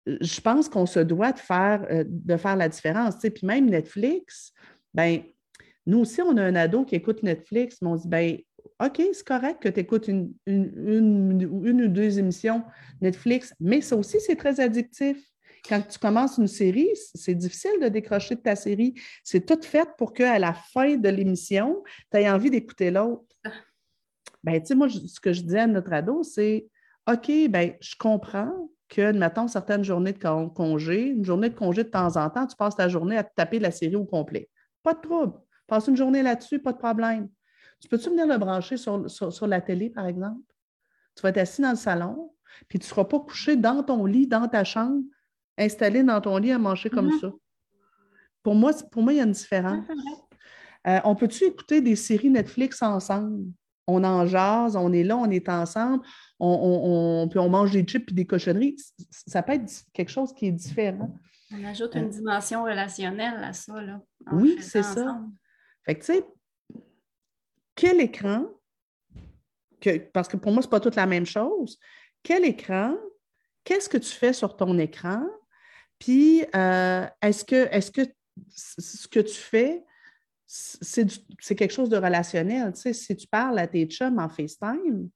je 0.06 0.40
pense 0.40 0.68
qu'on 0.68 0.86
se 0.86 1.00
doit 1.00 1.32
de 1.32 1.38
faire, 1.38 1.86
euh, 1.90 2.04
de 2.06 2.36
faire 2.36 2.56
la 2.56 2.68
différence. 2.68 3.16
Puis 3.16 3.44
même 3.46 3.68
Netflix, 3.68 4.52
ben, 4.94 5.22
nous 5.86 6.00
aussi, 6.00 6.22
on 6.22 6.36
a 6.36 6.42
un 6.42 6.54
ado 6.54 6.84
qui 6.84 6.96
écoute 6.96 7.22
Netflix, 7.22 7.78
mais 7.82 7.88
on 7.88 7.96
se 7.96 8.02
dit, 8.02 8.08
ben, 8.08 8.38
OK, 8.82 9.02
c'est 9.12 9.26
correct 9.26 9.62
que 9.62 9.68
tu 9.68 9.80
écoutes 9.80 10.08
une, 10.08 10.32
une, 10.46 11.44
ou 11.84 11.88
deux 11.88 12.18
émissions 12.18 12.62
Netflix, 13.00 13.54
mais 13.60 13.80
ça 13.80 13.96
aussi, 13.96 14.18
c'est 14.20 14.36
très 14.36 14.60
addictif. 14.60 15.18
Quand 15.68 15.82
tu 15.82 15.98
commences 15.98 16.38
une 16.38 16.46
série, 16.46 16.88
c'est 17.14 17.34
difficile 17.34 17.78
de 17.82 17.88
décrocher 17.88 18.34
de 18.34 18.40
ta 18.40 18.56
série. 18.56 18.94
C'est 19.22 19.44
tout 19.44 19.60
fait 19.62 19.88
pour 19.98 20.14
qu'à 20.14 20.38
la 20.38 20.54
fin 20.54 20.96
de 20.96 21.08
l'émission, 21.10 21.82
tu 22.10 22.18
aies 22.18 22.30
envie 22.30 22.50
d'écouter 22.50 22.90
l'autre. 22.90 23.29
Ben, 24.42 24.60
tu 24.60 24.68
sais, 24.68 24.74
moi, 24.74 24.88
ce 24.88 25.20
que 25.20 25.32
je 25.32 25.42
disais 25.42 25.60
à 25.60 25.66
notre 25.66 25.92
ado, 25.92 26.22
c'est 26.22 26.66
OK, 27.10 27.30
ben, 27.48 27.74
je 27.80 27.94
comprends 27.98 28.70
que, 28.88 29.12
mettons, 29.12 29.48
certaines 29.48 29.84
journées 29.84 30.12
de 30.12 30.48
congé, 30.48 31.08
une 31.08 31.24
journée 31.24 31.50
de 31.50 31.54
congé 31.54 31.84
de 31.84 31.88
temps 31.88 32.16
en 32.16 32.28
temps, 32.30 32.46
tu 32.46 32.56
passes 32.56 32.76
ta 32.76 32.88
journée 32.88 33.16
à 33.16 33.24
te 33.24 33.32
taper 33.34 33.58
la 33.58 33.70
série 33.70 33.96
au 33.96 34.04
complet. 34.04 34.48
Pas 34.82 34.94
de 34.94 35.00
trouble. 35.00 35.34
Passe 35.66 35.86
une 35.86 35.96
journée 35.96 36.22
là-dessus, 36.22 36.58
pas 36.58 36.72
de 36.72 36.78
problème. 36.78 37.28
Tu 37.80 37.88
peux-tu 37.88 38.10
venir 38.10 38.26
le 38.26 38.36
brancher 38.36 38.76
sur, 38.76 39.46
la 39.46 39.60
télé, 39.60 39.90
par 39.90 40.06
exemple? 40.06 40.40
Tu 41.14 41.22
vas 41.22 41.30
être 41.30 41.38
assis 41.38 41.62
dans 41.62 41.70
le 41.70 41.76
salon, 41.76 42.32
puis 42.68 42.78
tu 42.78 42.84
ne 42.84 42.88
seras 42.88 43.04
pas 43.04 43.20
couché 43.20 43.56
dans 43.56 43.82
ton 43.82 44.04
lit, 44.04 44.26
dans 44.26 44.48
ta 44.48 44.64
chambre, 44.64 45.02
installé 45.56 46.02
dans 46.02 46.20
ton 46.20 46.36
lit 46.38 46.52
à 46.52 46.58
manger 46.58 46.90
comme 46.90 47.08
mm-hmm. 47.08 47.20
ça. 47.20 47.32
Pour 48.42 48.54
moi, 48.54 48.72
pour 48.90 49.02
moi, 49.02 49.12
il 49.12 49.16
y 49.16 49.20
a 49.20 49.24
une 49.24 49.32
différence. 49.32 49.84
Euh, 50.86 50.98
on 51.04 51.14
peut-tu 51.14 51.44
écouter 51.44 51.80
des 51.80 51.96
séries 51.96 52.30
Netflix 52.30 52.82
ensemble? 52.82 53.44
On 53.90 54.04
en 54.04 54.26
jase, 54.26 54.76
on 54.76 54.92
est 54.92 55.02
là, 55.02 55.16
on 55.16 55.30
est 55.30 55.48
ensemble, 55.48 56.04
on, 56.38 57.26
puis 57.30 57.38
on 57.38 57.48
mange 57.48 57.72
des 57.72 57.82
chips 57.82 58.10
et 58.10 58.14
des 58.14 58.26
cochonneries. 58.26 58.76
Ça 59.10 59.42
peut 59.42 59.52
être 59.52 59.70
quelque 59.92 60.10
chose 60.10 60.32
qui 60.32 60.46
est 60.46 60.52
différent. 60.52 61.14
On 61.52 61.64
ajoute 61.64 61.94
une 61.96 62.04
euh, 62.04 62.08
dimension 62.08 62.62
relationnelle 62.62 63.42
à 63.42 63.52
ça. 63.52 63.80
Là, 63.80 64.00
oui, 64.32 64.58
c'est 64.60 64.82
ça. 64.82 65.20
Fait 65.84 65.96
que, 65.96 66.00
tu 66.00 66.12
sais, 66.12 66.24
quel 67.74 68.00
écran, 68.00 68.46
que, 69.80 69.98
parce 69.98 70.28
que 70.28 70.36
pour 70.36 70.52
moi, 70.52 70.62
ce 70.62 70.66
n'est 70.68 70.70
pas 70.70 70.80
toute 70.80 70.96
la 70.96 71.06
même 71.06 71.26
chose, 71.26 71.78
quel 72.22 72.44
écran, 72.44 72.94
qu'est-ce 73.64 73.88
que 73.88 73.98
tu 73.98 74.10
fais 74.10 74.32
sur 74.32 74.56
ton 74.56 74.78
écran? 74.78 75.24
Puis, 75.98 76.44
euh, 76.54 77.06
est-ce 77.20 77.44
que, 77.44 77.68
est-ce 77.70 77.90
que 77.90 78.02
ce 78.54 79.08
que 79.08 79.20
tu 79.20 79.34
fais, 79.34 79.84
c'est 80.52 81.54
quelque 81.54 81.72
chose 81.72 81.88
de 81.88 81.96
relationnel. 81.96 82.72
Tu 82.72 82.80
sais, 82.80 82.92
si 82.92 83.16
tu 83.16 83.28
parles 83.28 83.58
à 83.58 83.68
tes 83.68 83.86
chums 83.86 84.18
en 84.18 84.28
FaceTime, 84.28 85.08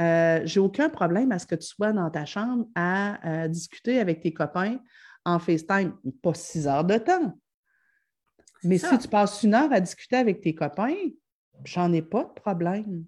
euh, 0.00 0.40
j'ai 0.44 0.58
aucun 0.58 0.88
problème 0.88 1.32
à 1.32 1.38
ce 1.38 1.46
que 1.46 1.54
tu 1.54 1.66
sois 1.66 1.92
dans 1.92 2.10
ta 2.10 2.24
chambre 2.24 2.66
à, 2.74 3.46
discuter 3.48 4.00
avec 4.00 4.22
tes 4.22 4.32
copains 4.32 4.78
en 5.26 5.38
FaceTime. 5.38 5.94
Pas 6.22 6.32
six 6.32 6.66
heures 6.66 6.84
de 6.84 6.96
temps. 6.96 7.38
Mais 8.62 8.78
si 8.78 8.98
tu 8.98 9.06
passes 9.06 9.42
une 9.42 9.52
heure 9.52 9.70
à 9.70 9.80
discuter 9.80 10.16
avec 10.16 10.40
tes 10.40 10.54
copains, 10.54 10.96
j'en 11.64 11.92
ai 11.92 12.00
pas 12.00 12.24
de 12.24 12.40
problème. 12.40 13.04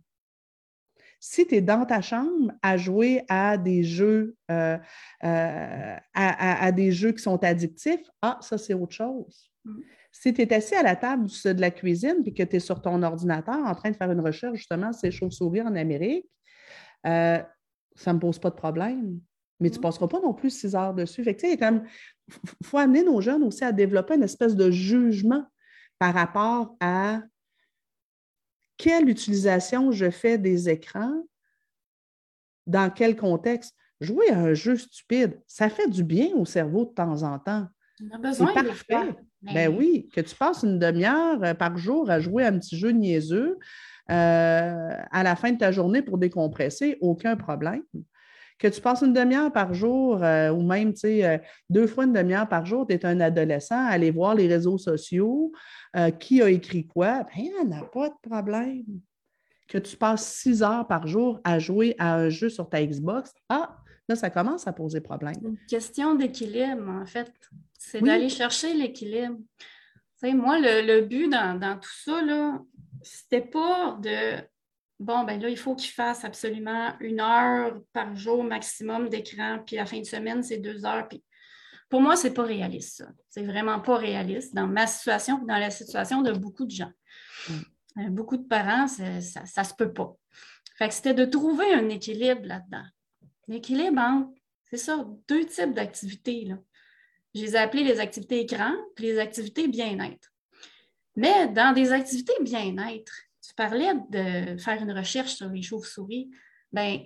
Si 1.19 1.47
tu 1.47 1.55
es 1.55 1.63
dans 1.63 1.87
ta 1.87 2.03
chambre 2.03 2.53
à 2.61 2.77
jouer 2.77 3.25
à 3.31 3.57
des 3.57 3.83
jeux, 3.83 4.37
euh, 4.51 4.77
euh, 5.25 5.97
à, 6.13 6.73
des 6.73 6.93
jeux 6.93 7.13
qui 7.13 7.23
sont 7.23 7.43
addictifs, 7.43 8.07
ah, 8.21 8.37
ça, 8.43 8.59
c'est 8.59 8.75
autre 8.75 8.95
chose. 8.95 9.51
Mm. 9.65 9.81
Si 10.19 10.33
tu 10.33 10.41
es 10.41 10.53
assis 10.55 10.75
à 10.75 10.83
la 10.83 10.97
table 10.97 11.27
de 11.27 11.61
la 11.61 11.71
cuisine 11.71 12.23
et 12.25 12.33
que 12.33 12.43
tu 12.43 12.57
es 12.57 12.61
sur 12.61 12.81
ton 12.81 13.03
ordinateur 13.03 13.59
en 13.59 13.75
train 13.75 13.91
de 13.91 13.97
faire 13.97 14.11
une 14.11 14.21
recherche 14.21 14.57
justement 14.57 14.93
sur 14.93 15.01
ces 15.01 15.11
chauves-souris 15.11 15.61
en 15.61 15.77
Amérique, 15.77 16.27
euh, 17.07 17.39
ça 17.95 18.13
ne 18.13 18.17
me 18.17 18.21
pose 18.21 18.39
pas 18.39 18.49
de 18.49 18.55
problème. 18.55 19.21
Mais 19.61 19.69
tu 19.69 19.77
ne 19.77 19.83
passeras 19.83 20.09
pas 20.09 20.21
non 20.21 20.33
plus 20.33 20.49
six 20.49 20.75
heures 20.75 20.95
dessus. 20.95 21.23
il 21.23 21.83
faut 22.65 22.79
amener 22.79 23.05
nos 23.05 23.21
jeunes 23.21 23.43
aussi 23.43 23.63
à 23.63 23.73
développer 23.73 24.15
une 24.15 24.23
espèce 24.23 24.57
de 24.57 24.71
jugement 24.71 25.45
par 25.99 26.15
rapport 26.15 26.77
à 26.81 27.21
quelle 28.79 29.11
utilisation 29.11 29.93
je 29.93 30.11
fais 30.11 30.39
des 30.39 30.71
écrans 30.71 31.27
dans 32.67 32.91
quel 32.91 33.17
contexte. 33.17 33.75
Jouer 34.01 34.31
à 34.31 34.39
un 34.39 34.55
jeu 34.55 34.77
stupide, 34.77 35.41
ça 35.47 35.69
fait 35.69 35.89
du 35.89 36.05
bien 36.05 36.35
au 36.37 36.47
cerveau 36.47 36.87
de 36.87 36.91
temps 36.91 37.23
en 37.23 37.39
temps. 37.39 37.69
C'est 37.99 38.45
parfait. 38.55 39.15
Ben 39.43 39.69
oui, 39.69 40.09
que 40.13 40.21
tu 40.21 40.35
passes 40.35 40.63
une 40.63 40.79
demi-heure 40.79 41.43
euh, 41.43 41.55
par 41.55 41.77
jour 41.77 42.11
à 42.11 42.21
jouer 42.21 42.45
à 42.45 42.49
un 42.49 42.59
petit 42.59 42.77
jeu 42.77 42.91
niaiseux 42.91 43.59
euh, 44.11 44.97
à 45.11 45.23
la 45.23 45.37
fin 45.37 45.53
de 45.53 45.59
ta 45.59 45.73
journée 45.73 46.03
pour 46.03 46.19
décompresser, 46.19 46.97
aucun 47.01 47.37
problème. 47.37 47.83
Que 48.59 48.69
tu 48.69 48.81
passes 48.81 49.03
une 49.03 49.13
demi-heure 49.13 49.53
par 49.53 49.75
jour 49.75 50.23
euh, 50.23 50.51
ou 50.51 50.63
même 50.63 50.95
deux 51.69 51.87
fois 51.87 52.05
une 52.05 52.15
demi-heure 52.15 52.49
par 52.49 52.65
jour, 52.65 52.87
tu 52.87 52.95
es 52.95 53.05
un 53.05 53.21
adolescent, 53.21 53.87
aller 53.87 54.11
voir 54.11 54.35
les 54.35 54.49
réseaux 54.49 54.79
sociaux, 54.79 55.53
qui 56.19 56.43
a 56.43 56.51
écrit 56.51 56.87
quoi, 56.87 57.23
ben, 57.23 57.29
il 57.37 57.69
n'y 57.69 57.75
a 57.75 57.83
pas 57.83 58.11
de 58.11 58.31
problème. 58.31 58.85
Que 59.67 59.79
tu 59.79 59.97
passes 59.97 60.27
six 60.27 60.63
heures 60.63 60.87
par 60.87 61.07
jour 61.07 61.41
à 61.43 61.59
jouer 61.59 61.95
à 61.99 62.17
un 62.17 62.29
jeu 62.29 62.51
sur 62.51 62.69
ta 62.69 62.85
Xbox, 62.85 63.33
ah, 63.49 63.79
là, 64.09 64.15
ça 64.15 64.31
commence 64.31 64.67
à 64.67 64.73
poser 64.73 65.01
problème. 65.01 65.35
Une 65.43 65.59
question 65.69 66.15
d'équilibre, 66.15 66.89
en 66.89 67.07
fait. 67.07 67.33
C'est 67.87 68.01
d'aller 68.01 68.29
chercher 68.29 68.75
l'équilibre. 68.75 69.39
moi, 70.25 70.59
le, 70.59 71.03
but 71.03 71.29
dans, 71.29 71.79
tout 71.81 71.95
ça, 72.05 72.21
c'était 73.01 73.43
pas 73.43 73.97
de 74.03 74.43
bon, 74.99 75.23
ben 75.23 75.41
là, 75.41 75.49
il 75.49 75.57
faut 75.57 75.77
qu'il 75.77 75.93
fasse 75.93 76.25
absolument 76.25 76.95
une 76.99 77.21
heure 77.21 77.81
par 77.93 78.17
jour 78.17 78.43
maximum 78.43 79.09
d'écran, 79.09 79.61
puis 79.65 79.77
la 79.77 79.87
fin 79.87 80.01
de 80.01 80.05
semaine, 80.05 80.43
c'est 80.43 80.59
deux 80.59 80.85
heures. 80.85 81.07
Puis 81.07 81.23
pour 81.89 82.01
moi, 82.01 82.17
c'est 82.17 82.35
pas 82.35 82.43
réaliste, 82.43 82.97
ça. 82.97 83.09
C'est 83.29 83.45
vraiment 83.45 83.79
pas 83.79 83.99
réaliste 83.99 84.53
dans 84.53 84.67
ma 84.67 84.89
situation, 84.89 85.39
dans 85.45 85.59
la 85.59 85.71
situation 85.71 86.23
de 86.23 86.33
beaucoup 86.33 86.65
de 86.65 86.73
gens. 86.73 86.93
Mm. 87.49 87.53
Euh, 87.99 88.11
beaucoup 88.11 88.37
de 88.37 88.49
parents, 88.49 88.89
ça, 88.89 89.05
ne 89.05 89.21
se 89.21 89.75
peut 89.79 89.93
pas. 89.93 90.13
Fait 90.77 90.89
que 90.89 90.95
c'était 90.95 91.15
de 91.15 91.25
trouver 91.25 91.73
un 91.73 91.89
équilibre 91.89 92.47
là-dedans. 92.47 92.85
L'équilibre 93.47 94.01
entre, 94.01 94.33
c'est 94.71 94.77
ça, 94.77 95.07
deux 95.29 95.47
types 95.47 95.73
d'activités. 95.73 96.49
Je 97.37 97.43
les 97.43 97.55
ai 97.55 97.59
appelées 97.59 97.85
les 97.85 98.01
activités 98.01 98.41
écran 98.41 98.73
et 98.97 99.03
les 99.03 99.19
activités 99.19 99.69
bien-être. 99.69 100.33
Mais 101.17 101.49
dans 101.49 101.75
des 101.75 101.93
activités 101.93 102.33
bien-être, 102.41 103.13
tu 103.47 103.55
parlais 103.55 103.93
de 104.09 104.57
faire 104.57 104.81
une 104.83 104.93
recherche 104.93 105.35
sur 105.35 105.49
les 105.51 105.61
chauves-souris, 105.61 106.31
bien, 106.73 107.05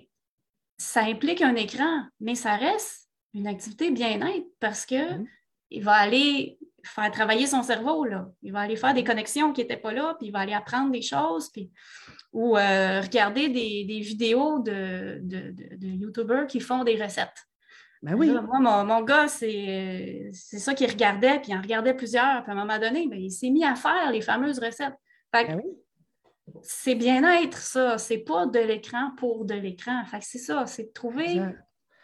ça 0.77 1.01
implique 1.03 1.41
un 1.41 1.55
écran, 1.55 2.05
mais 2.21 2.35
ça 2.35 2.55
reste 2.55 3.09
une 3.33 3.45
activité 3.45 3.91
bien-être 3.91 4.47
parce 4.61 4.85
qu'il 4.85 5.25
mm-hmm. 5.71 5.83
va 5.83 5.93
aller 5.93 6.57
faire 6.83 7.11
travailler 7.11 7.45
son 7.45 7.61
cerveau. 7.61 8.05
Là. 8.05 8.29
Il 8.41 8.53
va 8.53 8.61
aller 8.61 8.77
faire 8.77 8.93
des 8.93 9.03
connexions 9.03 9.51
qui 9.51 9.61
n'étaient 9.61 9.77
pas 9.77 9.91
là, 9.91 10.15
puis 10.17 10.27
il 10.27 10.31
va 10.31 10.39
aller 10.39 10.53
apprendre 10.53 10.91
des 10.91 11.01
choses, 11.01 11.49
puis, 11.49 11.69
ou 12.31 12.57
euh, 12.57 13.01
regarder 13.01 13.49
des, 13.49 13.99
vidéos 13.99 14.59
de, 14.59 15.19
de, 15.21 15.51
de 15.75 15.87
YouTubers 15.87 16.47
qui 16.47 16.61
font 16.61 16.85
des 16.85 17.01
recettes. 17.01 17.50
Ben 18.01 18.15
oui. 18.15 18.31
moi, 18.31 18.83
mon, 18.83 19.01
gars, 19.03 19.27
c'est 19.27 20.31
ça 20.31 20.73
qu'il 20.73 20.89
regardait, 20.89 21.39
puis 21.39 21.51
il 21.51 21.55
en 21.55 21.61
regardait 21.61 21.93
plusieurs. 21.93 22.43
Puis 22.43 22.51
à 22.51 22.55
un 22.55 22.57
moment 22.57 22.79
donné, 22.79 23.07
ben, 23.07 23.19
il 23.19 23.31
s'est 23.31 23.51
mis 23.51 23.63
à 23.63 23.75
faire 23.75 24.11
les 24.11 24.21
fameuses 24.21 24.59
recettes. 24.59 24.95
Ben 25.31 25.61
c'est 26.63 26.95
bien-être, 26.95 27.57
ça. 27.57 27.97
C'est 27.97 28.17
pas 28.19 28.45
de 28.45 28.59
l'écran 28.59 29.11
pour 29.17 29.45
de 29.45 29.53
l'écran. 29.53 30.03
c'est 30.19 30.37
ça, 30.37 30.65
c'est 30.65 30.83
de 30.83 30.91
trouver 30.93 31.39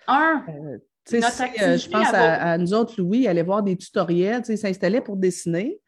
un. 0.08 0.44
Euh, 0.50 0.78
euh, 1.14 1.78
je 1.78 1.90
pense 1.90 2.14
à, 2.14 2.58
nous 2.58 2.74
autres, 2.74 2.96
Louis, 2.98 3.28
aller 3.28 3.42
voir 3.42 3.64
des 3.64 3.78
tutoriels, 3.78 4.44
il 4.48 4.58
s'installait 4.58 5.02
pour 5.02 5.16
dessiner. 5.16 5.80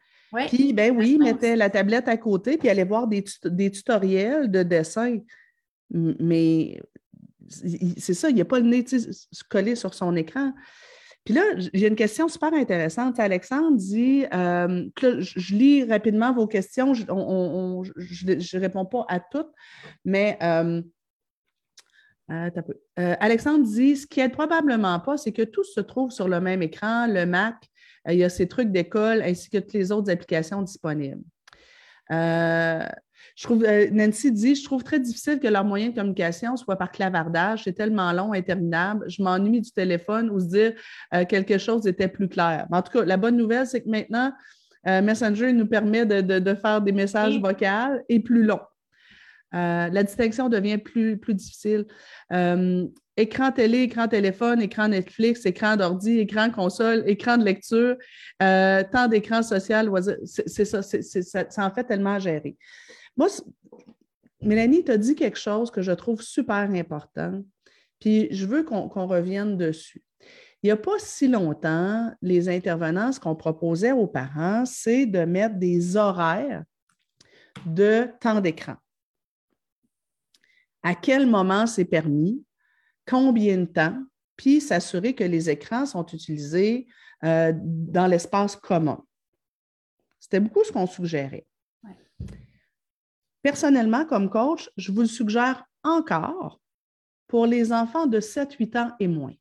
Puis, 0.48 0.72
ben 0.72 0.96
oui, 0.96 1.12
il 1.14 1.18
mettait 1.18 1.56
la 1.56 1.70
tablette 1.70 2.08
à 2.08 2.16
côté, 2.16 2.56
puis 2.56 2.68
allait 2.68 2.84
voir 2.84 3.06
des, 3.08 3.24
des 3.44 3.70
tutoriels 3.70 4.50
de 4.50 4.62
dessin. 4.62 5.18
Mais 5.90 6.80
c'est 7.50 8.14
ça, 8.14 8.30
il 8.30 8.34
n'y 8.34 8.40
a 8.40 8.44
pas 8.44 8.60
le 8.60 8.66
nez 8.66 8.84
collé 9.48 9.74
sur 9.74 9.94
son 9.94 10.16
écran. 10.16 10.52
Puis 11.24 11.34
là, 11.34 11.42
j'ai 11.74 11.86
une 11.86 11.96
question 11.96 12.28
super 12.28 12.54
intéressante. 12.54 13.20
Alexandre 13.20 13.76
dit, 13.76 14.24
euh, 14.32 14.88
je, 15.00 15.54
lis 15.54 15.84
rapidement 15.84 16.32
vos 16.32 16.46
questions, 16.46 16.94
je 16.94 17.04
ne 17.04 18.60
réponds 18.60 18.86
pas 18.86 19.04
à 19.08 19.20
toutes, 19.20 19.50
mais 20.04 20.38
euh, 20.42 20.80
euh, 22.30 22.50
Alexandre 23.20 23.64
dit, 23.64 23.96
ce 23.96 24.06
qui 24.06 24.20
n'est 24.20 24.30
probablement 24.30 24.98
pas, 25.00 25.18
c'est 25.18 25.32
que 25.32 25.42
tout 25.42 25.64
se 25.64 25.80
trouve 25.80 26.10
sur 26.10 26.26
le 26.26 26.40
même 26.40 26.62
écran, 26.62 27.06
le 27.06 27.26
Mac, 27.26 27.56
il 28.08 28.14
y 28.14 28.24
a 28.24 28.30
ces 28.30 28.48
trucs 28.48 28.70
d'école 28.70 29.20
ainsi 29.20 29.50
que 29.50 29.58
toutes 29.58 29.74
les 29.74 29.92
autres 29.92 30.10
applications 30.10 30.62
disponibles. 30.62 31.22
Je 33.40 33.44
trouve, 33.44 33.64
euh, 33.64 33.88
Nancy 33.90 34.32
dit, 34.32 34.54
je 34.54 34.64
trouve 34.64 34.84
très 34.84 35.00
difficile 35.00 35.40
que 35.40 35.48
leur 35.48 35.64
moyen 35.64 35.88
de 35.88 35.94
communication 35.94 36.56
soit 36.56 36.76
par 36.76 36.90
clavardage. 36.90 37.64
C'est 37.64 37.72
tellement 37.72 38.12
long, 38.12 38.32
interminable. 38.32 39.06
Je 39.08 39.22
m'ennuie 39.22 39.60
du 39.60 39.70
téléphone 39.70 40.30
ou 40.30 40.40
se 40.40 40.46
dire 40.46 40.72
euh, 41.14 41.24
quelque 41.24 41.58
chose 41.58 41.86
était 41.86 42.08
plus 42.08 42.28
clair. 42.28 42.66
en 42.70 42.82
tout 42.82 42.98
cas, 42.98 43.04
la 43.04 43.16
bonne 43.16 43.36
nouvelle, 43.36 43.66
c'est 43.66 43.82
que 43.82 43.88
maintenant, 43.88 44.32
euh, 44.86 45.00
Messenger 45.02 45.52
nous 45.52 45.66
permet 45.66 46.06
de, 46.06 46.54
faire 46.54 46.80
des 46.80 46.92
messages 46.92 47.38
vocaux 47.38 48.02
et 48.08 48.20
plus 48.20 48.42
longs. 48.42 48.60
la 49.52 50.02
distinction 50.02 50.48
devient 50.48 50.78
plus, 50.78 51.18
plus 51.18 51.34
difficile. 51.34 51.86
écran 53.16 53.52
télé, 53.52 53.78
écran 53.82 54.08
téléphone, 54.08 54.60
écran 54.60 54.88
Netflix, 54.88 55.44
écran 55.46 55.76
d'ordi, 55.76 56.18
écran 56.18 56.50
console, 56.50 57.04
écran 57.06 57.38
de 57.38 57.44
lecture, 57.44 57.96
temps 58.38 59.08
d'écran 59.08 59.42
social, 59.42 59.90
c'est 60.24 60.64
ça, 60.66 60.82
c'est 60.82 61.58
en 61.58 61.70
fait 61.70 61.84
tellement 61.84 62.14
à 62.14 62.18
gérer. 62.18 62.56
Moi, 63.16 63.28
Mélanie, 64.40 64.84
tu 64.84 64.92
as 64.92 64.98
dit 64.98 65.14
quelque 65.14 65.38
chose 65.38 65.70
que 65.70 65.82
je 65.82 65.92
trouve 65.92 66.22
super 66.22 66.70
important, 66.70 67.42
puis 67.98 68.28
je 68.30 68.46
veux 68.46 68.64
qu'on 68.64 69.06
revienne 69.06 69.56
dessus. 69.56 70.02
Il 70.62 70.66
n'y 70.66 70.70
a 70.72 70.76
pas 70.76 70.98
si 70.98 71.26
longtemps, 71.28 72.12
les 72.20 72.48
intervenants, 72.48 73.12
ce 73.12 73.20
qu'on 73.20 73.34
proposait 73.34 73.92
aux 73.92 74.06
parents, 74.06 74.66
c'est 74.66 75.06
de 75.06 75.24
mettre 75.24 75.56
des 75.56 75.96
horaires 75.96 76.64
de 77.64 78.08
temps 78.20 78.40
d'écran. 78.40 78.76
À 80.82 80.94
quel 80.94 81.26
moment 81.26 81.66
c'est 81.66 81.84
permis, 81.84 82.44
combien 83.06 83.58
de 83.58 83.64
temps, 83.64 84.02
puis 84.36 84.60
s'assurer 84.60 85.14
que 85.14 85.24
les 85.24 85.50
écrans 85.50 85.86
sont 85.86 86.06
utilisés 86.06 86.86
euh, 87.24 87.52
dans 87.54 88.06
l'espace 88.06 88.56
commun. 88.56 89.04
C'était 90.18 90.40
beaucoup 90.40 90.64
ce 90.64 90.72
qu'on 90.72 90.86
suggérait. 90.86 91.46
Personnellement, 93.42 94.04
comme 94.04 94.28
coach, 94.30 94.70
je 94.76 94.92
vous 94.92 95.02
le 95.02 95.06
suggère 95.06 95.64
encore 95.82 96.60
pour 97.26 97.46
les 97.46 97.72
enfants 97.72 98.06
de 98.06 98.20
7-8 98.20 98.78
ans 98.78 98.92
et 99.00 99.08
moins. 99.08 99.34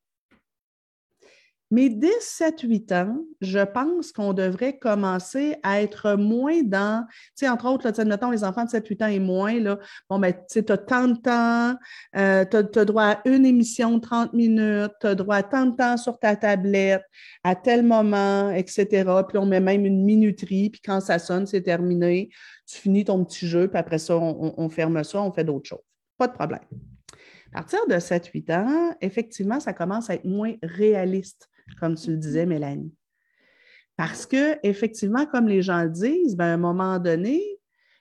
Mais 1.72 1.90
dès 1.90 2.18
7-8 2.20 2.94
ans, 2.94 3.20
je 3.42 3.60
pense 3.60 4.12
qu'on 4.12 4.34
devrait 4.34 4.80
commencer 4.80 5.56
à 5.62 5.82
être 5.82 6.16
moins 6.16 6.64
dans, 6.64 7.06
tu 7.08 7.46
sais, 7.46 7.50
entre 7.50 7.68
autres, 7.70 7.88
là, 7.88 8.32
les 8.32 8.44
enfants 8.44 8.66
de 8.66 8.70
7-8 8.70 9.04
ans 9.04 9.08
et 9.08 9.20
moins, 9.20 9.60
là, 9.60 9.78
bon, 10.10 10.18
ben, 10.18 10.34
tu 10.50 10.64
as 10.68 10.78
tant 10.78 11.08
de 11.10 11.18
temps, 11.18 11.76
euh, 12.16 12.44
tu 12.46 12.80
as, 12.80 12.86
droit 12.86 13.04
à 13.04 13.22
une 13.26 13.46
émission 13.46 13.98
de 13.98 14.02
30 14.02 14.34
minutes, 14.34 14.94
tu 15.00 15.08
as 15.08 15.14
droit 15.14 15.36
à 15.36 15.44
tant 15.44 15.68
de 15.68 15.76
temps 15.76 15.98
sur 15.98 16.18
ta 16.18 16.36
tablette, 16.36 17.04
à 17.44 17.56
tel 17.56 17.84
moment, 17.84 18.50
etc. 18.50 18.88
Puis 19.28 19.38
on 19.38 19.46
met 19.46 19.60
même 19.60 19.86
une 19.86 20.04
minuterie, 20.04 20.72
puis 20.72 20.82
quand 20.84 21.02
ça 21.02 21.20
sonne, 21.20 21.46
c'est 21.46 21.62
terminé. 21.62 22.30
Tu 22.70 22.78
finis 22.78 23.04
ton 23.04 23.26
petit 23.26 23.48
jeu, 23.48 23.68
puis 23.68 23.80
après 23.80 23.98
ça, 23.98 24.16
on, 24.16 24.70
ferme 24.70 25.04
ça, 25.04 25.22
on 25.22 25.32
fait 25.32 25.44
d'autres 25.44 25.68
choses. 25.68 25.84
Pas 26.18 26.28
de 26.28 26.34
problème. 26.34 26.62
À 27.52 27.62
partir 27.62 27.80
de 27.88 27.96
7-8 27.96 28.54
ans, 28.54 28.96
effectivement, 29.02 29.60
ça 29.60 29.74
commence 29.74 30.10
à 30.12 30.16
être 30.16 30.26
moins 30.26 30.54
réaliste 30.62 31.50
comme 31.80 31.96
tu 31.96 32.12
le 32.12 32.18
disais. 32.18 32.46
Mélanie. 32.46 32.94
Parce 33.98 34.26
que, 34.26 34.58
effectivement, 34.64 35.26
comme 35.26 35.48
les 35.48 35.62
gens 35.62 35.84
le 35.84 35.90
disent, 35.90 36.36
ben, 36.36 36.46
à 36.46 36.54
un 36.54 36.58
moment 36.58 37.00
donné, 37.00 37.42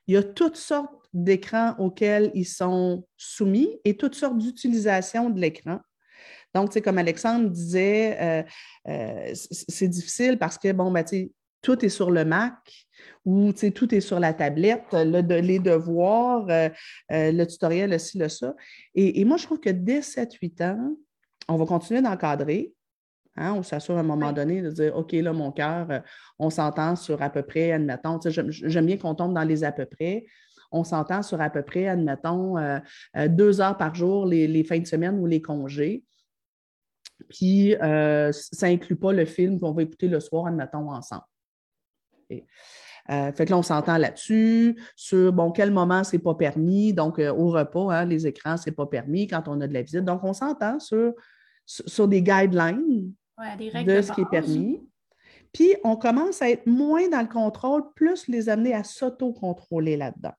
il 0.06 0.14
y 0.14 0.16
a 0.16 0.22
toutes 0.22 0.56
sortes 0.56 0.92
d'écrans 1.12 1.74
auxquels 1.78 2.30
ils 2.34 2.46
sont 2.46 3.06
soumis 3.16 3.80
et 3.84 3.96
toutes 3.96 4.14
sortes 4.14 4.38
d'utilisations 4.38 5.30
de 5.30 5.40
l'écran. 5.40 5.80
Donc, 6.54 6.78
comme 6.80 6.98
Alexandre 6.98 7.48
disait, 7.48 8.16
euh, 8.20 8.42
euh, 8.88 9.32
c'est 9.34 9.88
difficile 9.88 10.38
parce 10.38 10.58
que, 10.58 10.72
bon, 10.72 10.90
ben, 10.90 11.04
tout 11.62 11.84
est 11.84 11.88
sur 11.88 12.10
le 12.10 12.24
Mac 12.24 12.86
ou 13.24 13.52
tout 13.52 13.94
est 13.94 14.00
sur 14.00 14.20
la 14.20 14.32
tablette, 14.32 14.92
les 14.92 15.58
devoirs, 15.58 16.46
euh, 16.48 16.68
le 17.10 17.44
tutoriel, 17.44 17.90
le 17.90 17.98
ci, 17.98 18.18
le 18.18 18.28
ça. 18.28 18.54
Et, 18.94 19.20
et 19.20 19.24
moi, 19.24 19.36
je 19.36 19.44
trouve 19.44 19.60
que 19.60 19.70
dès 19.70 20.00
7-8 20.00 20.62
ans, 20.64 20.96
on 21.48 21.56
va 21.56 21.66
continuer 21.66 22.02
d'encadrer, 22.02 22.72
Hein, 23.38 23.54
on 23.56 23.62
s'assure 23.62 23.96
à 23.96 24.00
un 24.00 24.02
moment 24.04 24.32
donné 24.32 24.62
de 24.62 24.70
dire 24.70 24.96
OK, 24.96 25.12
là, 25.12 25.32
mon 25.32 25.52
cœur, 25.52 25.86
euh, 25.90 26.00
on 26.38 26.50
s'entend 26.50 26.96
sur 26.96 27.22
à 27.22 27.30
peu 27.30 27.42
près, 27.42 27.70
admettons, 27.70 28.18
j'aime 28.26 28.86
bien 28.86 28.96
qu'on 28.96 29.14
tombe 29.14 29.32
dans 29.32 29.44
les 29.44 29.62
à 29.62 29.70
peu 29.70 29.86
près. 29.86 30.26
On 30.72 30.82
s'entend 30.82 31.22
sur 31.22 31.40
à 31.40 31.48
peu 31.48 31.62
près, 31.62 31.86
admettons, 31.86 32.58
euh, 32.58 32.78
euh, 33.16 33.28
deux 33.28 33.60
heures 33.60 33.76
par 33.76 33.94
jour 33.94 34.26
les, 34.26 34.64
fins 34.64 34.80
de 34.80 34.86
semaine 34.86 35.18
ou 35.18 35.26
les 35.26 35.40
congés. 35.40 36.04
Puis, 37.30 37.74
ça 37.80 38.68
n'inclut 38.68 38.96
pas 38.96 39.12
le 39.12 39.24
film 39.24 39.58
qu'on 39.58 39.72
va 39.72 39.82
écouter 39.82 40.08
le 40.08 40.20
soir, 40.20 40.46
admettons, 40.46 40.90
ensemble. 40.90 41.24
Euh, 43.10 43.32
fait 43.32 43.46
que 43.46 43.50
là, 43.50 43.58
on 43.58 43.62
s'entend 43.62 43.96
là-dessus, 43.96 44.78
sur 44.94 45.32
bon, 45.32 45.50
quel 45.50 45.70
moment 45.70 46.04
c'est 46.04 46.18
pas 46.18 46.34
permis. 46.34 46.92
Donc, 46.92 47.18
euh, 47.18 47.32
au 47.32 47.48
repas, 47.50 47.92
hein, 47.92 48.04
les 48.04 48.26
écrans, 48.26 48.56
c'est 48.56 48.72
pas 48.72 48.86
permis 48.86 49.26
quand 49.26 49.48
on 49.48 49.60
a 49.60 49.66
de 49.66 49.72
la 49.72 49.82
visite. 49.82 50.04
Donc, 50.04 50.24
on 50.24 50.34
s'entend 50.34 50.78
sur, 50.78 51.14
sur 51.64 52.06
des 52.06 52.22
guidelines 52.22 53.12
de, 53.58 54.02
ce 54.02 54.12
qui 54.12 54.20
est 54.20 54.30
permis. 54.30 54.86
Puis, 55.52 55.74
on 55.84 55.96
commence 55.96 56.42
à 56.42 56.50
être 56.50 56.66
moins 56.66 57.08
dans 57.08 57.22
le 57.22 57.28
contrôle, 57.28 57.82
plus 57.94 58.28
les 58.28 58.50
amener 58.50 58.74
à 58.74 58.84
s'auto-contrôler 58.84 59.96
là-dedans. 59.96 60.34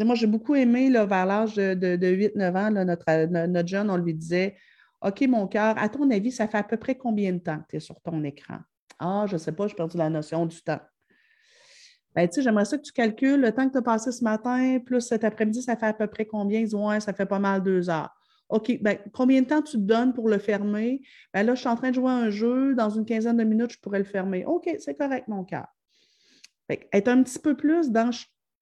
moi, 0.00 0.14
j'ai 0.14 0.26
beaucoup 0.26 0.54
aimé 0.54 0.90
là, 0.90 1.06
vers 1.06 1.24
l'âge 1.24 1.54
de, 1.54 1.74
de, 1.74 2.06
8-9 2.06 2.56
ans, 2.56 2.70
notre, 2.84 3.46
notre 3.46 3.68
jeune, 3.68 3.90
on 3.90 3.96
lui 3.96 4.12
disait 4.12 4.56
OK, 5.00 5.22
mon 5.28 5.46
cœur, 5.46 5.76
à 5.78 5.88
ton 5.88 6.10
avis, 6.10 6.32
ça 6.32 6.48
fait 6.48 6.58
à 6.58 6.62
peu 6.62 6.76
près 6.76 6.96
combien 6.96 7.32
de 7.32 7.38
temps 7.38 7.58
que 7.58 7.66
tu 7.70 7.76
es 7.76 7.80
sur 7.80 8.00
ton 8.00 8.22
écran? 8.24 8.58
Ah, 8.98 9.24
je 9.28 9.34
ne 9.34 9.38
sais 9.38 9.52
pas, 9.52 9.66
j'ai 9.66 9.74
perdu 9.74 9.96
la 9.96 10.10
notion 10.10 10.46
du 10.46 10.60
temps. 10.62 10.80
Ben, 12.14 12.28
tu 12.28 12.34
sais, 12.34 12.42
j'aimerais 12.42 12.64
ça 12.64 12.78
que 12.78 12.82
tu 12.82 12.92
calcules 12.92 13.40
le 13.40 13.52
temps 13.52 13.66
que 13.66 13.72
tu 13.72 13.78
as 13.78 13.82
passé 13.82 14.12
ce 14.12 14.22
matin, 14.22 14.78
plus 14.84 15.00
cet 15.00 15.24
après-midi, 15.24 15.62
ça 15.62 15.76
fait 15.76 15.86
à 15.86 15.92
peu 15.92 16.06
près 16.06 16.26
combien? 16.26 16.60
Ils 16.60 16.64
disent, 16.64 16.74
ouais, 16.74 17.00
ça 17.00 17.12
fait 17.12 17.26
pas 17.26 17.40
mal 17.40 17.62
deux 17.62 17.90
heures. 17.90 18.14
OK, 18.50 18.78
ben, 18.82 18.98
combien 19.12 19.42
de 19.42 19.46
temps 19.46 19.62
tu 19.62 19.72
te 19.72 19.82
donnes 19.82 20.12
pour 20.12 20.28
le 20.28 20.38
fermer? 20.38 21.02
Ben 21.32 21.44
là, 21.44 21.54
je 21.54 21.60
suis 21.60 21.68
en 21.68 21.76
train 21.76 21.90
de 21.90 21.94
jouer 21.94 22.10
à 22.10 22.14
un 22.14 22.30
jeu, 22.30 22.74
dans 22.74 22.90
une 22.90 23.04
quinzaine 23.04 23.36
de 23.36 23.44
minutes, 23.44 23.72
je 23.72 23.80
pourrais 23.80 23.98
le 23.98 24.04
fermer. 24.04 24.44
OK, 24.44 24.70
c'est 24.78 24.94
correct, 24.94 25.26
mon 25.28 25.44
cœur. 25.44 25.66
Être 26.68 27.08
un 27.08 27.22
petit 27.22 27.38
peu 27.38 27.56
plus 27.56 27.90
dans 27.90 28.10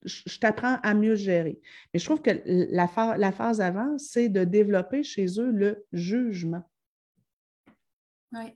je, 0.05 0.39
t'apprends 0.39 0.77
à 0.83 0.93
mieux 0.93 1.15
gérer. 1.15 1.61
Mais 1.93 1.99
je 1.99 2.05
trouve 2.05 2.21
que 2.21 2.31
la, 2.45 2.89
la 3.17 3.31
phase 3.31 3.61
avant, 3.61 3.97
c'est 3.97 4.29
de 4.29 4.43
développer 4.43 5.03
chez 5.03 5.25
eux 5.39 5.51
le 5.51 5.85
jugement. 5.93 6.63
Oui. 8.33 8.53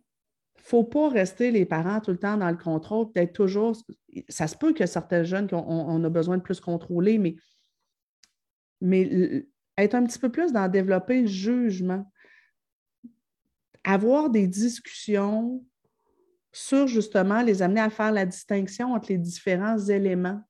Ne 0.68 0.70
faut 0.70 0.84
pas 0.84 1.07
rester 1.07 1.49
les 1.49 1.65
parents 1.65 2.01
tout 2.01 2.11
le 2.11 2.18
temps 2.18 2.36
dans 2.36 2.49
le 2.49 2.57
contrôle, 2.57 3.09
peut-être 3.13 3.32
toujours. 3.32 3.74
Ça 4.28 4.47
se 4.47 4.57
peut 4.57 4.74
que 4.74 4.86
certains 4.86 5.24
jeunes, 5.24 5.47
on, 5.53 5.57
on, 5.57 6.03
a 6.03 6.09
besoin 6.09 6.38
de 6.38 6.41
plus 6.41 6.59
contrôler, 6.59 7.18
mais, 7.18 7.38
mais 8.82 9.47
être 9.78 9.95
un 9.95 10.05
petit 10.05 10.20
peu 10.20 10.30
plus 10.30 10.51
dans 10.51 10.68
développer 10.68 11.22
le 11.22 11.28
jugement. 11.28 12.11
Avoir 13.86 14.30
des 14.30 14.45
discussions 14.45 15.63
sur 16.51 16.86
justement 16.88 17.41
les 17.43 17.61
amener 17.61 17.80
à 17.80 17.89
faire 17.89 18.11
la 18.11 18.26
distinction 18.26 18.93
entre 18.93 19.09
les 19.09 19.18
différents 19.18 19.78
éléments 19.78 20.41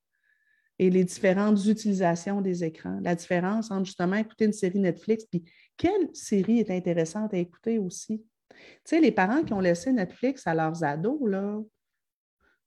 et 0.79 0.89
les 0.89 1.03
différentes 1.03 1.65
utilisations 1.65 2.41
des 2.41 2.63
écrans. 2.63 2.99
La 3.01 3.13
différence 3.13 3.71
entre 3.71 3.85
justement 3.85 4.15
écouter 4.15 4.45
une 4.45 4.53
série 4.53 4.79
Netflix, 4.79 5.25
puis 5.25 5.43
quelle 5.75 6.09
série 6.13 6.59
est 6.59 6.71
intéressante 6.71 7.33
à 7.33 7.37
écouter 7.37 7.77
aussi. 7.77 8.23
Tu 8.57 8.95
sais, 8.95 8.99
les 8.99 9.11
parents 9.11 9.43
qui 9.43 9.53
ont 9.53 9.59
laissé 9.59 9.91
Netflix 9.91 10.45
à 10.47 10.53
leurs 10.53 10.83
ados, 10.83 11.19
là, 11.27 11.59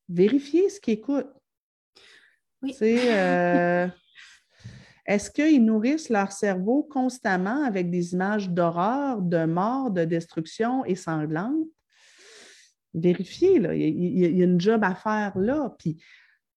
vérifiez 0.09 0.69
ce 0.69 0.81
qu'ils 0.81 0.95
écoutent. 0.95 1.33
Oui. 2.63 2.75
Euh, 2.83 3.89
est-ce 5.07 5.31
qu'ils 5.31 5.65
nourrissent 5.65 6.11
leur 6.11 6.33
cerveau 6.33 6.83
constamment 6.83 7.65
avec 7.65 7.91
des 7.91 8.13
images 8.13 8.51
d'horreur, 8.51 9.23
de 9.23 9.45
mort, 9.45 9.91
de 9.91 10.05
destruction 10.05 10.85
et 10.85 10.95
sanglante? 10.95 11.67
Vérifiez, 12.93 13.61
là. 13.61 13.75
Il, 13.75 14.19
y 14.19 14.43
a 14.43 14.45
une 14.45 14.61
job 14.61 14.83
à 14.83 14.95
faire 14.95 15.39
là. 15.39 15.75
Puis 15.79 16.03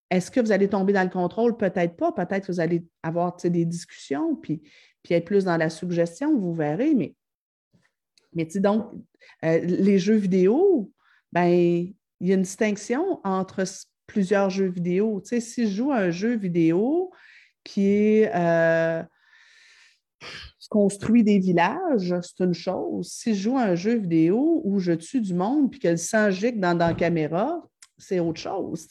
est-ce 0.09 0.29
que 0.29 0.39
vous 0.39 0.51
allez 0.51 0.67
tomber 0.67 0.93
dans 0.93 1.03
le 1.03 1.09
contrôle? 1.09 1.57
Peut-être 1.57 1.95
pas. 1.95 2.11
Peut-être 2.11 2.47
que 2.47 2.51
vous 2.51 2.59
allez 2.59 2.85
avoir 3.01 3.35
des 3.37 3.65
discussions, 3.65 4.35
puis, 4.35 4.61
puis 5.01 5.13
être 5.13 5.25
plus 5.25 5.45
dans 5.45 5.57
la 5.57 5.69
suggestion, 5.69 6.37
vous 6.37 6.53
verrez. 6.53 6.93
Mais, 6.95 7.15
mais 8.35 8.45
donc, 8.55 8.91
euh, 9.43 9.59
les 9.59 9.99
jeux 9.99 10.15
vidéo, 10.15 10.91
ben, 11.31 11.47
il 11.47 11.95
y 12.27 12.31
a 12.31 12.35
une 12.35 12.43
distinction 12.43 13.19
entre 13.23 13.63
plusieurs 14.07 14.49
jeux 14.49 14.69
vidéo. 14.69 15.21
si 15.23 15.67
je 15.67 15.75
joue 15.75 15.91
à 15.91 15.97
un 15.97 16.11
jeu 16.11 16.35
vidéo 16.35 17.11
qui 17.63 17.87
est 17.87 18.31
euh, 18.35 19.03
construit 20.69 21.23
des 21.23 21.39
villages, 21.39 22.15
c'est 22.21 22.43
une 22.43 22.53
chose. 22.53 23.11
Si 23.11 23.35
je 23.35 23.43
joue 23.43 23.57
à 23.57 23.63
un 23.63 23.75
jeu 23.75 23.95
vidéo 23.95 24.61
où 24.63 24.79
je 24.79 24.93
tue 24.93 25.21
du 25.21 25.33
monde 25.33 25.69
puis 25.71 25.79
que 25.79 25.89
le 25.89 25.97
sang 25.97 26.31
gicle 26.31 26.59
dans, 26.59 26.77
dans 26.77 26.87
la 26.87 26.93
caméra, 26.93 27.61
c'est 27.97 28.19
autre 28.19 28.39
chose. 28.39 28.87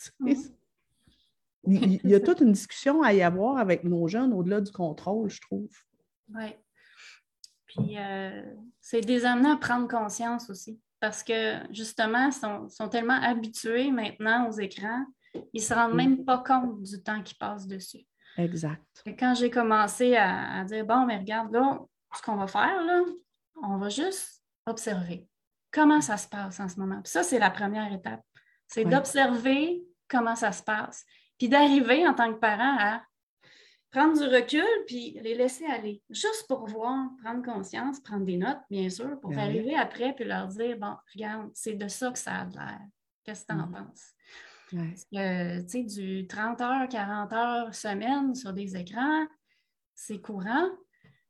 Il, 1.65 2.01
y 2.05 2.15
a 2.15 2.21
toute 2.21 2.41
une 2.41 2.53
discussion 2.53 3.03
à 3.03 3.13
y 3.13 3.23
avoir 3.23 3.59
avec 3.59 3.85
nos 3.85 4.09
jeunes 4.09 4.33
au-delà 4.33 4.61
du 4.61 4.73
contrôle, 4.73 5.31
je 5.31 5.41
trouve. 5.41 5.71
Oui. 6.35 6.55
Puis, 7.75 7.99
euh, 7.99 8.43
c'est 8.81 9.01
des 9.01 9.25
amener 9.25 9.51
à 9.51 9.57
prendre 9.57 9.89
conscience 9.89 10.51
aussi. 10.51 10.79
Parce 11.01 11.23
que, 11.23 11.57
justement, 11.73 12.29
ils 12.29 12.71
sont, 12.71 12.89
tellement 12.89 13.21
habitués 13.21 13.91
maintenant 13.91 14.49
aux 14.49 14.53
écrans, 14.53 15.05
ils 15.35 15.61
ne 15.61 15.61
se 15.61 15.75
rendent 15.75 15.95
même 15.95 16.25
pas 16.25 16.39
compte 16.39 16.83
du 16.83 17.03
temps 17.03 17.23
qui 17.23 17.35
passe 17.35 17.67
dessus. 17.67 18.07
Exact. 18.37 19.03
Et 19.07 19.17
quand 19.17 19.35
j'ai 19.35 19.51
commencé 19.51 20.17
à, 20.17 20.65
dire, 20.65 20.85
bon, 20.87 21.07
mais 21.07 21.19
regarde, 21.19 21.53
là, 21.53 21.81
ce 22.15 22.23
qu'on 22.23 22.37
va 22.37 22.47
faire, 22.47 22.83
là, 22.85 23.03
on 23.63 23.79
va 23.79 23.89
juste 23.89 24.43
observer 24.67 25.27
comment 25.73 26.01
ça 26.01 26.17
se 26.17 26.29
passe 26.29 26.61
en 26.61 26.69
ce 26.69 26.79
moment. 26.79 27.01
Puis 27.03 27.11
ça, 27.11 27.23
c'est 27.23 27.39
la 27.39 27.51
première 27.51 27.93
étape. 27.93 28.23
C'est 28.67 28.85
d'observer 28.85 29.83
comment 30.09 30.37
ça 30.37 30.53
se 30.53 30.63
passe. 30.63 31.05
Puis 31.39 31.49
d'arriver 31.49 32.07
en 32.07 32.15
tant 32.15 32.33
que 32.33 32.39
parent 32.39 32.77
à 32.79 33.03
prendre 33.93 34.19
du 34.19 34.35
recul 34.35 34.65
puis 34.87 35.19
les 35.23 35.35
laisser 35.35 35.67
aller, 35.67 36.03
juste 36.11 36.47
pour 36.49 36.67
voir, 36.67 37.11
prendre 37.23 37.45
conscience, 37.45 38.01
prendre 38.01 38.25
des 38.25 38.39
notes, 38.39 38.63
bien 38.71 38.89
sûr, 38.89 39.21
pour 39.21 39.31
ben 39.31 39.41
arriver 39.41 39.77
après 39.77 40.15
puis 40.15 40.25
leur 40.25 40.49
dire 40.49 40.77
bon, 40.79 40.97
regarde, 41.15 41.51
c'est 41.55 41.75
de 41.75 41.87
ça 41.87 42.11
que 42.11 42.19
ça 42.19 42.41
a 42.41 42.45
l'air. 42.47 42.81
Qu'est-ce 43.23 43.43
que 43.45 43.53
tu 43.53 43.59
en 43.59 43.69
mm-hmm. 43.69 43.87
penses? 43.87 44.15
Tu 44.71 45.69
sais, 45.69 45.83
du 45.85 46.27
30 46.27 46.61
heures, 46.63 46.89
40 46.89 47.33
heures 47.35 47.75
semaine 47.75 48.35
sur 48.35 48.55
des 48.55 48.75
écrans, 48.75 49.27
c'est 49.95 50.21
courant. 50.21 50.71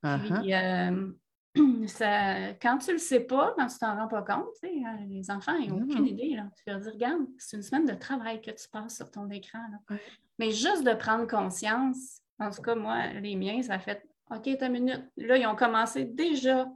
Uh-huh. 0.05 0.41
Puis, 0.41 0.55
euh, 0.55 1.13
quand 2.63 2.79
tu 2.79 2.89
ne 2.89 2.93
le 2.93 2.99
sais 2.99 3.21
pas, 3.21 3.53
quand 3.57 3.67
tu 3.67 3.79
t'en 3.79 3.97
rends 3.97 4.09
pas 4.09 4.23
compte, 4.23 4.55
hein, 4.65 4.97
les 5.09 5.31
enfants 5.31 5.59
n'ont 5.59 5.83
aucune 5.83 6.07
idée. 6.07 6.39
Tu 6.57 6.63
leur 6.67 6.81
dis, 6.81 6.89
regarde, 6.89 7.27
c'est 7.39 7.57
une 7.57 7.63
semaine 7.63 7.85
de 7.85 7.95
travail 7.95 8.41
que 8.41 8.53
tu 8.53 8.69
passes 8.71 8.97
sur 8.97 9.11
ton 9.11 9.29
écran. 9.31 9.59
Mais 10.39 10.53
juste 10.53 10.85
de 10.85 10.95
prendre 10.95 11.27
conscience, 11.27 12.22
en 12.43 12.51
tout 12.51 12.63
cas, 12.63 12.75
moi, 12.75 13.07
les 13.21 13.37
miens, 13.37 13.63
ça 13.63 13.79
fait 13.79 14.03
OK, 14.31 14.47
une 14.47 14.73
minute. 14.73 15.05
Là, 15.17 15.37
ils 15.37 15.47
ont 15.47 15.57
commencé 15.57 16.05
déjà 16.05 16.67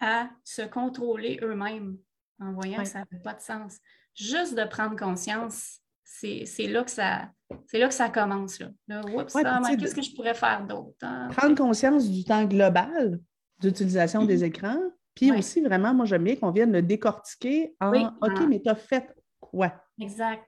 à 0.00 0.28
se 0.44 0.62
contrôler 0.62 1.38
eux-mêmes 1.42 1.96
en 2.40 2.52
voyant 2.52 2.82
que 2.82 2.88
ça 2.88 3.00
n'a 3.00 3.18
pas 3.22 3.34
de 3.34 3.40
sens. 3.40 3.78
Juste 4.14 4.54
de 4.54 4.64
prendre 4.64 4.96
conscience, 4.96 5.80
c'est 6.04 6.44
là 6.66 6.84
que 6.84 6.90
ça 6.90 7.30
c'est 7.66 7.78
là 7.78 7.88
que 7.88 7.94
ça 7.94 8.08
commence. 8.08 8.58
Là. 8.58 8.70
Ah, 8.90 9.76
qu'est-ce 9.78 9.94
que 9.94 10.02
je 10.02 10.14
pourrais 10.14 10.34
faire 10.34 10.66
d'autre? 10.66 10.96
Hein? 11.02 11.28
Prendre 11.30 11.56
conscience 11.56 12.08
du 12.10 12.24
temps 12.24 12.44
global, 12.44 13.20
d'utilisation 13.60 14.24
des 14.24 14.38
mhm. 14.38 14.44
écrans. 14.44 14.80
Puis 15.14 15.32
aussi, 15.32 15.62
vraiment, 15.62 15.94
moi, 15.94 16.04
j'aime 16.04 16.24
bien 16.24 16.36
qu'on 16.36 16.50
vienne 16.50 16.72
le 16.72 16.82
décortiquer 16.82 17.74
en 17.80 17.90
OK, 17.90 18.12
ah. 18.20 18.46
mais 18.48 18.60
tu 18.60 18.68
as 18.68 18.74
fait 18.74 19.14
quoi? 19.40 19.72
Exact. 19.98 20.44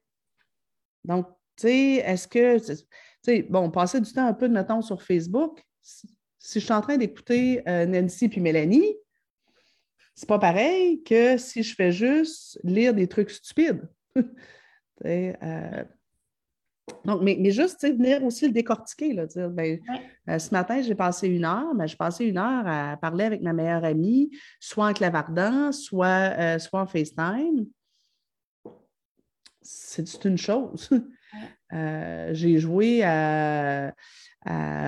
Donc, 1.04 1.26
tu 1.56 1.68
sais, 1.68 1.94
est-ce 2.04 2.28
que, 2.28 2.58
sais, 3.22 3.42
bon, 3.42 3.70
passer 3.70 4.00
du 4.00 4.12
temps 4.12 4.26
un 4.26 4.34
peu, 4.34 4.48
mettons, 4.48 4.82
sur 4.82 5.02
Facebook, 5.02 5.62
si 6.38 6.60
je 6.60 6.64
suis 6.64 6.72
en 6.72 6.80
train 6.80 6.96
d'écouter 6.96 7.62
euh, 7.68 7.86
Nancy 7.86 8.28
puis 8.28 8.40
Mélanie, 8.40 8.94
c'est 10.14 10.28
pas 10.28 10.38
pareil 10.38 11.02
que 11.02 11.36
si 11.36 11.62
je 11.62 11.74
fais 11.74 11.92
juste 11.92 12.58
lire 12.64 12.94
des 12.94 13.06
trucs 13.06 13.30
stupides. 13.30 13.88
euh, 15.04 15.84
donc, 17.04 17.22
mais, 17.22 17.36
mais 17.38 17.50
juste 17.50 17.86
venir 17.86 18.24
aussi 18.24 18.46
le 18.46 18.52
décortiquer, 18.52 19.12
là, 19.12 19.26
dire, 19.26 19.50
ben, 19.50 19.78
euh, 20.28 20.38
ce 20.38 20.50
matin, 20.50 20.80
j'ai 20.80 20.94
passé 20.94 21.28
une 21.28 21.44
heure, 21.44 21.74
mais 21.74 21.86
j'ai 21.86 21.96
passé 21.96 22.24
une 22.24 22.38
heure 22.38 22.66
à 22.66 22.96
parler 22.96 23.24
avec 23.24 23.42
ma 23.42 23.52
meilleure 23.52 23.84
amie, 23.84 24.30
soit 24.58 24.86
en 24.86 24.92
clavardant, 24.92 25.70
soit, 25.70 26.58
soit 26.58 26.80
en 26.80 26.86
FaceTime. 26.86 27.66
C'est 29.60 30.24
une 30.24 30.38
chose. 30.38 30.88
Euh, 31.72 32.30
j'ai 32.32 32.58
joué 32.58 33.02
à, 33.04 33.94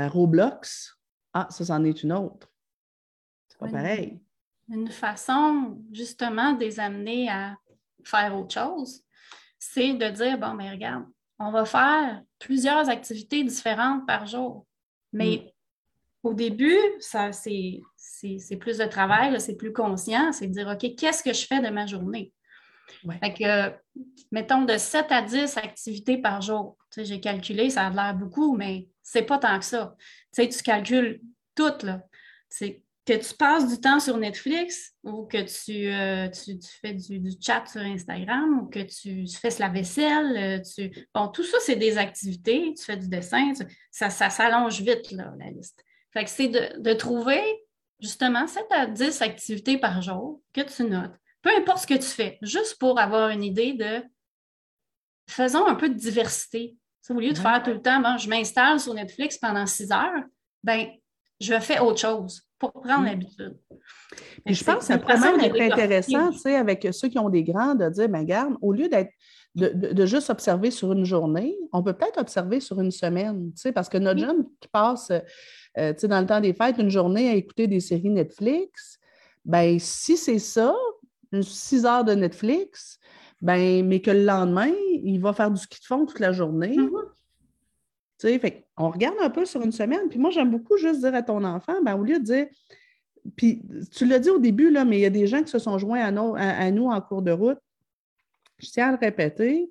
Roblox. 0.09 0.97
Ah, 1.33 1.47
ça, 1.51 1.65
c'en 1.65 1.85
est 1.85 2.03
une 2.03 2.13
autre. 2.13 2.51
C'est 3.49 3.59
pas 3.59 3.69
pareil. 3.69 4.21
Une 4.69 4.91
façon, 4.91 5.79
justement, 5.93 6.53
de 6.53 6.61
les 6.61 6.81
amener 6.81 7.29
à 7.29 7.57
faire 8.05 8.37
autre 8.37 8.55
chose, 8.55 9.03
c'est 9.59 9.95
de 9.95 10.09
dire, 10.09 10.39
bon, 10.39 10.55
mais 10.55 10.71
regarde, 10.71 11.05
on 11.39 11.51
va 11.51 11.65
faire 11.65 12.23
plusieurs 12.39 12.89
activités 12.89 13.45
différentes 13.45 14.07
par 14.07 14.27
jour. 14.27 14.67
Mais 15.13 15.37
mm. 15.45 16.29
au 16.29 16.35
début, 16.35 16.79
ça, 17.01 17.33
c'est, 17.33 17.83
plus 18.59 18.79
de 18.79 18.87
travail, 18.87 19.39
c'est 19.41 19.57
plus 19.57 19.73
conscient, 19.73 20.33
c'est 20.33 20.47
de 20.47 20.53
dire, 20.53 20.69
OK, 20.69 20.95
qu'est-ce 20.97 21.23
que 21.23 21.33
je 21.33 21.47
fais 21.47 21.61
de 21.61 21.69
ma 21.69 21.87
journée? 21.87 22.33
Fait 23.23 23.33
que, 23.33 24.01
mettons, 24.31 24.65
de 24.65 24.77
7 24.77 25.07
à 25.11 25.23
10 25.23 25.57
activités 25.57 26.19
par 26.19 26.43
jour. 26.43 26.77
Tu 26.91 27.01
sais, 27.01 27.05
j'ai 27.05 27.21
calculé, 27.21 27.71
ça 27.71 27.87
a 27.87 27.91
l'air 27.91 28.15
beaucoup, 28.15 28.57
mais 28.57 28.89
c'est 29.03 29.23
pas 29.23 29.39
tant 29.39 29.59
que 29.59 29.65
ça. 29.65 29.95
Tu 30.35 30.43
sais, 30.43 30.49
tu 30.49 30.63
calcules 30.63 31.21
toutes, 31.55 31.83
là. 31.83 32.03
C'est 32.49 32.83
que 33.07 33.15
tu 33.15 33.35
passes 33.35 33.69
du 33.69 33.81
temps 33.81 33.99
sur 33.99 34.17
Netflix 34.17 34.93
ou 35.03 35.25
que 35.25 35.39
tu, 35.39 35.89
euh, 35.89 36.29
tu, 36.29 36.59
fais 36.81 36.95
du, 36.95 37.31
chat 37.41 37.65
sur 37.67 37.81
Instagram 37.81 38.61
ou 38.61 38.67
que 38.67 38.81
tu, 38.81 39.27
fais 39.27 39.51
la 39.59 39.69
vaisselle, 39.69 40.37
euh, 40.37 40.63
tu... 40.63 40.91
bon, 41.15 41.29
tout 41.29 41.43
ça, 41.43 41.59
c'est 41.61 41.77
des 41.77 41.99
activités, 41.99 42.73
tu 42.77 42.85
fais 42.85 42.97
du 42.97 43.09
dessin, 43.09 43.53
ça, 43.91 44.11
ça 44.11 44.31
s'allonge 44.31 44.81
vite, 44.83 45.11
là, 45.13 45.33
la 45.39 45.51
liste. 45.51 45.83
Fait 46.13 46.25
que 46.25 46.31
c'est 46.31 46.49
de, 46.49 46.93
trouver 46.95 47.43
justement 48.01 48.47
7 48.47 48.65
à 48.71 48.87
10 48.87 49.23
activités 49.23 49.79
par 49.79 50.03
jour 50.03 50.41
que 50.53 50.61
tu 50.61 50.85
notes, 50.85 51.15
peu 51.43 51.51
importe 51.57 51.79
ce 51.79 51.87
que 51.87 51.95
tu 51.95 52.03
fais, 52.03 52.39
juste 52.43 52.79
pour 52.79 52.99
avoir 52.99 53.31
une 53.31 53.43
idée 53.43 53.73
de 53.73 54.03
faisons 55.29 55.67
un 55.67 55.75
peu 55.75 55.89
de 55.89 55.95
diversité. 55.95 56.77
au 57.09 57.15
lieu 57.15 57.33
de 57.33 57.39
faire 57.39 57.63
tout 57.63 57.71
le 57.71 57.81
temps, 57.81 58.01
bon, 58.01 58.19
je 58.19 58.29
m'installe 58.29 58.81
sur 58.81 58.95
Netflix 58.95 59.39
pendant 59.39 59.67
6 59.67 59.93
heures, 59.93 60.25
ben 60.63 60.89
je 61.41 61.59
fais 61.59 61.79
autre 61.79 61.99
chose 61.99 62.43
pour 62.59 62.73
prendre 62.73 63.03
mm. 63.03 63.07
l'habitude. 63.07 63.57
je 64.47 64.65
pense 64.65 64.79
que 64.79 64.85
ça 64.85 64.99
pourrait 64.99 65.19
même 65.19 65.41
être 65.41 65.61
intéressant, 65.61 66.31
tu 66.31 66.39
sais, 66.39 66.57
avec 66.57 66.87
ceux 66.93 67.09
qui 67.09 67.19
ont 67.19 67.31
des 67.31 67.43
grands, 67.43 67.75
de 67.75 67.89
dire, 67.89 68.09
ben 68.09 68.25
garde, 68.25 68.55
au 68.61 68.73
lieu 68.73 68.89
d'être 68.89 69.11
de, 69.57 70.07
juste 70.07 70.31
observer 70.31 70.71
sur 70.71 70.93
une 70.93 71.05
journée, 71.05 71.57
on 71.73 71.83
peut 71.83 71.93
peut-être 71.93 72.21
observer 72.21 72.61
sur 72.61 72.81
une 72.81 72.93
semaine, 72.93 73.51
tu 73.53 73.63
sais, 73.63 73.73
parce 73.73 73.89
que 73.89 73.99
notre 73.99 74.21
jeune 74.21 74.45
qui 74.61 74.69
passe, 74.69 75.11
euh, 75.11 75.93
tu 75.93 76.01
sais, 76.01 76.09
dans 76.09 76.21
le 76.21 76.27
temps 76.27 76.41
des 76.41 76.53
fêtes, 76.53 76.77
une 76.79 76.91
journée 76.91 77.31
à 77.31 77.35
écouter 77.35 77.67
des 77.67 77.81
séries 77.81 78.11
Netflix, 78.11 78.99
ben 79.45 79.79
si 79.79 80.17
c'est 80.17 80.39
ça, 80.39 80.75
six 81.43 81.85
heures 81.85 82.05
de 82.05 82.15
Netflix, 82.15 82.99
ben, 83.41 83.87
mais 83.87 84.01
que 84.01 84.11
le 84.11 84.25
lendemain, 84.25 84.73
il 85.03 85.19
va 85.19 85.33
faire 85.33 85.51
du 85.51 85.61
ski 85.61 85.81
de 85.81 85.85
fond 85.85 86.07
toute 86.07 86.21
la 86.21 86.33
journée, 86.33 86.77
mm-hmm 86.77 87.11
fait, 88.39 88.67
on 88.77 88.91
regarde 88.91 89.17
un 89.21 89.31
peu 89.31 89.45
sur 89.45 89.63
une 89.63 89.73
semaine, 89.73 90.09
puis 90.09 90.19
moi, 90.19 90.31
j'aime 90.31 90.51
beaucoup 90.51 90.77
juste 90.77 91.01
dire 91.01 91.15
à 91.15 91.23
ton 91.23 91.43
enfant, 91.45 91.81
ben, 91.83 91.97
au 91.97 92.03
lieu 92.03 92.19
de 92.19 92.25
dire, 92.25 92.47
puis 93.37 93.63
tu 93.95 94.07
l'as 94.07 94.19
dit 94.19 94.31
au 94.31 94.39
début, 94.39 94.71
là, 94.71 94.85
mais 94.85 94.99
il 94.99 95.03
y 95.03 95.07
a 95.07 95.11
des 95.11 95.27
gens 95.27 95.43
qui 95.43 95.51
se 95.51 95.59
sont 95.59 95.79
joints 95.79 96.01
à, 96.01 96.71
nous 96.71 96.87
en 96.87 97.01
cours 97.01 97.23
de 97.23 97.33
route. 97.33 97.59
Je 98.59 98.69
tiens 98.71 98.89
à 98.89 98.93
le 98.93 98.99
répéter. 98.99 99.71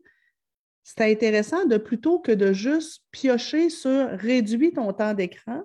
C'est 0.84 1.12
intéressant 1.12 1.66
de 1.66 1.78
plutôt 1.78 2.20
que 2.20 2.32
de 2.32 2.54
juste 2.54 3.04
piocher 3.12 3.70
sur 3.70 4.10
réduire 4.12 4.74
ton 4.76 4.92
temps 4.94 5.14
d'écran, 5.14 5.64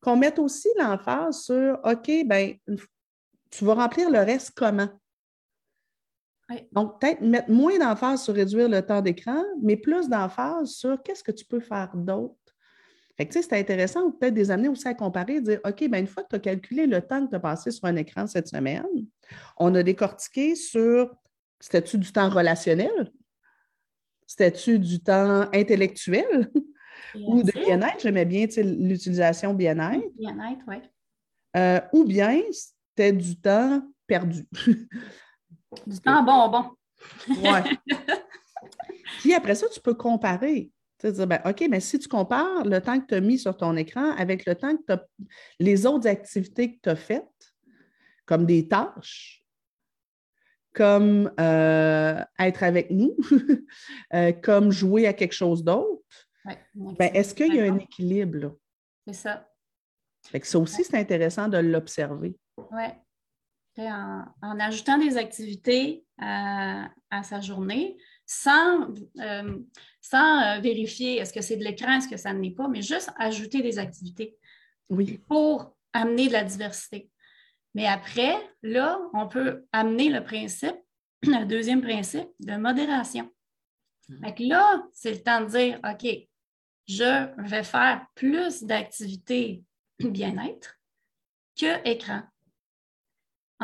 qu'on 0.00 0.16
mette 0.16 0.38
aussi 0.38 0.68
l'emphase 0.78 1.42
sur 1.42 1.78
OK, 1.84 2.10
ben 2.26 2.54
tu 3.56 3.64
vas 3.64 3.74
remplir 3.74 4.10
le 4.10 4.18
reste 4.18 4.52
comment? 4.56 4.88
Donc, 6.72 7.00
peut-être 7.00 7.22
mettre 7.22 7.50
moins 7.50 7.78
d'emphase 7.78 8.22
sur 8.22 8.34
réduire 8.34 8.68
le 8.68 8.82
temps 8.82 9.00
d'écran, 9.00 9.42
mais 9.62 9.76
plus 9.76 10.08
d'emphase 10.08 10.72
sur 10.72 11.02
qu'est-ce 11.02 11.24
que 11.24 11.32
tu 11.32 11.44
peux 11.44 11.60
faire 11.60 11.90
d'autre. 11.94 12.36
Fait 13.16 13.26
que, 13.26 13.32
tu 13.32 13.40
sais, 13.40 13.48
c'est 13.48 13.58
intéressant 13.58 14.10
peut-être 14.10 14.34
des 14.34 14.50
amener 14.50 14.68
aussi 14.68 14.86
à 14.88 14.94
comparer, 14.94 15.40
dire, 15.40 15.60
OK, 15.64 15.88
bien, 15.88 16.00
une 16.00 16.06
fois 16.06 16.24
que 16.24 16.30
tu 16.30 16.36
as 16.36 16.40
calculé 16.40 16.86
le 16.86 17.00
temps 17.00 17.24
que 17.24 17.30
tu 17.30 17.36
as 17.36 17.40
passé 17.40 17.70
sur 17.70 17.84
un 17.86 17.96
écran 17.96 18.26
cette 18.26 18.48
semaine, 18.48 18.84
on 19.56 19.74
a 19.74 19.82
décortiqué 19.82 20.54
sur, 20.56 21.14
c'était-tu 21.60 21.96
du 21.96 22.12
temps 22.12 22.28
relationnel? 22.28 23.12
C'était-tu 24.26 24.78
du 24.78 25.00
temps 25.00 25.48
intellectuel? 25.52 26.50
ou 27.14 27.42
de 27.42 27.52
bien-être? 27.52 28.00
J'aimais 28.00 28.24
bien 28.24 28.46
l'utilisation 28.56 29.54
bien-être. 29.54 30.12
Bien-être, 30.18 30.64
oui. 30.66 30.76
Euh, 31.56 31.80
ou 31.92 32.04
bien 32.04 32.40
c'était 32.96 33.12
du 33.12 33.36
temps 33.40 33.82
perdu. 34.06 34.46
Du 35.88 35.98
temps 35.98 36.22
bonbon. 36.22 36.70
oui. 37.28 37.96
Puis 39.18 39.34
après 39.34 39.56
ça, 39.56 39.66
tu 39.68 39.80
peux 39.80 39.94
comparer. 39.94 40.70
Tu 41.00 41.10
dire, 41.10 41.26
ben, 41.26 41.40
OK, 41.44 41.66
mais 41.68 41.80
si 41.80 41.98
tu 41.98 42.06
compares 42.06 42.64
le 42.64 42.80
temps 42.80 43.00
que 43.00 43.06
tu 43.06 43.14
as 43.14 43.20
mis 43.20 43.40
sur 43.40 43.56
ton 43.56 43.76
écran 43.76 44.12
avec 44.12 44.46
le 44.46 44.54
temps 44.54 44.76
que 44.76 44.82
tu 44.86 44.92
as 44.92 45.04
les 45.58 45.84
autres 45.84 46.06
activités 46.06 46.76
que 46.76 46.80
tu 46.80 46.88
as 46.90 46.94
faites, 46.94 47.24
comme 48.24 48.46
des 48.46 48.68
tâches, 48.68 49.42
comme 50.72 51.32
euh, 51.40 52.22
être 52.38 52.62
avec 52.62 52.92
nous, 52.92 53.16
euh, 54.14 54.30
comme 54.30 54.70
jouer 54.70 55.08
à 55.08 55.12
quelque 55.12 55.34
chose 55.34 55.64
d'autre, 55.64 56.04
ben, 56.44 57.10
est-ce 57.14 57.34
qu'il 57.34 57.52
y 57.52 57.60
a 57.60 57.64
un 57.64 57.78
équilibre 57.78 58.56
C'est 59.08 59.14
ça. 59.14 59.50
ça 60.22 60.58
aussi, 60.60 60.84
c'est 60.84 60.96
intéressant 60.96 61.48
de 61.48 61.58
l'observer. 61.58 62.36
Oui 62.56 62.84
en, 63.82 64.60
ajoutant 64.60 64.98
des 64.98 65.16
activités 65.16 66.04
à, 66.18 66.90
sa 67.22 67.40
journée 67.40 67.96
sans, 68.26 68.88
euh, 69.20 69.58
sans 70.00 70.42
euh, 70.42 70.60
vérifier 70.60 71.18
est-ce 71.18 71.32
que 71.32 71.42
c'est 71.42 71.56
de 71.56 71.64
l'écran, 71.64 71.96
est-ce 71.96 72.08
que 72.08 72.16
ça 72.16 72.32
n'est 72.32 72.50
pas, 72.50 72.68
mais 72.68 72.82
juste 72.82 73.10
ajouter 73.18 73.62
des 73.62 73.78
activités 73.78 74.36
oui. 74.90 75.18
pour 75.28 75.76
amener 75.92 76.28
de 76.28 76.32
la 76.32 76.44
diversité. 76.44 77.10
Mais 77.74 77.86
après, 77.86 78.34
là, 78.62 78.98
on 79.12 79.28
peut 79.28 79.66
amener 79.72 80.08
le 80.08 80.22
principe, 80.22 80.76
le 81.22 81.44
deuxième 81.44 81.82
principe 81.82 82.28
de 82.40 82.56
modération. 82.56 83.30
Donc 84.08 84.38
mmh. 84.38 84.48
là, 84.48 84.82
c'est 84.92 85.12
le 85.12 85.22
temps 85.22 85.40
de 85.40 85.46
dire, 85.46 85.80
OK, 85.88 86.06
je 86.86 87.48
vais 87.48 87.64
faire 87.64 88.06
plus 88.14 88.62
d'activités 88.64 89.64
bien-être 90.00 90.78
que 91.56 91.88
écran 91.88 92.22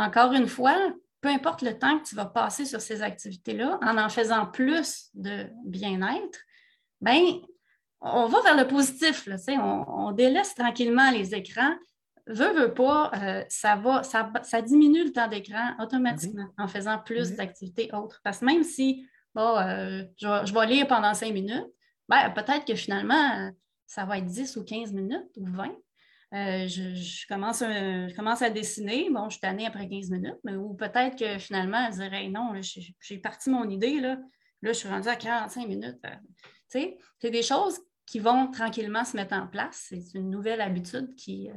encore 0.00 0.32
une 0.32 0.48
fois, 0.48 0.76
peu 1.20 1.28
importe 1.28 1.62
le 1.62 1.78
temps 1.78 1.98
que 1.98 2.08
tu 2.08 2.14
vas 2.14 2.26
passer 2.26 2.64
sur 2.64 2.80
ces 2.80 3.02
activités-là, 3.02 3.78
en 3.82 3.98
en 3.98 4.08
faisant 4.08 4.46
plus 4.46 5.10
de 5.14 5.46
bien-être, 5.64 6.38
ben, 7.00 7.20
on 8.00 8.26
va 8.26 8.40
vers 8.42 8.56
le 8.56 8.66
positif. 8.66 9.28
on, 9.48 10.12
délaisse 10.12 10.54
tranquillement 10.54 11.10
les 11.10 11.34
écrans. 11.34 11.74
Veux, 12.26 12.52
veux 12.52 12.72
pas, 12.72 13.10
euh, 13.14 13.44
ça, 13.48 13.76
va, 13.76 14.02
ça, 14.02 14.62
diminue 14.62 15.04
le 15.04 15.12
temps 15.12 15.28
d'écran 15.28 15.74
automatiquement 15.80 16.48
en 16.56 16.68
faisant 16.68 16.98
plus 16.98 17.32
d'activités 17.32 17.90
autres. 17.92 18.20
Parce 18.22 18.38
que 18.38 18.44
même 18.44 18.62
si 18.62 19.06
bon, 19.34 19.58
euh, 19.58 20.02
je, 20.16 20.54
vais 20.54 20.66
lire 20.66 20.86
pendant 20.86 21.12
cinq 21.12 21.32
minutes, 21.32 21.66
ben, 22.08 22.30
peut-être 22.30 22.64
que 22.64 22.74
finalement, 22.74 23.50
ça 23.86 24.04
va 24.04 24.18
être 24.18 24.26
10 24.26 24.56
ou 24.56 24.64
15 24.64 24.92
minutes 24.92 25.30
ou 25.36 25.46
20. 25.46 25.74
Euh, 26.32 26.68
je, 26.68 27.26
commence 27.26 27.64
commence 28.14 28.42
à 28.42 28.50
dessiner. 28.50 29.10
Bon, 29.10 29.24
je 29.24 29.32
suis 29.32 29.40
tannée 29.40 29.66
après 29.66 29.88
15 29.88 30.10
minutes, 30.10 30.38
mais 30.44 30.54
ou 30.54 30.74
peut-être 30.74 31.18
que 31.18 31.38
finalement, 31.38 31.86
elle 31.86 31.94
dirait 31.94 32.28
non, 32.28 32.52
j'ai 33.00 33.18
parti 33.18 33.50
mon 33.50 33.68
idée, 33.68 33.98
là, 34.00 34.16
là, 34.62 34.72
je 34.72 34.78
suis 34.78 34.88
rendue 34.88 35.08
à 35.08 35.16
45 35.16 35.66
minutes. 35.66 35.98
Euh, 36.04 36.14
sais, 36.68 36.98
c'est 37.18 37.30
des 37.30 37.42
choses 37.42 37.80
qui 38.06 38.20
vont 38.20 38.48
tranquillement 38.50 39.04
se 39.04 39.16
mettre 39.16 39.34
en 39.34 39.48
place. 39.48 39.86
C'est 39.88 40.14
une 40.14 40.30
nouvelle 40.30 40.60
habitude 40.60 41.14
qui, 41.16 41.50
euh, 41.50 41.54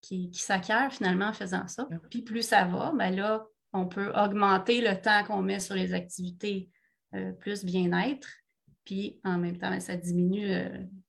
qui, 0.00 0.30
s'acquiert 0.32 0.92
finalement 0.92 1.26
en 1.26 1.32
faisant 1.32 1.66
ça. 1.66 1.88
Puis 2.08 2.22
plus 2.22 2.42
ça 2.42 2.64
va, 2.64 2.92
ben 2.94 3.14
là, 3.14 3.46
on 3.72 3.86
peut 3.86 4.12
augmenter 4.14 4.80
le 4.80 5.00
temps 5.00 5.24
qu'on 5.24 5.42
met 5.42 5.60
sur 5.60 5.74
les 5.74 5.92
activités 5.92 6.70
plus 7.40 7.64
bien-être. 7.64 8.28
Puis 8.84 9.20
en 9.24 9.38
même 9.38 9.58
temps, 9.58 9.70
ben, 9.70 9.80
ça 9.80 9.96
diminue 9.96 10.48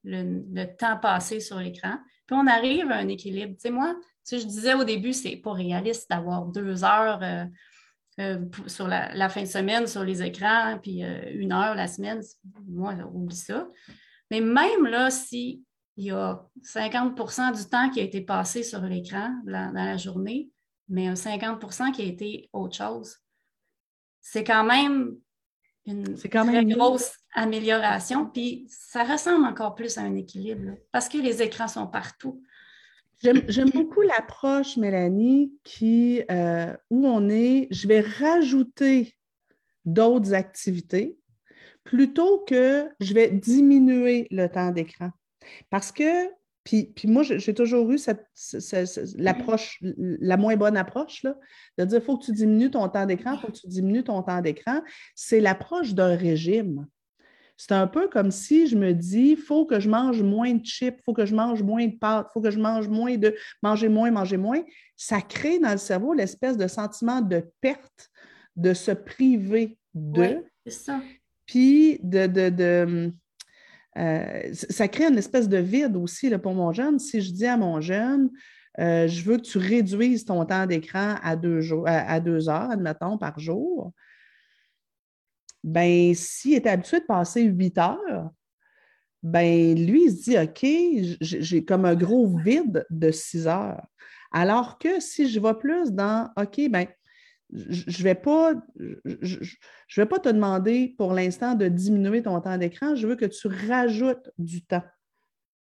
le, 0.04 0.66
temps 0.78 0.98
passé 0.98 1.40
sur 1.40 1.58
l'écran. 1.58 1.98
Puis 2.30 2.38
on 2.40 2.46
arrive 2.46 2.92
à 2.92 2.98
un 2.98 3.08
équilibre. 3.08 3.56
Tu 3.60 3.72
moi, 3.72 3.96
je 4.32 4.36
disais 4.36 4.76
au 4.76 4.84
début, 4.84 5.14
c'est 5.14 5.38
pas 5.38 5.52
réaliste 5.52 6.08
d'avoir 6.12 6.46
deux 6.46 6.84
heures 6.84 7.24
euh, 7.24 7.46
euh, 8.20 8.46
sur 8.68 8.88
la, 8.88 9.30
fin 9.30 9.42
de 9.42 9.48
semaine 9.48 9.88
sur 9.88 10.04
les 10.04 10.22
écrans, 10.22 10.78
puis 10.80 11.04
euh, 11.04 11.24
une 11.34 11.52
heure 11.52 11.74
la 11.74 11.88
semaine. 11.88 12.22
Moi, 12.68 12.94
oublie 13.12 13.36
ça. 13.36 13.68
Mais 14.30 14.42
même 14.42 14.86
là, 14.86 15.10
s'il 15.10 15.62
y 15.98 16.12
a 16.12 16.48
50% 16.64 17.58
du 17.58 17.68
temps 17.68 17.90
qui 17.90 18.00
a 18.00 18.04
été 18.04 18.22
passé 18.22 18.62
sur 18.62 18.82
l'écran 18.82 19.34
dans 19.44 19.74
la 19.74 19.98
journée, 19.98 20.52
mais 20.88 21.08
un 21.08 21.16
50% 21.16 21.92
qui 21.94 22.04
a 22.04 22.06
été 22.06 22.48
autre 22.54 22.76
chose, 22.76 23.18
c'est 24.22 24.44
quand 24.44 24.66
même 24.66 25.16
une 25.90 26.18
quand 26.32 26.46
très 26.46 26.66
grosse 26.66 27.12
amélioration. 27.34 28.26
Puis 28.26 28.68
ça 28.70 29.04
ressemble 29.04 29.46
encore 29.46 29.76
plus 29.76 29.98
à 29.98 30.02
un 30.02 30.16
équilibre 30.16 30.78
parce 30.92 31.10
que 31.10 31.18
les 31.18 31.42
écrans 31.42 31.68
sont 31.68 31.88
partout. 31.88 32.44
J'aime 33.22 33.70
beaucoup 33.74 34.02
l'approche, 34.02 34.78
Mélanie, 34.78 35.52
qui, 35.64 36.24
euh, 36.32 36.74
où 36.90 37.06
on 37.06 37.28
est, 37.28 37.68
je 37.70 37.88
vais 37.88 38.00
rajouter 38.00 39.14
d'autres 39.84 40.34
activités 40.34 41.18
plutôt 41.84 42.46
que 42.48 42.88
je 43.02 43.14
vais 43.14 43.30
diminuer 43.30 44.28
le 44.32 44.48
temps 44.48 44.72
d'écran. 44.72 45.10
Parce 45.70 45.92
que 45.92 46.30
puis, 46.64 46.94
moi, 47.06 47.24
j'ai 47.24 47.54
toujours 47.54 47.90
eu 47.92 47.98
l'approche, 49.16 49.80
la 49.82 50.38
moins 50.38 50.56
bonne 50.56 50.78
approche, 50.78 51.24
là, 51.24 51.36
de 51.78 51.86
dire 51.86 52.00
il 52.00 52.06
faut 52.06 52.18
que 52.18 52.26
tu 52.26 52.32
diminues 52.32 52.70
ton 52.70 52.88
temps 52.90 53.06
d'écran, 53.06 53.34
il 53.34 53.40
faut 53.40 53.48
que 53.48 53.58
tu 53.58 53.68
diminues 53.68 54.04
ton 54.04 54.22
temps 54.22 54.42
d'écran. 54.42 54.82
C'est 55.16 55.40
l'approche 55.40 55.94
d'un 55.94 56.16
régime. 56.16 56.86
C'est 57.58 57.74
un 57.74 57.88
peu 57.88 58.08
comme 58.08 58.32
si 58.32 58.68
je 58.68 58.78
me 58.78 58.94
dis 58.94 59.32
il 59.32 59.38
faut 59.38 59.66
que 59.66 59.80
je 59.80 59.90
mange 59.90 60.22
moins 60.22 60.54
de 60.54 60.66
chips, 60.66 60.96
il 60.98 61.04
faut 61.04 61.14
que 61.14 61.26
je 61.26 61.36
mange 61.36 61.62
moins 61.62 61.88
de 61.88 61.96
pâtes, 61.96 62.28
il 62.30 62.34
faut 62.34 62.42
que 62.42 62.52
je 62.52 62.60
mange 62.60 62.88
moins 62.88 63.18
de 63.18 63.36
manger 63.62 63.90
moins, 63.90 64.12
manger 64.12 64.38
moins. 64.38 64.64
Ça 64.96 65.22
crée 65.22 65.60
dans 65.60 65.72
le 65.72 65.78
cerveau 65.78 66.14
l'espèce 66.14 66.56
de 66.56 66.68
sentiment 66.68 67.20
de 67.20 67.44
perte, 67.60 68.10
de 68.56 68.74
se 68.74 68.92
priver 68.92 69.78
de. 69.94 70.22
Oui, 70.22 70.36
c'est 70.66 70.72
ça. 70.72 71.02
Puis 71.46 72.00
de, 72.02 72.28
de 72.28 73.12
euh, 73.98 74.42
ça 74.54 74.88
crée 74.88 75.06
une 75.06 75.18
espèce 75.18 75.50
de 75.50 75.58
vide 75.58 75.96
aussi 75.96 76.30
pour 76.38 76.54
mon 76.54 76.72
jeune. 76.72 77.00
Si 77.00 77.22
je 77.22 77.32
dis 77.32 77.46
à 77.46 77.58
mon 77.58 77.82
jeune, 77.82 78.30
je 78.78 79.24
veux 79.24 79.38
que 79.38 79.42
tu 79.42 79.58
réduises 79.58 80.24
ton 80.24 80.46
temps 80.46 80.66
d'écran 80.66 81.16
à 81.22 81.36
deux, 81.36 81.62
à, 81.86 82.20
deux 82.22 82.48
heures, 82.48 82.72
admettons, 82.72 83.18
par 83.18 83.38
jour. 83.38 83.92
Ben, 85.64 86.14
s'il 86.14 86.54
est 86.54 86.66
habitué 86.66 87.02
de 87.02 87.06
passer 87.06 87.44
huit 87.44 87.78
heures, 87.78 88.30
ben 89.22 89.76
lui, 89.76 90.06
il 90.06 90.12
se 90.12 90.24
dit 90.24 90.38
OK, 90.38 91.18
j'ai 91.22 91.66
comme 91.66 91.86
un 91.86 91.96
gros 91.96 92.28
vide 92.38 92.86
de 92.90 93.12
six 93.12 93.48
heures. 93.48 93.86
Alors 94.32 94.78
que 94.78 95.00
si 95.00 95.28
je 95.28 95.40
vais 95.40 95.56
plus 95.56 95.92
dans 95.92 96.30
OK, 96.38 96.62
ben 96.70 96.88
je 97.52 97.98
ne 97.98 98.04
vais, 98.04 98.16
pas, 98.16 98.54
je, 99.06 99.56
vais 99.98 100.06
pas 100.06 100.20
te 100.20 100.30
demander 100.30 100.94
pour 100.98 101.14
l'instant 101.14 101.56
de 101.56 101.68
diminuer 101.68 102.22
ton 102.22 102.40
temps 102.42 102.58
d'écran. 102.58 102.96
Je 102.96 103.08
veux 103.08 103.16
que 103.16 103.26
tu 103.26 103.48
rajoutes 103.48 104.30
du 104.38 104.64
temps 104.64 104.84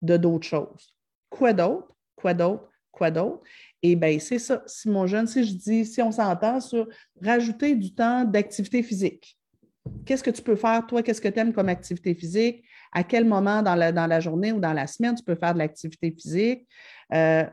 de 0.02 0.18
d'autres 0.18 0.48
choses. 0.48 0.96
Quoi 1.30 1.54
d'autre? 1.54 1.96
Quoi 2.16 2.34
d'autre? 2.34 2.70
Quoi 2.92 3.12
d'autre? 3.12 3.42
Et 3.82 3.96
bien, 3.96 4.20
c'est 4.20 4.40
ça. 4.40 4.62
Si 4.68 4.90
mon 4.90 5.08
jeune, 5.08 5.26
si 5.26 5.44
je 5.44 5.54
dis, 5.54 5.86
si 5.86 6.02
on 6.02 6.12
s'entend 6.12 6.60
sur 6.60 6.88
rajouter 7.22 7.76
du 7.76 7.94
temps 7.94 8.24
d'activité 8.24 8.84
physique, 8.84 9.38
qu'est-ce 10.06 10.24
que 10.24 10.32
tu 10.32 10.42
peux 10.42 10.56
faire, 10.56 10.86
toi? 10.86 11.02
Qu'est-ce 11.02 11.22
que 11.22 11.28
tu 11.28 11.40
aimes 11.40 11.54
comme 11.54 11.70
activité 11.70 12.14
physique? 12.14 12.64
À 12.92 13.04
quel 13.04 13.26
moment 13.26 13.62
dans 13.62 13.76
la, 13.76 13.92
dans 13.92 14.08
la 14.08 14.20
journée 14.20 14.52
ou 14.52 14.60
dans 14.60 14.74
la 14.74 14.86
semaine 14.86 15.16
tu 15.16 15.24
peux 15.24 15.36
faire 15.36 15.54
de 15.54 15.60
l'activité 15.60 16.12
physique? 16.12 16.68
Euh, 17.14 17.46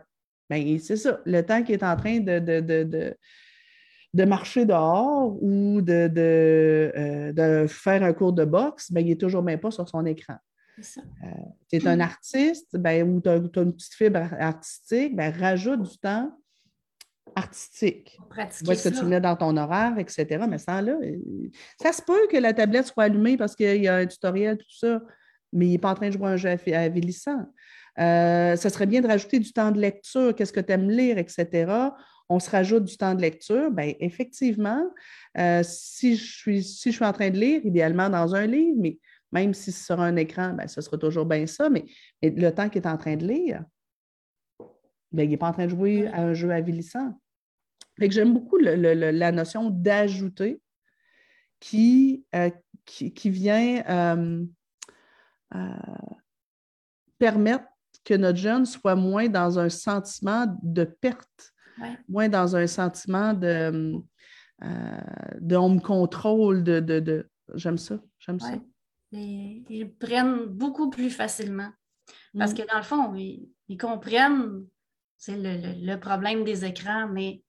bien, 0.50 0.78
c'est 0.78 0.96
ça. 0.96 1.20
Le 1.24 1.40
temps 1.42 1.62
qui 1.62 1.72
est 1.72 1.82
en 1.82 1.96
train 1.96 2.20
de 2.20 2.38
de 2.38 3.16
marcher 4.24 4.64
dehors 4.64 5.36
ou 5.42 5.80
de, 5.82 6.10
euh, 6.16 7.32
de, 7.32 7.66
faire 7.66 8.02
un 8.02 8.12
cours 8.12 8.32
de 8.32 8.44
boxe, 8.44 8.90
ben, 8.90 9.00
il 9.00 9.08
n'est 9.10 9.16
toujours 9.16 9.42
même 9.42 9.60
pas 9.60 9.70
sur 9.70 9.88
son 9.88 10.04
écran. 10.06 10.36
tu 10.78 11.76
es 11.76 11.86
un 11.86 12.00
artiste 12.00 12.76
ben, 12.76 13.08
ou 13.08 13.20
tu 13.20 13.28
as, 13.28 13.36
une 13.36 13.72
petite 13.72 13.94
fibre 13.94 14.28
artistique, 14.38 15.16
ben, 15.16 15.32
rajoute 15.32 15.82
du 15.82 15.98
temps 15.98 16.32
artistique. 17.34 18.18
Où 18.66 18.72
est-ce 18.72 18.88
que 18.88 18.94
tu 18.98 19.04
mets 19.04 19.20
dans 19.20 19.36
ton 19.36 19.56
horaire, 19.56 19.98
etc. 19.98 20.46
Mais 20.48 20.58
ça, 20.58 20.80
là, 20.80 20.92
euh, 21.02 21.48
ça 21.80 21.92
se 21.92 22.00
peut 22.00 22.26
que 22.30 22.38
la 22.38 22.54
tablette 22.54 22.86
soit 22.86 23.04
allumée 23.04 23.36
parce 23.36 23.54
qu'il 23.54 23.82
y 23.82 23.88
a 23.88 23.96
un 23.96 24.06
tutoriel, 24.06 24.56
tout 24.56 24.64
ça, 24.70 25.02
mais 25.52 25.66
il 25.66 25.72
n'est 25.72 25.78
pas 25.78 25.90
en 25.90 25.94
train 25.94 26.08
de 26.08 26.12
jouer 26.12 26.28
un 26.28 26.36
jeu 26.36 26.48
avilissant. 26.72 27.44
Euh, 27.98 28.56
ça 28.56 28.70
serait 28.70 28.86
bien 28.86 29.00
de 29.00 29.06
rajouter 29.06 29.38
du 29.38 29.52
temps 29.52 29.70
de 29.70 29.80
lecture, 29.80 30.34
qu'est-ce 30.34 30.52
que 30.52 30.60
tu 30.60 30.72
aimes 30.72 30.90
lire, 30.90 31.18
etc 31.18 31.90
on 32.28 32.38
se 32.38 32.50
rajoute 32.50 32.84
du 32.84 32.96
temps 32.96 33.14
de 33.14 33.20
lecture, 33.20 33.70
bien, 33.70 33.92
effectivement, 34.00 34.84
euh, 35.38 35.62
si, 35.64 36.16
je 36.16 36.38
suis, 36.38 36.62
si 36.62 36.90
je 36.90 36.96
suis 36.96 37.04
en 37.04 37.12
train 37.12 37.30
de 37.30 37.38
lire, 37.38 37.64
idéalement 37.64 38.08
dans 38.08 38.34
un 38.34 38.46
livre, 38.46 38.76
mais 38.80 38.98
même 39.32 39.54
si 39.54 39.72
c'est 39.72 39.84
sur 39.84 40.00
un 40.00 40.16
écran, 40.16 40.52
bien, 40.52 40.66
ce 40.66 40.80
sera 40.80 40.98
toujours 40.98 41.26
bien 41.26 41.46
ça, 41.46 41.68
mais, 41.68 41.84
le 42.22 42.50
temps 42.50 42.68
qu'il 42.68 42.82
est 42.82 42.88
en 42.88 42.96
train 42.96 43.16
de 43.16 43.26
lire, 43.26 43.64
bien, 45.12 45.24
il 45.24 45.30
n'est 45.30 45.36
pas 45.36 45.48
en 45.48 45.52
train 45.52 45.66
de 45.66 45.70
jouer 45.70 46.08
à 46.08 46.22
un 46.22 46.34
jeu 46.34 46.50
avilissant. 46.50 47.18
Fait 47.98 48.08
que 48.08 48.14
j'aime 48.14 48.34
beaucoup 48.34 48.58
la 48.58 49.32
notion 49.32 49.70
d'ajouter 49.70 50.60
qui, 51.60 52.24
euh, 52.34 52.50
qui, 52.84 53.30
vient 53.30 53.82
euh, 53.88 54.44
permettre 57.18 57.64
que 58.04 58.14
notre 58.14 58.38
jeune 58.38 58.66
soit 58.66 58.96
moins 58.96 59.28
dans 59.28 59.58
un 59.58 59.68
sentiment 59.68 60.46
de 60.62 60.84
perte 60.84 61.54
moins 62.08 62.28
dans 62.28 62.56
un 62.56 62.66
sentiment 62.66 63.34
de, 63.34 64.00
euh, 64.62 65.00
de 65.40 65.56
on 65.56 65.70
me 65.70 65.80
contrôle, 65.80 66.64
de, 66.64 66.80
de, 66.80 67.28
j'aime 67.54 67.78
ça, 67.78 67.98
j'aime 68.18 68.40
ça. 68.40 68.54
ils 69.12 69.92
prennent 69.98 70.46
beaucoup 70.46 70.90
plus 70.90 71.10
facilement. 71.10 71.70
Parce 72.36 72.52
mm. 72.52 72.54
que 72.54 72.62
dans 72.70 72.78
le 72.78 72.84
fond, 72.84 73.14
ils, 73.14 73.78
comprennent 73.78 74.64
c'est 75.16 75.36
le, 75.36 75.96
problème 75.96 76.44
des 76.44 76.64
écrans, 76.64 77.08
mais 77.08 77.42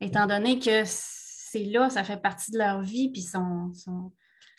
étant 0.00 0.26
donné 0.26 0.58
que 0.58 0.82
c'est 0.84 1.64
là, 1.64 1.90
ça 1.90 2.04
fait 2.04 2.20
partie 2.20 2.52
de 2.52 2.58
leur 2.58 2.82
vie, 2.82 3.10
puis 3.10 3.22
sont, 3.22 3.72
sont 3.74 4.12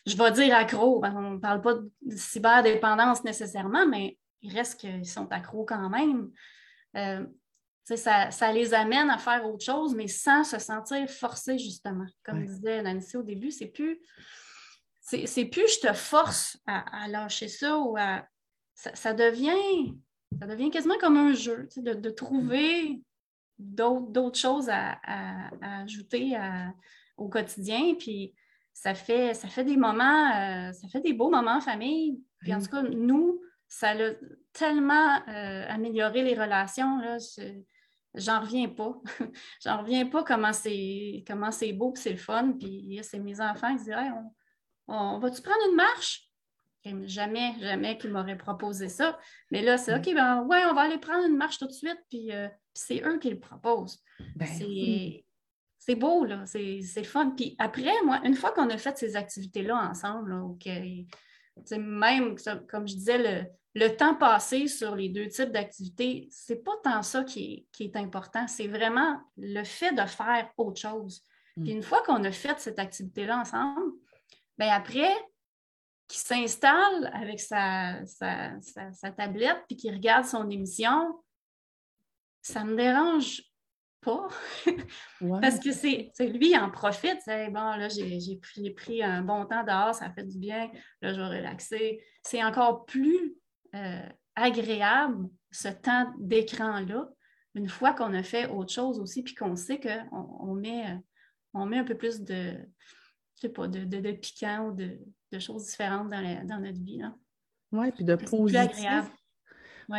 je 0.05 0.18
vais 0.18 0.32
dire 0.32 0.55
accro, 0.55 1.03
on 1.03 1.32
ne 1.32 1.38
parle 1.38 1.62
pas 1.62 1.76
de 1.76 2.16
cyberdépendance 2.16 3.24
nécessairement, 3.24 3.88
mais 3.88 4.18
il 4.41 4.53
reste 4.53 4.80
qu'ils 4.80 5.05
sont 5.05 5.32
accros 5.32 5.66
quand 5.66 5.89
même. 5.89 6.30
Euh, 6.97 7.26
ça, 7.84 8.54
les 8.54 8.74
amène 8.74 9.10
à 9.10 9.18
faire 9.18 9.46
autre 9.46 9.64
chose, 9.64 9.96
mais 9.96 10.08
sans 10.08 10.44
se 10.44 10.60
sentir 10.60 11.10
forcé, 11.10 11.58
justement. 11.58 12.06
Comme 12.24 12.46
disait 12.46 12.82
Nancy 12.84 13.18
au 13.18 13.24
début, 13.24 13.52
c'est 13.52 13.68
plus. 13.68 14.00
C'est 15.02 15.46
plus 15.46 15.68
je 15.82 15.88
te 15.88 15.94
force 15.94 16.58
à, 16.68 17.08
lâcher 17.08 17.48
ça 17.48 17.78
ou 17.78 17.98
à. 17.98 18.26
Ça, 18.76 19.14
devient. 19.14 19.94
Ça 20.40 20.48
devient 20.48 20.72
quasiment 20.72 20.98
comme 21.00 21.18
un 21.18 21.34
jeu, 21.34 21.68
de, 21.76 22.10
trouver 22.10 23.02
d'autres 23.60 24.40
choses 24.40 24.70
à, 24.70 25.00
ajouter 25.62 26.38
au 27.18 27.30
quotidien. 27.30 27.96
Puis 27.96 28.34
ça 28.74 28.96
fait, 28.96 29.34
ça 29.34 29.48
fait 29.48 29.64
des 29.64 29.78
moments, 29.78 30.32
euh, 30.36 30.72
ça 30.72 30.88
fait 30.88 31.02
des 31.02 31.14
beaux 31.14 31.30
moments 31.30 31.58
en 31.58 31.62
famille. 31.62 32.20
Puis 32.40 32.54
en 32.54 32.60
tout 32.60 32.70
cas, 32.70 32.82
nous, 32.82 33.42
ça 33.68 33.92
a 33.92 34.12
tellement 34.54 35.22
euh, 35.28 35.66
amélioré 35.70 36.24
les 36.24 36.34
relations. 36.34 37.00
Là, 37.00 37.18
j'en 38.16 38.41
reviens 38.41 38.70
pas. 38.70 38.95
j'en 39.64 39.82
reviens 39.82 40.05
pas 40.05 40.24
comment 40.24 40.53
c'est 40.53 41.24
comment 41.28 41.51
c'est 41.51 41.74
beau 41.74 41.93
et 41.95 41.99
c'est 41.99 42.12
le 42.12 42.18
fun. 42.18 42.53
Puis 42.59 42.99
c'est 43.03 43.20
mes 43.20 43.39
enfants 43.41 43.76
qui 43.76 43.86
disent 43.86 43.95
on, 44.88 45.20
va-tu 45.20 45.41
prendre 45.41 45.70
une 45.70 45.76
marche? 45.76 46.28
jamais, 47.03 47.53
jamais 47.59 47.97
qu'ils 47.97 48.12
m'auraient 48.12 48.38
proposé 48.38 48.89
ça. 48.89 49.18
Mais 49.51 49.62
là, 49.62 49.78
c'est 49.78 49.95
mm. 49.95 49.99
OK, 49.99 50.14
ben 50.16 50.43
ouais, 50.43 50.64
on 50.70 50.74
va 50.74 50.82
aller 50.82 50.97
prendre 50.97 51.26
une 51.28 51.38
marche 51.38 51.59
tout 51.59 51.68
de 51.68 51.72
suite, 51.72 51.99
puis, 52.09 52.32
euh, 52.32 52.47
c'est 52.74 53.03
eux 53.05 53.20
qui 53.20 53.30
le 53.30 53.39
proposent. 53.39 54.03
Ben 54.36 54.47
c'est 55.84 55.95
beau, 55.95 56.26
là, 56.26 56.45
c'est 56.45 57.03
fun. 57.03 57.32
Puis 57.32 57.55
après, 57.57 57.93
moi, 58.05 58.22
une 58.24 58.36
fois 58.36 58.51
qu'on 58.51 58.70
a 58.70 58.78
fait 58.78 58.97
ces 58.97 59.16
activités-là 59.16 59.76
ensemble, 59.89 60.34
OK, 60.34 60.70
même, 61.72 62.36
comme 62.70 62.88
je 62.88 62.93
disais, 62.93 63.18
le, 63.18 63.45
le 63.74 63.90
temps 63.90 64.16
passé 64.16 64.68
sur 64.68 64.96
les 64.96 65.10
deux 65.10 65.28
types 65.28 65.52
d'activités, 65.52 66.28
c'est 66.30 66.64
pas 66.64 66.76
tant 66.84 67.02
ça 67.04 67.24
qui 67.24 67.68
est, 67.80 67.96
important, 67.96 68.48
c'est 68.48 68.68
vraiment 68.68 69.20
le 69.38 69.64
fait 69.64 69.94
de 69.94 70.06
faire 70.06 70.50
autre 70.58 70.80
chose. 70.80 71.24
Mm. 71.56 71.64
Puis 71.64 71.72
une 71.74 71.84
fois 71.84 72.02
qu'on 72.04 72.24
a 72.24 72.32
fait 72.32 72.60
cette 72.60 72.80
activité-là 72.80 73.40
ensemble, 73.40 73.94
bien 74.58 74.74
après, 74.74 75.14
qui 76.08 76.20
s'installe 76.20 77.10
avec 77.14 77.40
sa, 77.40 78.06
sa, 78.06 79.12
tablette 79.16 79.64
puis 79.68 79.78
qui 79.78 79.90
regarde 79.90 80.26
son 80.26 80.50
émission, 80.50 81.24
ça 82.42 82.66
me 82.66 82.76
dérange 82.76 83.44
pas. 84.02 84.28
Parce 85.42 85.60
que 85.60 85.72
c'est 85.72 86.12
lui, 86.20 86.52
il 86.52 86.58
en 86.58 86.70
profite. 86.70 87.22
Bon, 87.26 87.76
là, 87.78 87.88
j'ai 87.88 88.38
pris, 88.42 88.72
pris, 88.72 89.02
un 89.02 89.22
bon 89.22 89.46
temps 89.46 89.64
dehors, 89.64 89.96
ça 89.96 90.12
fait 90.12 90.26
du 90.26 90.38
bien. 90.38 90.70
Là, 91.02 91.14
je 91.14 91.22
vais 91.22 91.38
relaxer. 91.38 92.04
C'est 92.24 92.44
encore 92.44 92.86
plus 92.86 93.38
euh, 93.76 94.10
agréable, 94.36 95.30
ce 95.52 95.68
temps 95.68 96.14
d'écran-là, 96.20 97.10
une 97.56 97.68
fois 97.68 97.94
qu'on 97.94 98.14
a 98.14 98.24
fait 98.24 98.48
autre 98.48 98.72
chose 98.72 99.00
aussi, 99.00 99.24
puis 99.24 99.36
qu'on 99.36 99.56
sait 99.56 99.80
qu'on 99.80 100.38
on 100.40 100.56
met, 100.56 100.98
on 101.54 101.66
met 101.66 101.80
un 101.80 101.84
peu 101.84 101.96
plus 101.96 102.22
de, 102.22 102.54
je 103.36 103.42
sais 103.42 103.50
pas, 103.50 103.68
de, 103.68 103.84
de, 103.84 104.12
piquant 104.14 104.70
ou 104.70 104.72
de, 104.74 105.00
choses 105.40 105.66
différentes 105.66 106.10
dans, 106.10 106.46
dans 106.46 106.60
notre 106.60 106.82
vie. 106.82 107.02
Oui, 107.72 107.92
puis 107.92 108.04
de 108.04 108.16
positif. 108.16 109.12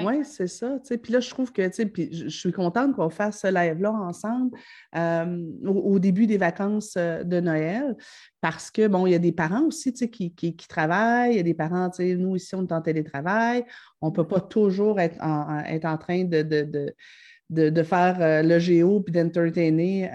Oui, 0.05 0.25
c'est 0.25 0.47
ça. 0.47 0.79
Puis 1.03 1.13
là, 1.13 1.21
je 1.21 1.31
trouve 1.31 1.53
que 1.53 1.63
je 1.73 2.29
suis 2.29 2.53
contente 2.53 2.95
qu'on 2.95 3.11
fasse 3.11 3.41
ce 3.41 3.47
live-là 3.49 3.93
ensemble 3.93 4.57
euh, 4.97 5.45
au, 5.67 5.99
début 5.99 6.27
des 6.27 6.39
vacances 6.39 6.95
euh, 6.97 7.23
de 7.25 7.41
Noël 7.41 7.97
parce 8.41 8.71
que, 8.71 8.87
bon, 8.87 9.07
il 9.07 9.13
y 9.13 9.15
a 9.15 9.19
des 9.19 9.33
parents 9.33 9.65
aussi 9.67 9.93
qui, 9.93 10.35
qui, 10.35 10.57
travaillent, 10.69 11.33
il 11.33 11.37
y 11.37 11.41
a 11.41 11.45
des 11.45 11.55
parents, 11.55 11.91
nous 11.99 12.37
ici, 12.37 12.55
on 12.55 12.67
est 12.67 12.73
en 12.73 12.81
télétravail, 12.81 13.65
on 14.01 14.09
ne 14.09 14.13
peut 14.13 14.27
pas 14.27 14.41
toujours 14.41 14.99
être 15.01 15.21
en, 15.23 15.61
être 15.61 15.85
en 15.85 15.99
train 15.99 16.25
de, 16.25 16.43
de, 16.43 17.71
de, 17.71 17.83
faire 17.83 18.21
euh, 18.21 18.43
le 18.43 18.59
géo 18.59 19.01
puis 19.01 19.13
d'entertainer 19.13 20.11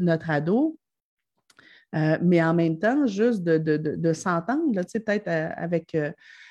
notre 0.00 0.30
ado. 0.30 0.78
mais 1.92 2.42
en 2.42 2.54
même 2.54 2.78
temps, 2.78 3.06
juste 3.06 3.42
de, 3.42 4.12
s'entendre, 4.12 4.72
peut-être 4.74 5.28
avec 5.28 5.96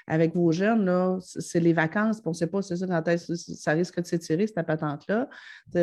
avec 0.07 0.35
vos 0.35 0.51
jeunes, 0.51 1.19
c'est 1.21 1.59
les 1.59 1.73
vacances, 1.73 2.21
on 2.25 2.29
ne 2.29 2.35
sait 2.35 2.47
pas, 2.47 2.61
c'est 2.61 2.77
ça, 2.77 2.87
ça 3.17 3.71
risque 3.71 4.01
de 4.01 4.05
s'étirer, 4.05 4.47
cette 4.47 4.65
patente-là. 4.65 5.29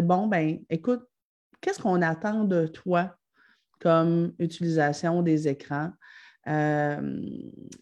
Bon, 0.03 0.27
ben 0.27 0.59
écoute, 0.71 1.03
qu'est-ce 1.61 1.81
qu'on 1.81 2.01
attend 2.03 2.45
de 2.45 2.67
toi 2.67 3.15
comme 3.81 4.33
utilisation 4.39 5.23
des 5.23 5.47
écrans? 5.47 5.91
Euh, 6.47 7.23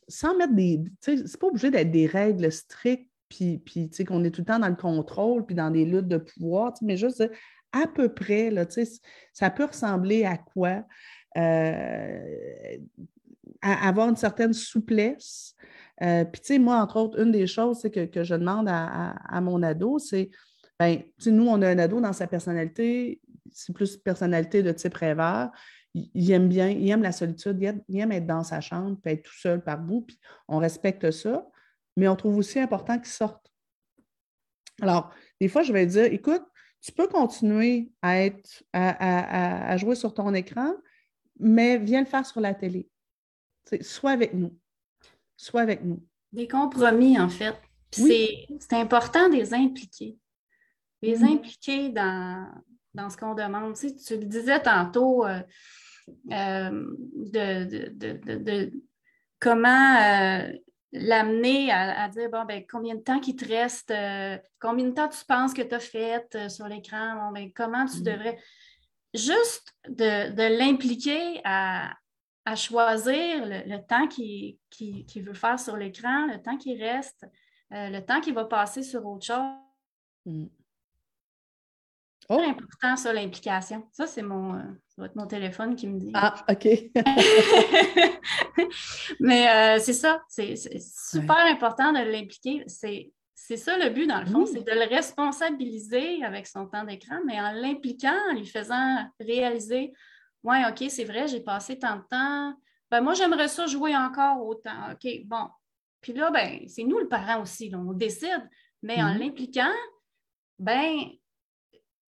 sans 0.07 0.37
mettre 0.37 0.55
des. 0.55 0.85
C'est 1.01 1.39
pas 1.39 1.49
obligé 1.49 1.71
d'être 1.71 1.91
des 1.91 2.07
règles 2.07 2.51
strictes, 2.53 3.11
puis, 3.29 3.59
puis 3.59 3.89
qu'on 4.05 4.23
est 4.25 4.31
tout 4.31 4.43
le 4.43 4.47
temps 4.47 4.59
dans 4.59 4.69
le 4.69 4.77
contrôle, 4.77 5.47
puis 5.47 5.55
dans 5.55 5.71
des 5.71 5.85
luttes 5.85 6.09
de 6.09 6.19
pouvoir, 6.19 6.75
mais 6.83 6.97
juste 6.97 7.25
à 7.73 7.87
peu 7.87 8.09
près, 8.09 8.51
là, 8.51 8.67
ça 9.33 9.51
peut 9.51 9.65
ressembler 9.65 10.25
à 10.25 10.37
quoi? 10.37 10.85
Euh, 11.37 12.77
avoir 13.63 14.09
une 14.09 14.17
certaine 14.17 14.53
souplesse, 14.53 15.55
euh, 16.03 16.25
puis, 16.25 16.41
tu 16.41 16.47
sais, 16.49 16.59
moi, 16.59 16.77
entre 16.77 16.97
autres, 16.97 17.21
une 17.21 17.31
des 17.31 17.47
choses 17.47 17.83
que, 17.83 18.07
que 18.07 18.25
je 18.25 18.35
demande 18.35 18.67
à, 18.69 19.41
mon 19.41 19.63
ado, 19.63 19.99
c'est 19.99 20.31
ben, 20.79 21.03
nous, 21.27 21.47
on 21.47 21.63
a 21.63 21.69
un 21.69 21.79
ado 21.79 22.01
dans 22.01 22.13
sa 22.13 22.27
personnalité, 22.27 23.21
c'est 23.53 23.73
plus 23.73 23.97
personnalité 23.97 24.63
de 24.63 24.73
type 24.73 24.95
rêveur. 24.95 25.51
Il, 25.95 26.33
aime 26.33 26.49
bien, 26.49 26.71
il 26.71 26.89
aime 26.91 27.03
la 27.03 27.13
solitude, 27.13 27.59
il 27.89 28.01
aime, 28.01 28.13
être 28.13 28.27
dans 28.27 28.43
sa 28.43 28.61
chambre, 28.61 28.99
puis 29.03 29.13
être 29.13 29.23
tout 29.23 29.39
seul 29.39 29.63
par 29.63 29.79
bout, 29.79 30.03
puis 30.03 30.19
on 30.49 30.59
respecte 30.59 31.11
ça, 31.11 31.47
mais 31.97 32.09
on 32.09 32.17
trouve 32.17 32.39
aussi 32.39 32.59
important 32.59 32.99
qu'il 32.99 33.13
sorte. 33.13 33.53
Alors, 34.81 35.13
des 35.41 35.49
fois, 35.49 35.63
je 35.63 35.73
vais 35.73 35.87
dire, 35.87 36.05
écoute, 36.05 36.43
tu 36.81 36.91
peux 36.91 37.07
continuer 37.07 37.93
à, 38.01 38.19
être, 38.25 38.65
à, 38.73 39.77
jouer 39.77 39.95
sur 39.95 40.15
ton 40.15 40.35
écran, 40.35 40.73
mais 41.39 41.79
viens 41.79 42.01
le 42.01 42.07
faire 42.07 42.27
sur 42.27 42.41
la 42.41 42.55
télé. 42.55 42.89
sois 43.83 44.11
avec 44.11 44.35
nous. 44.35 44.57
Sois 45.43 45.63
avec 45.63 45.83
nous. 45.83 46.01
Des 46.31 46.47
compromis, 46.47 47.19
en 47.19 47.29
fait. 47.29 47.61
C'est 47.91 48.47
important 48.71 49.29
de 49.29 49.35
les 49.35 49.53
impliquer. 49.53 50.17
Les 51.03 51.19
mm-hmm. 51.19 51.33
impliquer 51.33 51.89
dans, 51.89 52.47
dans 52.95 53.11
ce 53.11 53.17
qu'on 53.17 53.35
demande. 53.35 53.75
Tu, 53.75 53.97
tu, 53.97 54.19
le 54.19 54.25
disais 54.25 54.63
tantôt 54.63 55.27
euh, 55.27 55.41
euh, 56.31 56.85
de, 57.33 58.71
comment 59.41 59.97
euh, 59.97 60.53
l'amener 60.93 61.73
à, 61.73 62.09
dire 62.09 62.31
bon, 62.31 62.45
ben, 62.45 62.63
combien 62.71 62.95
de 62.95 63.01
temps 63.01 63.21
il 63.27 63.35
te 63.35 63.45
reste, 63.45 63.93
combien 64.61 64.87
de 64.87 64.95
temps 64.95 65.09
tu 65.09 65.25
penses 65.27 65.53
que 65.53 65.63
tu 65.63 65.75
as 65.75 65.81
fait 65.81 66.49
sur 66.49 66.69
l'écran, 66.69 67.17
bon, 67.17 67.33
ben, 67.33 67.51
comment 67.53 67.87
tu 67.87 67.97
mm-hmm. 67.97 68.05
devrais. 68.05 68.39
Juste 69.13 69.75
de, 69.89 70.57
l'impliquer 70.57 71.41
à, 71.43 71.93
choisir 72.57 73.47
le, 73.47 73.79
temps 73.87 74.09
qu'il 74.09 74.59
veut 75.17 75.35
faire 75.35 75.59
sur 75.59 75.77
l'écran, 75.77 76.27
le 76.27 76.43
temps 76.43 76.57
qui 76.57 76.77
reste, 76.77 77.27
le 77.71 78.01
temps 78.01 78.21
qu'il 78.21 78.35
va 78.35 78.45
passer 78.45 78.83
sur 78.83 79.07
autre 79.07 79.25
chose. 79.25 79.57
Mm. 80.27 80.47
Oh. 82.29 82.41
C'est 82.41 82.51
important, 82.51 82.97
ça, 82.97 83.13
l'implication. 83.13 83.87
Ça, 83.93 84.07
c'est 84.07 84.23
mon, 84.23 84.55
euh, 84.55 85.09
mon 85.15 85.27
téléphone 85.27 85.75
qui 85.75 85.89
me 85.89 85.99
dit. 85.99 86.13
Ah, 86.15 86.35
OK. 86.49 86.69
Mais 89.21 89.49
euh, 89.49 89.79
c'est 89.81 89.93
ça, 89.93 90.23
c'est 90.29 90.57
super 90.57 91.45
important 91.47 91.93
de 91.93 91.99
l'impliquer. 91.99 92.65
C'est 92.67 93.13
ça 93.57 93.77
le 93.77 93.91
but, 93.91 94.07
dans 94.07 94.21
le 94.21 94.27
fond, 94.27 94.47
c'est 94.47 94.63
de 94.63 94.71
le 94.71 94.89
responsabiliser 94.89 96.25
avec 96.25 96.47
son 96.47 96.67
temps 96.67 96.85
d'écran, 96.85 97.17
mais 97.27 97.39
en 97.39 97.53
l'impliquant, 97.53 98.17
en 98.31 98.35
lui 98.35 98.47
faisant 98.47 99.05
réaliser 99.21 99.93
Ouais, 100.43 100.63
OK, 100.69 100.85
c'est 100.89 101.05
vrai, 101.05 101.29
j'ai 101.29 101.41
passé 101.41 101.79
tant 101.79 101.97
de 101.97 102.03
temps. 102.11 102.55
Ben, 102.91 103.01
moi, 103.01 103.15
j'aimerais 103.15 103.49
ça 103.49 103.67
jouer 103.67 103.97
encore 103.97 104.45
autant. 104.45 104.93
OK, 104.93 105.09
bon. 105.25 105.49
Puis 106.01 106.13
là, 106.13 106.31
ben, 106.31 106.61
c'est 106.67 106.83
nous 106.85 106.99
le 106.99 107.09
parent 107.09 107.41
aussi, 107.43 107.73
on 107.75 107.93
décide, 107.93 108.49
mais 108.83 109.03
en 109.03 109.15
mm-hmm. 109.15 109.19
l'impliquant, 109.19 109.73
ben, 110.59 111.07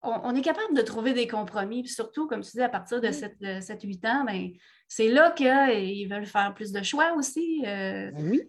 on, 0.03 0.35
est 0.35 0.43
capable 0.43 0.77
de 0.77 0.83
trouver 0.83 1.13
des 1.15 1.27
compromis. 1.27 1.83
Puis 1.83 1.93
surtout, 1.93 2.27
comme 2.27 2.43
tu 2.43 2.51
dis, 2.53 2.63
à 2.63 2.69
partir 2.69 3.01
de 3.01 3.09
7-8 3.09 4.07
ans, 4.07 4.25
ben, 4.25 4.51
c'est 4.89 5.09
là 5.09 5.31
qu'ils 5.31 6.09
veulent 6.09 6.27
faire 6.27 6.53
plus 6.55 6.73
de 6.73 6.83
choix 6.83 7.15
aussi. 7.15 7.63
Euh. 7.67 8.11
Ben 8.11 8.31
oui. 8.31 8.43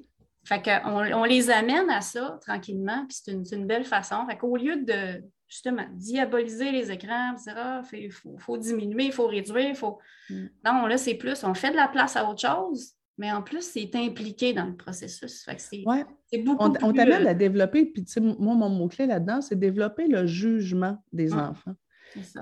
Fait 0.47 0.61
qu'on 0.61 0.97
on 1.13 1.23
les 1.23 1.49
amène 1.49 1.89
à 1.89 2.01
ça 2.01 2.37
tranquillement, 2.41 3.05
puis 3.07 3.17
c'est 3.23 3.55
une, 3.55 3.65
belle 3.65 3.83
façon. 3.83 4.27
Fait 4.27 4.37
qu'au 4.37 4.55
lieu 4.57 4.83
de 4.83 5.23
justement 5.47 5.85
diaboliser 5.93 6.71
les 6.71 6.91
écrans, 6.91 7.35
il 7.45 7.53
ah, 7.55 7.81
faut, 8.39 8.57
diminuer, 8.57 9.05
il 9.05 9.11
faut 9.11 9.27
réduire, 9.27 9.69
il 9.69 9.75
faut. 9.75 9.99
Mm. 10.29 10.45
Non, 10.65 10.85
là, 10.87 10.97
c'est 10.97 11.15
plus, 11.15 11.43
on 11.43 11.53
fait 11.53 11.71
de 11.71 11.75
la 11.75 11.87
place 11.87 12.15
à 12.15 12.29
autre 12.29 12.41
chose, 12.41 12.93
mais 13.17 13.31
en 13.31 13.41
plus, 13.41 13.61
c'est 13.61 13.95
impliqué 13.95 14.53
dans 14.53 14.65
le 14.65 14.75
processus. 14.75 15.47
c'est 15.57 16.37
beaucoup 16.39 16.63
On, 16.63 16.73
on 16.81 16.93
t'amène 16.93 17.25
euh, 17.25 17.31
à 17.31 17.33
développer, 17.33 17.85
puis 17.85 18.05
moi, 18.19 18.55
mon 18.55 18.69
mot-clé 18.69 19.05
là-dedans, 19.05 19.41
c'est 19.41 19.57
développer 19.57 20.07
le 20.07 20.25
jugement 20.25 20.97
des 21.13 21.33
enfants. 21.33 21.75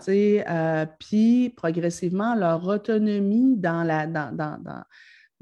Euh, 0.07 0.85
puis 0.99 1.49
progressivement, 1.55 2.35
leur 2.35 2.67
autonomie 2.67 3.57
dans 3.57 3.83
la 3.83 4.07
dans, 4.07 4.35
dans, 4.35 4.83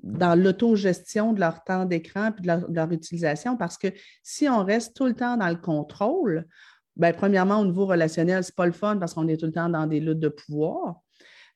dans, 0.03 0.35
l'autogestion 0.39 1.33
de 1.33 1.39
leur 1.39 1.63
temps 1.63 1.85
d'écran 1.85 2.31
et 2.37 2.41
de 2.41 2.73
leur, 2.73 2.91
utilisation, 2.91 3.57
parce 3.57 3.77
que 3.77 3.87
si 4.23 4.47
on 4.47 4.63
reste 4.63 4.95
tout 4.95 5.05
le 5.05 5.13
temps 5.13 5.37
dans 5.37 5.49
le 5.49 5.57
contrôle, 5.57 6.47
bien, 7.01 7.13
premièrement, 7.13 7.59
au 7.59 7.65
niveau 7.65 7.85
relationnel, 7.85 8.43
ce 8.43 8.51
n'est 8.51 8.55
pas 8.55 8.65
le 8.65 8.71
fun 8.71 8.97
parce 8.97 9.13
qu'on 9.13 9.27
est 9.27 9.37
tout 9.37 9.47
le 9.47 9.51
temps 9.51 9.69
dans 9.69 9.87
des 9.87 9.99
luttes 9.99 10.19
de 10.19 10.29
pouvoir. 10.29 11.01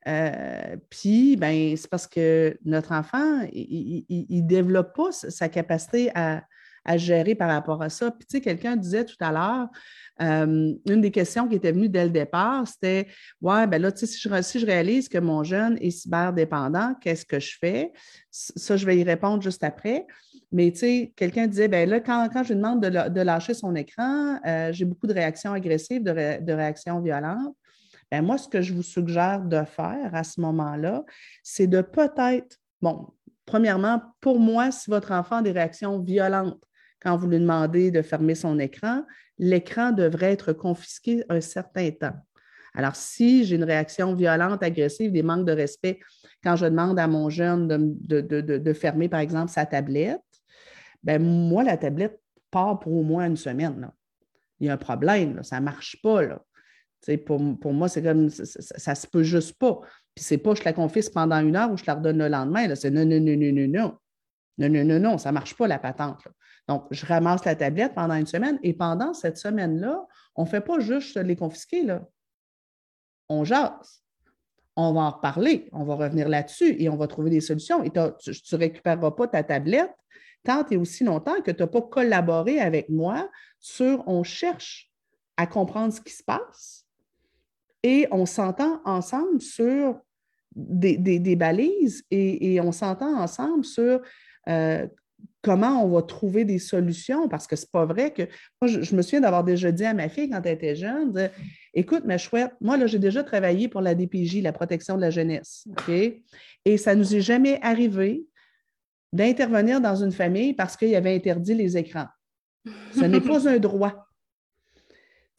Euh, 0.08 0.76
puis, 0.90 1.36
ben, 1.36 1.76
c'est 1.78 1.90
parce 1.90 2.08
que 2.08 2.58
notre 2.66 2.92
enfant, 2.92 3.42
il 3.52 4.06
ne 4.10 4.42
développe 4.42 4.96
pas 4.96 5.12
sa 5.12 5.50
capacité 5.50 6.12
à, 6.16 6.44
gérer 6.98 7.34
par 7.34 7.50
rapport 7.50 7.82
à 7.82 7.90
ça. 7.90 8.12
Puis, 8.12 8.28
tu 8.28 8.38
sais, 8.38 8.42
quelqu'un 8.42 8.76
disait 8.76 9.06
tout 9.06 9.16
à 9.20 9.32
l'heure, 9.32 9.68
euh, 10.22 10.72
une 10.88 11.02
des 11.02 11.10
questions 11.10 11.48
qui 11.48 11.56
était 11.56 11.72
venue 11.72 11.90
dès 11.90 12.04
le 12.04 12.12
départ, 12.12 12.68
c'était 12.68 13.08
Ouais, 13.42 13.66
ben 13.66 13.82
là, 13.82 13.90
si 13.96 14.06
je, 14.06 14.42
si 14.44 14.60
je 14.60 14.66
réalise 14.68 15.10
que 15.10 15.18
mon 15.18 15.44
jeune 15.44 15.80
est 15.82 15.90
cyberdépendant, 15.90 16.94
qu'est-ce 17.02 17.26
que 17.26 17.40
je 17.40 17.58
fais? 17.60 17.92
Ça, 18.30 18.78
je 18.78 18.86
vais 18.86 18.98
y 18.98 19.04
répondre 19.04 19.42
juste 19.42 19.64
après. 19.64 20.06
Mais 20.52 20.72
tu 20.72 20.80
sais, 20.80 21.14
quelqu'un 21.16 21.48
disait, 21.48 21.68
ben 21.68 21.90
là, 21.90 22.00
quand, 22.00 22.30
je 22.44 22.54
lui 22.54 22.56
demande 22.56 22.82
de, 22.82 23.22
lâcher 23.22 23.54
son 23.54 23.76
écran, 23.76 24.40
euh, 24.46 24.72
j'ai 24.72 24.86
beaucoup 24.86 25.08
de 25.08 25.14
réactions 25.14 25.54
agressives, 25.54 26.04
de 26.04 26.54
réactions 26.54 27.02
violentes. 27.02 27.56
Ben, 28.12 28.22
moi, 28.22 28.38
ce 28.38 28.48
que 28.48 28.62
je 28.62 28.74
vous 28.74 28.84
suggère 28.84 29.42
de 29.42 29.64
faire 29.64 30.14
à 30.14 30.24
ce 30.24 30.40
moment-là, 30.42 31.04
c'est 31.44 31.68
de 31.68 31.82
peut-être, 31.82 32.58
bon, 32.82 33.08
premièrement, 33.46 34.02
pour 34.22 34.40
moi, 34.40 34.72
si 34.72 34.90
votre 34.90 35.12
enfant 35.12 35.38
a 35.38 35.42
des 35.42 35.52
réactions 35.52 36.00
violentes 36.00 36.64
quand 37.02 37.18
vous 37.18 37.28
lui 37.28 37.40
demandez 37.40 37.92
de 37.92 38.02
fermer 38.02 38.36
son 38.36 38.60
écran, 38.60 39.04
l'écran 39.38 39.92
devrait 39.92 40.32
être 40.32 40.54
confisqué 40.54 41.24
un 41.30 41.42
certain 41.42 41.92
temps. 41.92 42.16
Alors, 42.74 42.96
si 42.96 43.46
j'ai 43.46 43.56
une 43.56 43.64
réaction 43.64 44.14
violente, 44.14 44.62
agressive, 44.62 45.12
des 45.12 45.24
manques 45.24 45.46
de 45.46 45.54
respect, 45.54 46.00
quand 46.44 46.56
je 46.56 46.66
demande 46.66 47.00
à 47.00 47.08
mon 47.08 47.30
jeune 47.30 47.68
de, 47.68 48.74
fermer, 48.74 49.08
par 49.08 49.22
exemple, 49.22 49.52
sa 49.52 49.66
tablette, 49.66 50.22
ben 51.06 51.24
moi, 51.24 51.64
la 51.64 51.78
tablette 51.78 52.20
part 52.52 52.80
pour 52.80 52.94
au 52.94 53.04
moins 53.04 53.28
une 53.28 53.38
semaine. 53.38 53.90
Il 54.60 54.68
y 54.68 54.70
a 54.70 54.74
un 54.74 54.78
problème, 54.78 55.44
ça 55.44 55.60
ne 55.60 55.66
marche 55.66 56.02
pas. 56.02 56.24
Là. 56.24 56.42
Pour, 57.26 57.40
pour, 57.60 57.74
moi, 57.74 57.88
c'est 57.88 58.02
comme 58.02 58.30
ça, 58.30 58.44
ça, 58.46 58.96
se 58.96 59.06
peut 59.06 59.24
juste 59.24 59.58
pas. 59.60 59.80
Puis 60.16 60.26
c'est 60.26 60.40
pas 60.40 60.56
je 60.56 60.64
la 60.64 60.74
confisque 60.74 61.14
pendant 61.14 61.40
une 61.40 61.56
heure 61.56 61.72
ou 61.72 61.78
je 61.78 61.84
la 61.86 61.94
redonne 61.94 62.18
le 62.18 62.28
lendemain. 62.28 62.74
C'est 62.74 62.90
non, 62.90 63.06
non, 63.06 63.20
non, 63.20 63.38
non, 63.38 63.52
non, 63.54 63.68
non. 63.68 63.98
Non, 64.58 64.70
non, 64.70 64.86
non, 64.86 65.00
non, 65.00 65.18
ça 65.18 65.30
ne 65.30 65.34
marche 65.34 65.56
pas 65.56 65.68
la 65.68 65.78
patente. 65.78 66.28
Donc, 66.68 66.88
je 66.90 67.06
ramasse 67.06 67.46
la 67.46 67.56
tablette 67.56 67.94
pendant 67.94 68.16
une 68.16 68.26
semaine 68.26 68.58
et 68.64 68.74
pendant 68.74 69.14
cette 69.14 69.38
semaine-là, 69.38 70.08
on 70.36 70.44
ne 70.44 70.48
fait 70.48 70.62
pas 70.62 70.80
juste 70.80 71.18
les 71.18 71.36
confisquer. 71.36 71.84
Là. 71.84 72.08
On 73.30 73.44
jase. 73.44 74.02
On 74.78 74.94
va 74.94 75.02
en 75.02 75.12
reparler, 75.12 75.70
on 75.72 75.84
va 75.86 75.96
revenir 75.96 76.28
là-dessus 76.28 76.76
et 76.82 76.90
on 76.90 76.98
va 76.98 77.08
trouver 77.08 77.30
des 77.30 77.42
solutions. 77.42 77.84
Et 77.84 77.92
tu 77.92 78.00
ne 78.00 78.58
récupéreras 78.58 79.12
pas 79.12 79.28
ta 79.28 79.44
tablette 79.44 79.94
tant 80.46 80.66
et 80.70 80.78
aussi 80.78 81.04
longtemps 81.04 81.42
que 81.42 81.52
tu 81.52 81.62
n'as 81.62 81.68
pas 81.68 81.82
collaboré 81.82 82.60
avec 82.60 82.90
moi 82.90 83.30
sur 83.60 84.08
on 84.08 84.24
cherche 84.24 84.90
à 85.38 85.46
comprendre 85.48 85.94
ce 85.94 86.00
qui 86.00 86.14
se 86.14 86.24
passe 86.24 86.86
et 87.84 88.08
on 88.12 88.26
s'entend 88.26 88.82
ensemble 88.86 89.42
sur 89.42 90.00
des, 90.56 91.36
balises 91.36 92.04
et, 92.10 92.60
on 92.62 92.72
s'entend 92.72 93.20
ensemble 93.20 93.66
sur 93.66 94.02
euh, 94.48 94.88
comment 95.46 95.86
on 95.86 95.90
va 95.90 96.02
trouver 96.02 96.44
des 96.44 96.58
solutions, 96.58 97.30
parce 97.30 97.46
que 97.46 97.56
c'est 97.56 97.70
pas 97.70 97.86
vrai 97.86 98.12
que. 98.12 98.24
Moi, 98.60 98.82
je, 98.82 98.96
me 98.96 99.04
souviens 99.04 99.22
d'avoir 99.22 99.44
déjà 99.44 99.72
dit 99.72 99.86
à 99.86 99.94
ma 99.94 100.10
fille 100.10 100.30
quand 100.30 100.42
elle 100.44 100.56
était 100.56 100.76
jeune 100.76 101.30
Écoute, 101.76 102.04
ma 102.06 102.18
chouette, 102.18 102.52
moi, 102.60 102.78
là, 102.78 102.88
j'ai 102.88 102.98
déjà 102.98 103.24
travaillé 103.24 103.68
pour 103.68 103.82
la 103.82 103.94
DPJ, 103.94 104.42
la 104.42 104.54
protection 104.54 104.96
de 104.96 105.02
la 105.02 105.12
jeunesse. 105.12 105.68
Et 106.66 106.78
ça 106.78 106.96
nous 106.96 107.16
est 107.16 107.22
jamais 107.22 107.60
arrivé 107.62 108.26
d'intervenir 109.14 109.82
dans 109.82 109.96
une 109.96 110.12
famille 110.12 110.54
parce 110.54 110.76
qu'il 110.76 110.90
y 110.90 110.96
avait 110.96 111.16
interdit 111.16 111.54
les 111.54 111.78
écrans. 111.78 112.08
Ce 112.94 113.06
n'est 113.06 113.22
pas 113.22 113.48
un 113.48 113.58
droit. 113.58 114.06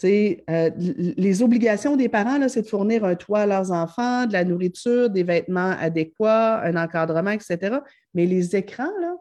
Euh, 0.04 0.70
les 0.76 1.42
obligations 1.42 1.96
des 1.96 2.08
parents, 2.08 2.48
c'est 2.48 2.62
de 2.62 2.66
fournir 2.66 3.04
un 3.04 3.14
toit 3.14 3.40
à 3.40 3.46
leurs 3.46 3.70
enfants, 3.72 4.26
de 4.26 4.32
la 4.32 4.44
nourriture, 4.44 5.08
des 5.08 5.22
vêtements 5.22 5.74
adéquats, 5.78 6.60
un 6.62 6.76
encadrement, 6.76 7.30
etc. 7.30 7.78
Mais 8.14 8.26
les 8.26 8.54
écrans, 8.56 8.90
là, 9.00 9.14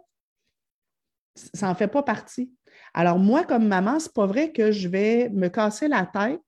ça 1.53 1.67
n'en 1.67 1.75
fait 1.75 1.87
pas 1.87 2.03
partie. 2.03 2.51
Alors, 2.93 3.19
moi, 3.19 3.43
comme 3.43 3.67
maman, 3.67 3.99
ce 3.99 4.07
n'est 4.07 4.13
pas 4.13 4.25
vrai 4.25 4.51
que 4.51 4.71
je 4.71 4.87
vais 4.87 5.29
me 5.29 5.47
casser 5.47 5.87
la 5.87 6.05
tête 6.05 6.41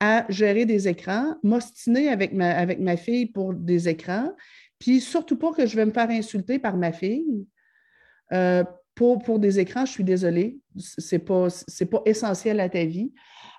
à 0.00 0.24
gérer 0.28 0.64
des 0.64 0.88
écrans, 0.88 1.36
m'ostiner 1.42 2.08
avec 2.08 2.32
ma, 2.32 2.50
avec 2.50 2.80
ma 2.80 2.96
fille 2.96 3.26
pour 3.26 3.54
des 3.54 3.88
écrans, 3.88 4.34
puis 4.82 5.00
surtout 5.00 5.36
pas 5.36 5.52
que 5.52 5.64
je 5.64 5.76
vais 5.76 5.86
me 5.86 5.92
faire 5.92 6.10
insulter 6.10 6.58
par 6.58 6.76
ma 6.76 6.90
fille. 6.90 7.46
Euh, 8.32 8.64
pour, 8.96 9.22
pour, 9.22 9.38
des 9.38 9.60
écrans, 9.60 9.86
je 9.86 9.92
suis 9.92 10.02
désolée, 10.02 10.58
ce 10.76 11.14
n'est 11.14 11.20
pas, 11.20 11.46
pas 11.88 12.02
essentiel 12.04 12.58
à 12.58 12.68
ta 12.68 12.84
vie. 12.84 13.12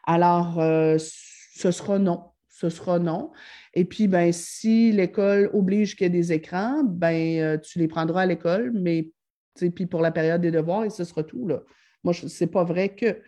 Alors, 0.05 0.59
euh, 0.59 0.97
ce 0.99 1.71
sera 1.71 1.97
non. 1.97 2.25
Ce 2.49 2.67
sera 2.67 2.99
non. 2.99 3.31
Et 3.73 3.85
puis, 3.85 4.09
ben, 4.09 4.33
si 4.33 4.91
l'école 4.91 5.49
oblige 5.53 5.95
qu'il 5.95 6.03
y 6.03 6.07
ait 6.07 6.09
des 6.09 6.33
écrans, 6.33 6.83
ben, 6.83 7.39
euh, 7.39 7.57
tu 7.57 7.79
les 7.79 7.87
prendras 7.87 8.23
à 8.23 8.25
l'école, 8.25 8.73
mais 8.73 9.09
puis 9.55 9.85
pour 9.85 10.01
la 10.01 10.11
période 10.11 10.41
des 10.41 10.51
devoirs, 10.51 10.83
et 10.83 10.89
ce 10.89 11.05
sera 11.05 11.23
tout. 11.23 11.47
Là. 11.47 11.61
Moi, 12.03 12.13
ce 12.13 12.43
n'est 12.43 12.51
pas 12.51 12.65
vrai 12.65 12.89
que. 12.89 13.21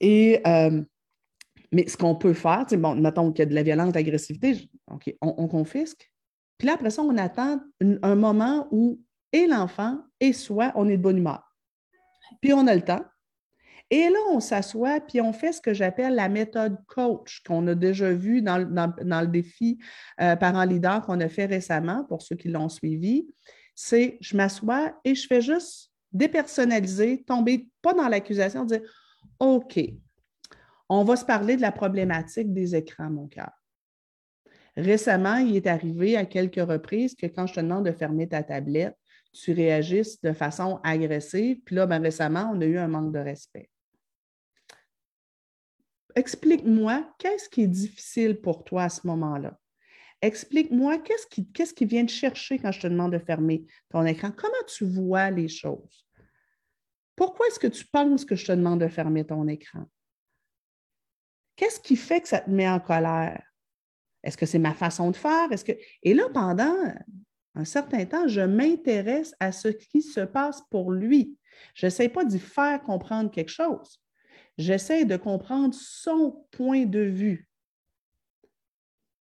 Et, 0.00 0.42
mais 1.72 1.88
ce 1.88 1.96
qu'on 1.96 2.14
peut 2.14 2.34
faire, 2.34 2.66
bon, 2.72 2.94
mettons 2.94 3.32
qu'il 3.32 3.40
y 3.40 3.46
a 3.46 3.46
de 3.46 3.54
la 3.54 3.62
violence, 3.62 3.92
de 3.92 3.94
l'agressivité, 3.94 4.68
OK, 4.90 5.14
on, 5.22 5.48
confisque. 5.48 6.10
Puis 6.58 6.66
là, 6.66 6.74
après 6.74 6.90
ça, 6.90 7.02
on 7.02 7.16
attend 7.16 7.60
un 7.80 8.14
moment 8.14 8.66
où 8.72 9.00
et 9.32 9.46
l'enfant 9.46 9.98
et 10.20 10.32
soi, 10.32 10.72
on 10.74 10.88
est 10.88 10.96
de 10.96 11.02
bonne 11.02 11.18
humeur. 11.18 11.44
Puis 12.40 12.52
on 12.52 12.66
a 12.66 12.74
le 12.74 12.82
temps. 12.82 13.04
Et 13.90 14.10
là, 14.10 14.18
on 14.30 14.40
s'assoit, 14.40 15.00
puis 15.00 15.20
on 15.22 15.32
fait 15.32 15.52
ce 15.52 15.62
que 15.62 15.72
j'appelle 15.72 16.14
la 16.14 16.28
méthode 16.28 16.76
coach, 16.86 17.42
qu'on 17.46 17.66
a 17.68 17.74
déjà 17.74 18.12
vu 18.12 18.42
dans, 18.42 18.58
le 18.58 19.26
défi 19.26 19.78
euh, 20.20 20.36
parent 20.36 20.64
leader 20.64 21.00
qu'on 21.06 21.20
a 21.20 21.28
fait 21.28 21.46
récemment, 21.46 22.04
pour 22.04 22.20
ceux 22.20 22.36
qui 22.36 22.48
l'ont 22.48 22.68
suivi. 22.68 23.26
C'est 23.74 24.18
je 24.20 24.36
m'assois 24.36 24.92
et 25.04 25.14
je 25.14 25.26
fais 25.26 25.40
juste 25.40 25.90
dépersonnaliser, 26.12 27.24
tomber 27.24 27.70
pas 27.80 27.94
dans 27.94 28.08
l'accusation, 28.08 28.64
dire 28.64 28.82
OK, 29.38 29.80
on 30.90 31.04
va 31.04 31.16
se 31.16 31.24
parler 31.24 31.56
de 31.56 31.62
la 31.62 31.72
problématique 31.72 32.52
des 32.52 32.74
écrans, 32.74 33.10
mon 33.10 33.28
cœur. 33.28 33.52
Récemment, 34.78 35.38
il 35.38 35.56
est 35.56 35.66
arrivé 35.66 36.16
à 36.16 36.24
quelques 36.24 36.64
reprises 36.64 37.16
que 37.16 37.26
quand 37.26 37.48
je 37.48 37.54
te 37.54 37.60
demande 37.60 37.84
de 37.86 37.90
fermer 37.90 38.28
ta 38.28 38.44
tablette, 38.44 38.96
tu 39.32 39.52
réagisses 39.52 40.20
de 40.20 40.32
façon 40.32 40.78
agressive. 40.84 41.58
Puis 41.64 41.74
là, 41.74 41.86
ben, 41.86 42.00
récemment, 42.00 42.52
on 42.54 42.60
a 42.60 42.64
eu 42.64 42.78
un 42.78 42.86
manque 42.86 43.12
de 43.12 43.18
respect. 43.18 43.68
Explique-moi, 46.14 47.12
qu'est-ce 47.18 47.48
qui 47.48 47.62
est 47.62 47.68
difficile 47.68 48.40
pour 48.40 48.62
toi 48.62 48.84
à 48.84 48.88
ce 48.88 49.04
moment-là? 49.08 49.58
Explique-moi, 50.22 50.98
qu'est-ce 50.98 51.26
qui, 51.26 51.50
qu'est-ce 51.50 51.74
qui 51.74 51.84
vient 51.84 52.06
te 52.06 52.12
chercher 52.12 52.60
quand 52.60 52.70
je 52.70 52.80
te 52.80 52.86
demande 52.86 53.12
de 53.12 53.18
fermer 53.18 53.66
ton 53.88 54.04
écran? 54.06 54.30
Comment 54.30 54.64
tu 54.68 54.84
vois 54.84 55.32
les 55.32 55.48
choses? 55.48 56.06
Pourquoi 57.16 57.48
est-ce 57.48 57.58
que 57.58 57.66
tu 57.66 57.84
penses 57.84 58.24
que 58.24 58.36
je 58.36 58.46
te 58.46 58.52
demande 58.52 58.80
de 58.80 58.88
fermer 58.88 59.24
ton 59.24 59.48
écran? 59.48 59.86
Qu'est-ce 61.56 61.80
qui 61.80 61.96
fait 61.96 62.20
que 62.20 62.28
ça 62.28 62.38
te 62.38 62.50
met 62.50 62.68
en 62.68 62.78
colère? 62.78 63.47
Est-ce 64.22 64.36
que 64.36 64.46
c'est 64.46 64.58
ma 64.58 64.74
façon 64.74 65.10
de 65.10 65.16
faire? 65.16 65.50
Est-ce 65.52 65.64
que... 65.64 65.72
Et 66.02 66.14
là, 66.14 66.24
pendant 66.32 66.74
un 67.54 67.64
certain 67.64 68.04
temps, 68.04 68.26
je 68.28 68.40
m'intéresse 68.40 69.34
à 69.40 69.52
ce 69.52 69.68
qui 69.68 70.02
se 70.02 70.20
passe 70.20 70.62
pour 70.70 70.92
lui. 70.92 71.36
Je 71.74 71.86
n'essaie 71.86 72.08
pas 72.08 72.24
d'y 72.24 72.38
faire 72.38 72.82
comprendre 72.82 73.30
quelque 73.30 73.50
chose. 73.50 74.00
J'essaie 74.56 75.04
de 75.04 75.16
comprendre 75.16 75.74
son 75.74 76.44
point 76.50 76.84
de 76.84 77.00
vue. 77.00 77.48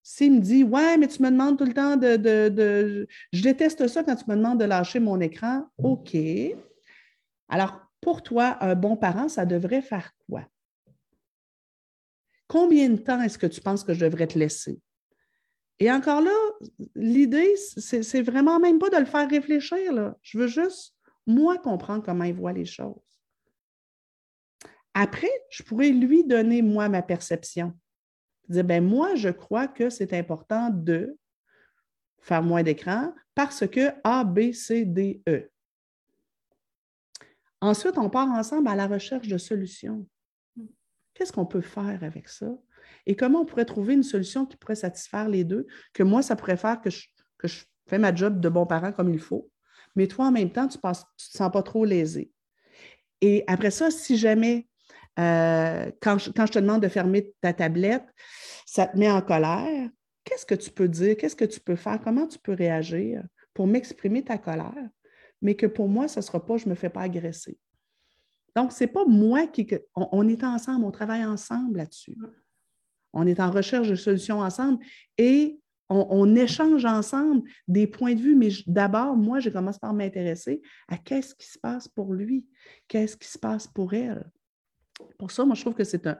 S'il 0.01 0.33
me 0.33 0.39
dit 0.39 0.63
Ouais, 0.63 0.97
mais 0.97 1.07
tu 1.07 1.21
me 1.21 1.29
demandes 1.29 1.57
tout 1.57 1.65
le 1.65 1.73
temps 1.73 1.97
de, 1.97 2.15
de, 2.15 3.07
Je 3.33 3.43
déteste 3.43 3.87
ça 3.87 4.03
quand 4.03 4.15
tu 4.15 4.23
me 4.29 4.35
demandes 4.35 4.59
de 4.59 4.65
lâcher 4.65 4.99
mon 4.99 5.19
écran. 5.19 5.67
OK. 5.77 6.15
Alors, 7.49 7.81
pour 8.01 8.23
toi, 8.23 8.57
un 8.61 8.75
bon 8.75 8.95
parent, 8.95 9.27
ça 9.29 9.45
devrait 9.45 9.81
faire 9.81 10.11
quoi? 10.29 10.47
Combien 12.47 12.89
de 12.89 12.97
temps 12.97 13.21
est-ce 13.21 13.37
que 13.37 13.47
tu 13.47 13.61
penses 13.61 13.83
que 13.83 13.93
je 13.93 14.05
devrais 14.05 14.27
te 14.27 14.39
laisser? 14.39 14.79
Et 15.79 15.91
encore 15.91 16.21
là, 16.21 16.35
l'idée, 16.95 17.55
c'est 17.55 18.21
vraiment 18.21 18.59
même 18.59 18.79
pas 18.79 18.89
de 18.89 18.97
le 18.97 19.05
faire 19.05 19.29
réfléchir. 19.29 19.93
Là. 19.93 20.17
Je 20.21 20.39
veux 20.39 20.47
juste, 20.47 20.95
moi, 21.27 21.57
comprendre 21.57 22.03
comment 22.03 22.23
il 22.23 22.33
voit 22.33 22.53
les 22.53 22.65
choses. 22.65 22.95
Après, 24.93 25.29
je 25.51 25.61
pourrais 25.61 25.89
lui 25.89 26.23
donner, 26.23 26.63
moi, 26.63 26.89
ma 26.89 27.03
perception. 27.03 27.77
Dire, 28.49 28.63
ben 28.63 28.83
moi, 28.83 29.13
je 29.15 29.29
crois 29.29 29.67
que 29.67 29.89
c'est 29.89 30.13
important 30.13 30.71
de 30.71 31.15
faire 32.19 32.41
moins 32.41 32.63
d'écran 32.63 33.13
parce 33.35 33.67
que 33.67 33.91
A, 34.03 34.23
B, 34.23 34.53
C, 34.53 34.85
D, 34.85 35.21
E. 35.29 35.51
Ensuite, 37.61 37.97
on 37.97 38.09
part 38.09 38.29
ensemble 38.29 38.67
à 38.67 38.75
la 38.75 38.87
recherche 38.87 39.27
de 39.27 39.37
solutions. 39.37 40.07
Qu'est-ce 41.13 41.33
qu'on 41.33 41.45
peut 41.45 41.61
faire 41.61 42.03
avec 42.03 42.29
ça? 42.29 42.47
Et 43.07 43.15
comment 43.15 43.41
on 43.41 43.45
pourrait 43.45 43.65
trouver 43.65 43.93
une 43.93 44.03
solution 44.03 44.45
qui 44.45 44.57
pourrait 44.57 44.75
satisfaire 44.75 45.29
les 45.29 45.45
deux, 45.45 45.65
que 45.93 46.03
moi, 46.03 46.21
ça 46.21 46.35
pourrait 46.35 46.57
faire 46.57 46.81
que 46.81 46.89
je, 46.89 47.07
que 47.37 47.47
je 47.47 47.63
fais 47.87 47.97
ma 47.97 48.13
job 48.13 48.41
de 48.41 48.49
bon 48.49 48.65
parent 48.65 48.91
comme 48.91 49.11
il 49.11 49.19
faut, 49.19 49.49
mais 49.95 50.07
toi, 50.07 50.27
en 50.27 50.31
même 50.31 50.51
temps, 50.51 50.67
tu 50.67 50.77
ne 50.77 50.91
te 50.93 50.99
sens 51.17 51.51
pas 51.51 51.63
trop 51.63 51.85
lésé. 51.85 52.31
Et 53.21 53.45
après 53.47 53.71
ça, 53.71 53.89
si 53.91 54.17
jamais, 54.17 54.67
euh, 55.17 55.89
quand, 56.01 56.17
je, 56.17 56.31
quand 56.31 56.45
je 56.45 56.51
te 56.51 56.59
demande 56.59 56.83
de 56.83 56.89
fermer 56.89 57.33
ta 57.41 57.53
tablette, 57.53 58.05
ça 58.65 58.87
te 58.87 58.97
met 58.97 59.09
en 59.09 59.21
colère, 59.21 59.89
qu'est-ce 60.25 60.45
que 60.45 60.53
tu 60.53 60.69
peux 60.69 60.89
dire? 60.89 61.15
Qu'est-ce 61.15 61.35
que 61.35 61.45
tu 61.45 61.61
peux 61.61 61.77
faire? 61.77 61.99
Comment 62.03 62.27
tu 62.27 62.37
peux 62.37 62.53
réagir 62.53 63.23
pour 63.53 63.67
m'exprimer 63.67 64.21
ta 64.21 64.37
colère? 64.37 64.89
Mais 65.41 65.55
que 65.55 65.65
pour 65.65 65.87
moi, 65.87 66.09
ce 66.09 66.19
ne 66.19 66.23
sera 66.23 66.45
pas 66.45 66.57
je 66.57 66.65
ne 66.65 66.71
me 66.71 66.75
fais 66.75 66.89
pas 66.89 67.01
agresser? 67.01 67.57
Donc, 68.53 68.73
ce 68.73 68.83
n'est 68.83 68.89
pas 68.89 69.05
moi 69.05 69.47
qui. 69.47 69.67
on, 69.95 70.27
est 70.27 70.43
ensemble, 70.43 70.83
on 70.83 70.91
travaille 70.91 71.23
ensemble 71.23 71.77
là-dessus. 71.77 72.17
On 73.13 73.25
est 73.25 73.39
en 73.39 73.51
recherche 73.51 73.89
de 73.89 73.95
solutions 73.95 74.39
ensemble 74.39 74.83
et 75.17 75.59
on, 75.89 76.35
échange 76.35 76.85
ensemble 76.85 77.49
des 77.67 77.87
points 77.87 78.13
de 78.13 78.19
vue, 78.19 78.35
mais 78.35 78.49
d'abord, 78.65 79.15
moi, 79.15 79.39
je 79.39 79.49
commence 79.49 79.79
par 79.79 79.93
m'intéresser 79.93 80.61
à 80.89 80.97
qu'est-ce 80.97 81.33
qui 81.33 81.47
se 81.47 81.57
passe 81.57 81.87
pour 81.87 82.13
lui, 82.13 82.45
qu'est-ce 82.87 83.15
qui 83.15 83.27
se 83.27 83.39
passe 83.39 83.67
pour 83.67 83.93
elle? 83.93 84.29
Pour 85.17 85.31
ça, 85.31 85.45
moi, 85.45 85.55
je 85.55 85.61
trouve 85.61 85.75
que 85.75 85.83
c'est 85.83 86.05
un. 86.07 86.19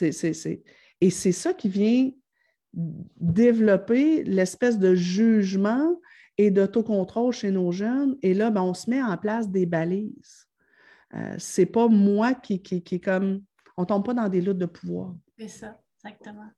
et 0.00 1.10
c'est 1.10 1.32
ça 1.32 1.52
qui 1.52 1.68
vient 1.68 2.10
développer 2.72 4.22
l'espèce 4.24 4.78
de 4.78 4.94
jugement 4.94 6.00
et 6.36 6.50
d'autocontrôle 6.50 7.32
chez 7.32 7.50
nos 7.50 7.72
jeunes. 7.72 8.16
Et 8.22 8.34
là, 8.34 8.50
ben, 8.50 8.62
on 8.62 8.74
se 8.74 8.88
met 8.88 9.02
en 9.02 9.16
place 9.16 9.48
des 9.48 9.66
balises. 9.66 10.46
Euh, 11.14 11.34
c'est 11.38 11.66
pas 11.66 11.88
moi 11.88 12.34
qui, 12.34 12.62
qui, 12.62 12.82
qui 12.82 13.00
comme. 13.00 13.42
On 13.76 13.82
ne 13.82 13.86
tombe 13.86 14.04
pas 14.04 14.14
dans 14.14 14.28
des 14.28 14.40
luttes 14.40 14.58
de 14.58 14.66
pouvoir. 14.66 15.14
C'est 15.38 15.48
ça. 15.48 15.80
Exactement. 16.04 16.50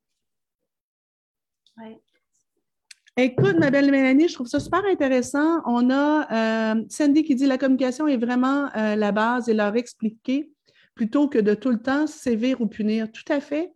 Écoute, 3.17 3.59
ma 3.59 3.71
belle 3.71 3.91
Mélanie, 3.91 4.29
je 4.29 4.35
trouve 4.35 4.47
ça 4.47 4.61
super 4.61 4.85
intéressant. 4.85 5.63
On 5.67 5.91
a 5.91 6.75
euh, 6.75 6.85
Sandy 6.89 7.25
qui 7.25 7.35
dit 7.35 7.47
la 7.47 7.59
communication 7.59 8.07
est 8.07 8.17
vraiment 8.17 8.71
euh, 8.77 8.97
la 8.97 9.13
base 9.13 9.49
et 9.49 9.55
leur 9.55 9.77
expliquer 9.77 10.51
plutôt 10.95 11.29
que 11.29 11.39
de 11.39 11.55
tout 11.55 11.71
le 11.71 11.81
temps 11.81 12.07
sévir 12.07 12.61
ou 12.61 12.67
punir. 12.67 13.11
Tout 13.11 13.33
à 13.33 13.41
fait. 13.41 13.73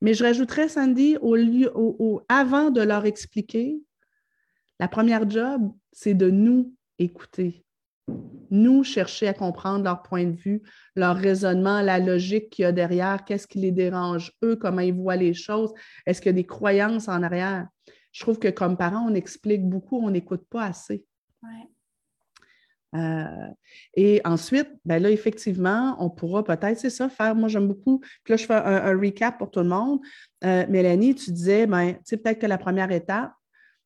Mais 0.00 0.14
je 0.14 0.24
rajouterais, 0.24 0.68
Sandy, 0.68 1.16
au 1.20 1.34
lieu, 1.36 1.70
au, 1.74 2.22
avant 2.28 2.70
de 2.70 2.80
leur 2.80 3.06
expliquer, 3.06 3.80
la 4.78 4.88
première 4.88 5.28
job, 5.28 5.72
c'est 5.92 6.14
de 6.14 6.30
nous 6.30 6.74
écouter 6.98 7.65
nous 8.50 8.84
chercher 8.84 9.28
à 9.28 9.34
comprendre 9.34 9.84
leur 9.84 10.02
point 10.02 10.24
de 10.24 10.36
vue, 10.36 10.62
leur 10.94 11.16
raisonnement, 11.16 11.82
la 11.82 11.98
logique 11.98 12.50
qu'il 12.50 12.62
y 12.62 12.66
a 12.66 12.72
derrière, 12.72 13.24
qu'est-ce 13.24 13.46
qui 13.46 13.58
les 13.58 13.72
dérange, 13.72 14.32
eux, 14.44 14.56
comment 14.56 14.80
ils 14.80 14.94
voient 14.94 15.16
les 15.16 15.34
choses, 15.34 15.72
est-ce 16.06 16.20
qu'il 16.20 16.30
y 16.30 16.34
a 16.34 16.40
des 16.40 16.46
croyances 16.46 17.08
en 17.08 17.22
arrière? 17.22 17.66
Je 18.12 18.20
trouve 18.22 18.38
que 18.38 18.48
comme 18.48 18.76
parents, 18.76 19.06
on 19.10 19.14
explique 19.14 19.68
beaucoup, 19.68 19.98
on 19.98 20.10
n'écoute 20.10 20.44
pas 20.48 20.64
assez. 20.64 21.04
Euh, 22.94 23.24
et 23.94 24.22
ensuite, 24.24 24.68
ben 24.84 25.02
là, 25.02 25.10
effectivement, 25.10 25.96
on 25.98 26.08
pourra 26.08 26.44
peut-être, 26.44 26.78
c'est 26.78 26.90
ça, 26.90 27.08
faire, 27.08 27.34
moi 27.34 27.48
j'aime 27.48 27.68
beaucoup, 27.68 27.98
puis 28.24 28.32
là, 28.32 28.36
je 28.36 28.46
fais 28.46 28.54
un, 28.54 28.98
recap 28.98 29.36
pour 29.36 29.50
tout 29.50 29.60
le 29.60 29.68
monde. 29.68 30.00
Euh, 30.44 30.64
Mélanie, 30.68 31.14
tu 31.14 31.30
disais, 31.32 31.66
ben, 31.66 31.94
tu 31.94 32.00
sais, 32.04 32.16
peut-être 32.16 32.38
que 32.38 32.46
la 32.46 32.58
première 32.58 32.90
étape, 32.92 33.32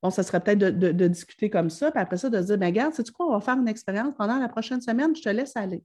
Bon, 0.03 0.11
ça 0.11 0.23
serait 0.23 0.41
peut-être 0.41 0.59
de, 0.59 1.09
discuter 1.09 1.51
comme 1.51 1.69
ça, 1.69 1.91
puis 1.91 2.01
après 2.01 2.17
ça, 2.17 2.31
de 2.31 2.41
dire, 2.41 2.57
bien, 2.57 2.69
regarde, 2.69 2.95
sais-tu 2.95 3.13
quoi, 3.13 3.27
on 3.27 3.33
va 3.33 3.41
faire 3.41 3.59
une 3.59 3.69
expérience 3.69 4.15
pendant 4.17 4.39
la 4.39 4.49
prochaine 4.49 4.81
semaine, 4.81 5.15
je 5.15 5.23
te 5.23 5.29
laisse 5.29 5.57
aller. 5.57 5.85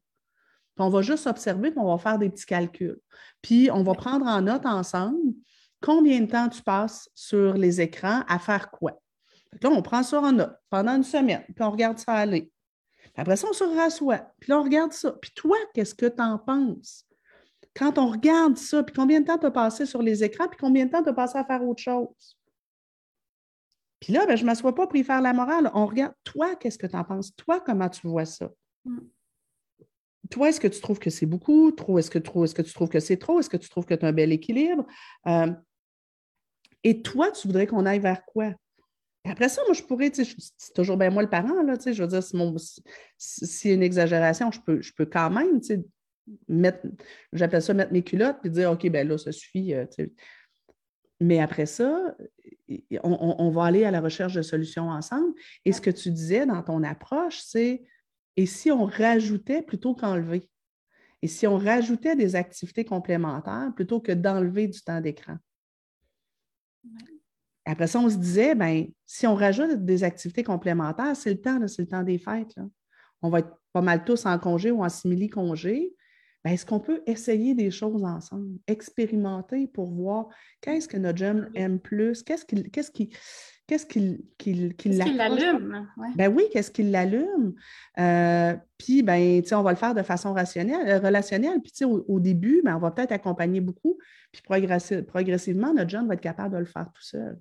Puis 0.76 0.86
on 0.86 0.90
va 0.90 1.02
juste 1.02 1.28
observer, 1.28 1.72
puis 1.72 1.80
on 1.80 1.94
va 1.94 1.98
faire 1.98 2.18
des 2.18 2.30
petits 2.30 2.46
calculs. 2.46 3.00
Puis 3.42 3.70
on 3.72 3.84
va 3.84 3.94
prendre 3.94 4.26
en 4.26 4.42
note 4.42 4.66
ensemble 4.66 5.34
combien 5.82 6.22
de 6.22 6.28
temps 6.28 6.48
tu 6.48 6.62
passes 6.62 7.10
sur 7.14 7.54
les 7.54 7.82
écrans 7.82 8.24
à 8.28 8.40
faire 8.40 8.72
quoi. 8.72 9.00
là, 9.62 9.70
on 9.70 9.82
prend 9.82 10.04
ça 10.04 10.22
en 10.22 10.32
note 10.32 10.56
pendant 10.70 10.96
une 10.96 11.04
semaine, 11.04 11.44
puis 11.44 11.64
on 11.64 11.72
regarde 11.72 12.00
ça 12.00 12.14
aller. 12.14 12.52
Après 13.18 13.36
ça, 13.36 13.48
on 13.50 13.54
se 13.54 13.64
rassoit, 13.64 14.32
puis 14.40 14.52
là, 14.52 14.60
on 14.60 14.64
regarde 14.64 14.94
ça. 14.94 15.12
Puis 15.12 15.32
toi, 15.36 15.58
qu'est-ce 15.74 15.96
que 15.96 16.06
tu 16.06 16.22
en 16.22 16.38
penses? 16.38 17.06
Quand 17.76 17.98
on 17.98 18.08
regarde 18.08 18.58
ça, 18.58 18.84
puis 18.84 18.96
combien 18.96 19.20
de 19.20 19.26
temps 19.26 19.38
tu 19.38 19.46
as 19.46 19.52
passé 19.52 19.86
sur 19.86 20.02
les 20.02 20.24
écrans, 20.24 20.48
puis 20.48 20.58
combien 20.58 20.86
de 20.86 20.92
temps 20.92 21.04
tu 21.04 21.10
as 21.10 21.14
passé 21.14 21.38
à 21.38 21.44
faire 21.44 21.64
autre 21.64 21.82
chose? 21.82 22.38
Puis 24.06 24.14
là, 24.14 24.28
ben, 24.28 24.36
je 24.36 24.44
ne 24.44 24.46
m'assois 24.46 24.76
pas 24.76 24.86
pour 24.86 24.96
y 24.98 25.04
faire 25.04 25.20
la 25.20 25.34
morale. 25.34 25.72
On 25.74 25.88
regarde, 25.88 26.14
toi, 26.24 26.56
qu'est-ce 26.58 26.78
que 26.78 26.86
tu 26.86 26.96
en 26.96 27.04
penses? 27.04 27.36
Toi, 27.36 27.60
comment 27.60 27.90
tu 27.90 28.06
vois 28.06 28.26
ça? 28.26 28.52
Mm. 28.84 29.00
Toi, 30.30 30.50
est-ce 30.50 30.60
que 30.60 30.68
tu 30.68 30.80
trouves 30.80 31.00
que 31.00 31.10
c'est 31.10 31.26
beaucoup? 31.26 31.72
Trop? 31.72 31.98
Est-ce 31.98 32.12
que, 32.12 32.20
trop, 32.20 32.46
est-ce 32.46 32.54
que 32.54 32.62
tu 32.62 32.72
trouves 32.72 32.90
que 32.90 33.00
c'est 33.00 33.18
trop? 33.18 33.40
Est-ce 33.40 33.50
que 33.50 33.58
tu 33.58 33.68
trouves 33.68 33.86
que 33.86 33.96
tu 33.96 34.06
as 34.06 34.08
un 34.08 34.14
bel 34.14 34.32
équilibre? 34.32 34.86
Euh, 35.26 35.52
et 36.84 37.02
toi, 37.02 37.32
tu 37.32 37.48
voudrais 37.48 37.66
qu'on 37.66 37.88
aille 37.88 38.00
vers 38.00 38.24
quoi? 38.26 38.54
après 39.28 39.50
ça, 39.50 39.64
moi, 39.66 39.74
je 39.74 39.82
pourrais, 39.82 40.12
c'est 40.14 40.74
toujours 40.76 40.98
bien 40.98 41.10
moi 41.10 41.24
le 41.24 41.30
parent, 41.30 41.64
là, 41.64 41.74
je 41.84 42.04
veux 42.04 42.08
dire, 42.08 42.22
y 42.22 43.72
a 43.72 43.74
une 43.74 43.82
exagération, 43.82 44.52
je 44.52 44.60
peux, 44.62 44.84
je 44.84 44.94
peux 44.94 45.08
quand 45.08 45.32
même, 45.32 45.60
mettre, 46.48 46.86
j'appelle 47.34 47.64
ça 47.64 47.74
mettre 47.74 47.92
mes 47.92 48.04
culottes 48.04 48.38
et 48.44 48.52
dire, 48.52 48.70
OK, 48.72 48.88
ben 48.88 49.08
là, 49.08 49.18
ça 49.18 49.32
suffit. 49.32 49.74
Euh, 49.74 49.88
mais 51.20 51.40
après 51.40 51.66
ça, 51.66 52.16
on, 53.04 53.50
va 53.52 53.66
aller 53.66 53.86
à 53.86 53.92
la 53.92 54.02
recherche 54.02 54.34
de 54.34 54.42
solutions 54.42 54.90
ensemble. 54.90 55.34
Et 55.66 55.72
ce 55.72 55.82
que 55.82 55.90
tu 55.90 56.12
disais 56.12 56.46
dans 56.46 56.62
ton 56.64 56.84
approche, 56.84 57.40
c'est 57.40 57.84
et 58.38 58.46
si 58.46 58.72
on 58.72 58.86
rajoutait 58.86 59.62
plutôt 59.62 59.96
qu'enlever? 59.96 60.50
Et 61.22 61.28
si 61.28 61.48
on 61.48 61.58
rajoutait 61.58 62.16
des 62.16 62.36
activités 62.36 62.86
complémentaires 62.86 63.72
plutôt 63.76 64.00
que 64.00 64.12
d'enlever 64.12 64.68
du 64.68 64.82
temps 64.82 65.02
d'écran? 65.02 65.38
Après 67.66 67.88
ça, 67.88 68.00
on 68.00 68.10
se 68.10 68.18
disait, 68.18 68.54
ben, 68.54 68.86
si 69.06 69.26
on 69.26 69.36
rajoute 69.36 69.84
des 69.86 70.04
activités 70.04 70.44
complémentaires, 70.44 71.16
c'est 71.16 71.32
le 71.32 71.42
temps, 71.42 71.68
c'est 71.68 71.82
le 71.82 71.88
temps 71.88 72.04
des 72.04 72.20
fêtes. 72.20 72.56
On 73.22 73.30
va 73.30 73.40
être 73.40 73.58
pas 73.74 73.82
mal 73.82 74.06
tous 74.06 74.26
en 74.26 74.38
congé 74.38 74.70
ou 74.70 74.84
en 74.84 74.90
simili-congé. 74.90 75.96
Ben, 76.46 76.52
est-ce 76.52 76.66
qu'on 76.68 76.80
peut 76.80 77.02
essayer 77.08 77.56
des 77.56 77.72
choses 77.72 78.04
ensemble, 78.04 78.60
expérimenter 78.68 79.66
pour 79.66 79.92
voir 79.92 80.28
qu'est-ce 80.62 80.88
que 80.88 80.96
notre 80.96 81.18
jeune 81.18 81.50
aime 81.56 81.80
plus, 81.80 82.22
qu'est-ce 82.22 82.46
qui, 82.46 82.70
qu'est-ce 82.70 82.92
qui, 82.92 83.10
qu'est-ce 83.66 83.88
qui, 83.88 84.90
l'allume? 84.90 85.90
Ben 86.16 86.32
oui, 86.32 86.44
qu'est-ce 86.54 86.70
qui 86.70 86.84
l'allume? 86.84 87.56
Euh, 87.98 88.56
puis, 88.78 89.02
ben, 89.02 89.42
on 89.54 89.64
va 89.64 89.72
le 89.72 89.78
faire 89.78 89.96
de 89.96 90.04
façon 90.04 90.34
rationnelle, 90.34 90.88
euh, 90.88 91.00
relationnelle. 91.00 91.62
Puis, 91.64 91.84
au, 91.84 92.06
au, 92.08 92.20
début, 92.20 92.62
ben, 92.64 92.76
on 92.76 92.80
va 92.80 92.92
peut-être 92.92 93.12
accompagner 93.12 93.60
beaucoup. 93.60 93.98
Puis, 94.32 94.44
progressivement, 94.44 95.74
notre 95.74 95.90
jeune 95.90 96.08
va 96.08 96.14
être 96.14 96.22
capable 96.22 96.54
de 96.54 96.60
le 96.60 96.66
faire 96.66 96.86
tout 96.94 97.02
seul. 97.02 97.40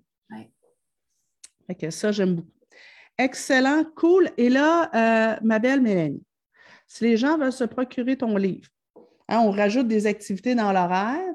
Fait 1.67 1.75
que 1.75 1.91
ça, 1.91 2.11
j'aime 2.11 2.37
beaucoup. 2.37 2.49
Excellent, 3.19 3.85
cool. 3.97 4.31
Et 4.39 4.49
là, 4.49 4.91
euh, 4.95 5.39
ma 5.43 5.59
belle 5.59 5.83
Mélanie, 5.83 6.25
si 6.87 7.05
les 7.05 7.19
gens 7.19 7.37
veulent 7.37 7.53
se 7.53 7.65
procurer 7.65 8.17
ton 8.17 8.37
livre, 8.37 8.69
hein, 9.29 9.41
on 9.41 9.51
rajoute 9.51 9.89
des 9.89 10.07
activités 10.07 10.55
dans 10.55 10.73
l'horaire, 10.73 11.35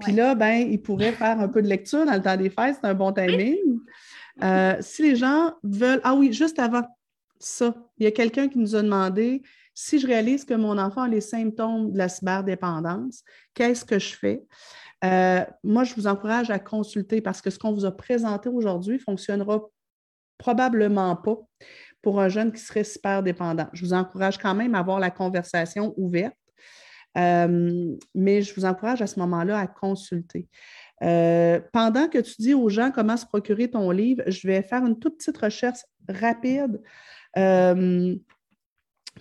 puis 0.00 0.12
là, 0.12 0.34
ben, 0.34 0.68
ils 0.70 0.80
pourraient 0.80 1.12
faire 1.12 1.40
un 1.40 1.48
peu 1.48 1.62
de 1.62 1.68
lecture 1.68 2.04
dans 2.04 2.14
le 2.14 2.22
temps 2.22 2.36
des 2.36 2.50
fêtes, 2.50 2.76
c'est 2.80 2.86
un 2.86 2.94
bon 2.94 3.12
timing. 3.12 3.56
Euh, 4.42 4.76
si 4.80 5.02
les 5.02 5.16
gens 5.16 5.54
veulent. 5.62 6.00
Ah 6.04 6.14
oui, 6.14 6.32
juste 6.32 6.58
avant 6.58 6.82
ça, 7.38 7.74
il 7.98 8.04
y 8.04 8.06
a 8.06 8.10
quelqu'un 8.10 8.48
qui 8.48 8.58
nous 8.58 8.76
a 8.76 8.82
demandé 8.82 9.42
si 9.74 9.98
je 9.98 10.06
réalise 10.06 10.44
que 10.44 10.54
mon 10.54 10.78
enfant 10.78 11.02
a 11.02 11.08
les 11.08 11.20
symptômes 11.20 11.92
de 11.92 11.98
la 11.98 12.08
cyberdépendance, 12.08 13.22
qu'est-ce 13.54 13.84
que 13.84 13.98
je 13.98 14.14
fais? 14.14 14.42
Euh, 15.04 15.44
moi, 15.62 15.84
je 15.84 15.94
vous 15.94 16.06
encourage 16.06 16.50
à 16.50 16.58
consulter 16.58 17.20
parce 17.20 17.42
que 17.42 17.50
ce 17.50 17.58
qu'on 17.58 17.72
vous 17.72 17.84
a 17.84 17.94
présenté 17.94 18.48
aujourd'hui 18.48 18.96
ne 18.96 19.00
fonctionnera 19.00 19.62
probablement 20.38 21.14
pas 21.16 21.36
pour 22.00 22.20
un 22.20 22.28
jeune 22.28 22.52
qui 22.52 22.60
serait 22.60 22.84
super 22.84 23.22
dépendant. 23.22 23.68
Je 23.72 23.84
vous 23.84 23.92
encourage 23.92 24.38
quand 24.38 24.54
même 24.54 24.74
à 24.74 24.78
avoir 24.78 24.98
la 24.98 25.10
conversation 25.10 25.92
ouverte, 25.98 26.36
euh, 27.16 27.96
mais 28.14 28.42
je 28.42 28.54
vous 28.54 28.64
encourage 28.64 29.02
à 29.02 29.06
ce 29.06 29.18
moment-là 29.20 29.58
à 29.58 29.66
consulter. 29.66 30.48
Euh, 31.02 31.60
pendant 31.72 32.08
que 32.08 32.18
tu 32.18 32.34
dis 32.38 32.54
aux 32.54 32.68
gens 32.68 32.90
comment 32.90 33.16
se 33.16 33.26
procurer 33.26 33.70
ton 33.70 33.90
livre, 33.90 34.22
je 34.26 34.46
vais 34.46 34.62
faire 34.62 34.84
une 34.84 34.98
toute 34.98 35.18
petite 35.18 35.36
recherche 35.36 35.80
rapide 36.08 36.80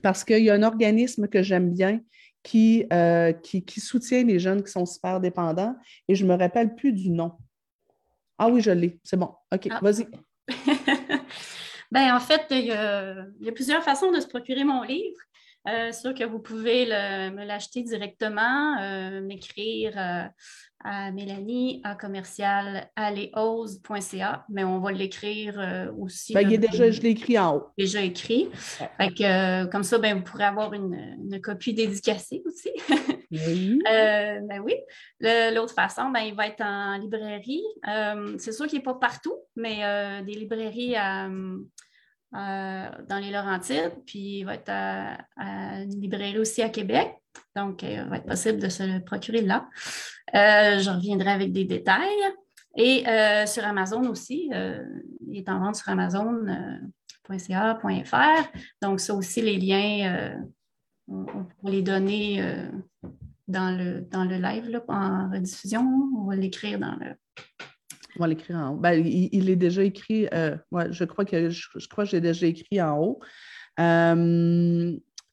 parce 0.02 0.24
qu'il 0.24 0.44
y 0.44 0.50
a 0.50 0.54
un 0.54 0.64
organisme 0.64 1.28
que 1.28 1.42
j'aime 1.42 1.72
bien 1.72 2.00
euh, 2.94 3.34
qui, 3.34 3.66
qui, 3.66 3.80
soutient 3.80 4.24
les 4.24 4.38
jeunes 4.38 4.64
qui 4.64 4.72
sont 4.72 4.86
super 4.86 5.20
dépendants 5.20 5.76
et 6.08 6.16
je 6.16 6.24
ne 6.24 6.30
me 6.32 6.38
rappelle 6.38 6.76
plus 6.76 6.94
du 6.94 7.10
nom. 7.10 7.32
Ah 8.38 8.50
oui, 8.50 8.62
je 8.62 8.72
l'ai. 8.72 9.00
C'est 9.04 9.18
bon. 9.18 9.32
OK, 9.52 9.68
ah. 9.72 9.80
vas-y. 9.82 10.08
ben, 11.92 12.16
en 12.16 12.20
fait, 12.20 12.46
il 12.52 12.66
y, 12.66 12.72
a, 12.72 13.52
plusieurs 13.54 13.84
façons 13.84 14.12
de 14.12 14.20
se 14.20 14.28
procurer 14.28 14.64
mon 14.64 14.84
livre. 14.84 15.20
Euh, 15.68 15.92
sûr 15.92 16.14
que 16.14 16.24
vous 16.24 16.40
pouvez 16.40 16.86
me 16.86 17.44
l'acheter 17.44 17.82
directement, 17.82 18.78
euh, 18.82 19.22
m'écrire 19.22 19.94
euh, 19.98 20.24
à 20.84 21.12
Mélanie 21.12 21.82
à 21.84 21.96
commercial 21.96 22.92
mais 24.50 24.64
on 24.64 24.80
va 24.80 24.92
l'écrire 24.92 25.92
aussi. 25.98 26.34
Ben, 26.34 26.48
déjà, 26.48 26.92
je 26.92 27.02
l'ai 27.02 27.10
écrit 27.10 27.40
en 27.40 27.56
haut. 27.56 27.64
Déjà 27.78 28.02
écrit. 28.02 28.50
comme 29.72 29.84
ça, 29.84 29.98
ben, 29.98 30.18
vous 30.18 30.24
pourrez 30.24 30.44
avoir 30.44 30.74
une, 30.74 31.42
copie 31.42 31.74
dédicacée 31.74 32.44
aussi. 32.46 32.70
oui. 33.32 33.80
ben 33.84 34.62
oui. 34.64 34.76
L'autre 35.20 35.74
façon, 35.74 36.10
ben, 36.12 36.22
il 36.22 36.36
va 36.36 36.48
être 36.48 36.62
en 36.62 36.98
librairie. 36.98 37.64
C'est 38.38 38.52
sûr 38.52 38.68
qu'il 38.68 38.78
n'est 38.78 38.84
pas 38.84 38.96
partout, 38.96 39.38
mais 39.56 40.22
des 40.24 40.34
librairies 40.34 40.96
à 40.96 41.28
euh, 42.34 42.90
dans 43.08 43.20
les 43.20 43.32
Laurentides, 43.32 43.94
puis 44.06 44.40
il 44.40 44.44
va 44.44 44.56
être 44.56 44.70
à, 44.70 45.18
une 45.82 46.02
librairie 46.02 46.40
aussi 46.40 46.62
à 46.62 46.70
Québec. 46.70 47.14
Donc, 47.56 47.84
euh, 47.84 48.04
il 48.04 48.10
va 48.10 48.18
être 48.18 48.26
possible 48.26 48.60
de 48.60 48.68
se 48.68 48.84
le 48.84 49.04
procurer 49.04 49.42
là. 49.42 49.70
Euh, 50.34 50.80
je 50.80 50.90
reviendrai 50.90 51.32
avec 51.32 51.54
des 51.54 51.66
détails. 51.66 52.10
Et 52.78 53.06
sur 53.48 53.64
Amazon 53.64 54.06
aussi, 54.10 54.52
il 55.28 55.38
est 55.38 55.48
en 55.48 55.60
vente 55.62 55.78
sur 55.78 55.88
Amazon.ca.fr. 55.88 56.92
Donc, 58.82 59.00
ça 59.00 59.14
aussi, 59.14 59.42
les 59.42 59.56
liens, 59.58 60.36
on, 61.08 61.24
va 61.64 61.70
les 61.70 61.82
donner 61.82 62.44
dans, 63.48 63.78
le, 63.78 64.02
dans 64.02 64.26
le 64.26 64.36
live 64.36 64.82
en 64.90 65.30
rediffusion. 65.32 65.88
On 66.18 66.26
va 66.26 66.36
l'écrire 66.36 66.78
dans 66.78 66.98
le, 66.98 67.16
on 68.18 68.22
va 68.22 68.28
l'écrire 68.28 68.58
en 68.58 68.72
haut. 68.72 68.78
Ben, 68.78 69.06
il, 69.06 69.50
est 69.50 69.56
déjà 69.56 69.84
écrit, 69.84 70.28
euh, 70.34 70.58
je 70.90 71.06
crois 71.06 71.26
que 71.26 71.50
je, 71.50 71.88
crois 71.90 72.06
que 72.06 72.12
j'ai 72.12 72.22
déjà 72.22 72.46
écrit 72.48 72.82
en 72.82 73.00
haut. 73.00 73.20
Euh, 73.80 74.92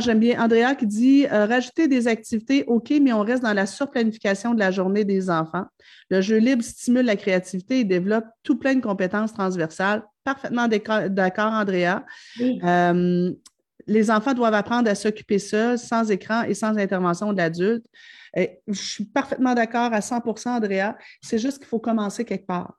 j'aime 0.00 0.20
bien 0.20 0.42
Andrea 0.42 0.74
qui 0.74 0.86
dit 0.86 1.26
rajouter 1.26 1.88
des 1.88 2.08
activités, 2.08 2.64
OK, 2.66 2.92
mais 3.00 3.12
on 3.12 3.22
reste 3.22 3.42
dans 3.42 3.54
la 3.54 3.66
surplanification 3.66 4.54
de 4.54 4.58
la 4.58 4.70
journée 4.70 5.04
des 5.04 5.30
enfants. 5.30 5.64
Le 6.10 6.20
jeu 6.20 6.36
libre 6.36 6.62
stimule 6.62 7.06
la 7.06 7.16
créativité 7.16 7.80
et 7.80 7.84
développe 7.84 8.26
tout 8.42 8.58
plein 8.58 8.74
de 8.74 8.80
compétences 8.80 9.32
transversales. 9.32 10.02
Parfaitement 10.24 10.68
d'accord, 10.68 11.52
Andrea 11.52 12.04
les 13.88 14.10
enfants 14.10 14.34
doivent 14.34 14.54
apprendre 14.54 14.90
à 14.90 14.94
s'occuper 14.94 15.38
seuls, 15.38 15.78
sans 15.78 16.10
écran 16.10 16.42
et 16.42 16.54
sans 16.54 16.76
intervention 16.76 17.32
de 17.32 17.38
l'adulte. 17.38 17.84
Je 18.36 18.52
suis 18.72 19.06
parfaitement 19.06 19.54
d'accord 19.54 19.92
à 19.92 20.00
100% 20.00 20.50
Andrea. 20.50 20.96
C'est 21.22 21.38
juste 21.38 21.58
qu'il 21.58 21.66
faut 21.66 21.80
commencer 21.80 22.24
quelque 22.24 22.46
part. 22.46 22.74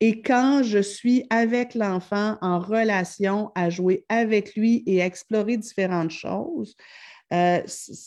Et 0.00 0.22
quand 0.22 0.62
je 0.62 0.78
suis 0.78 1.26
avec 1.30 1.74
l'enfant 1.74 2.38
en 2.40 2.58
relation, 2.58 3.52
à 3.54 3.70
jouer 3.70 4.04
avec 4.08 4.54
lui 4.56 4.82
et 4.86 5.02
à 5.02 5.06
explorer 5.06 5.58
différentes 5.58 6.10
choses, 6.10 6.74
euh, 7.32 7.60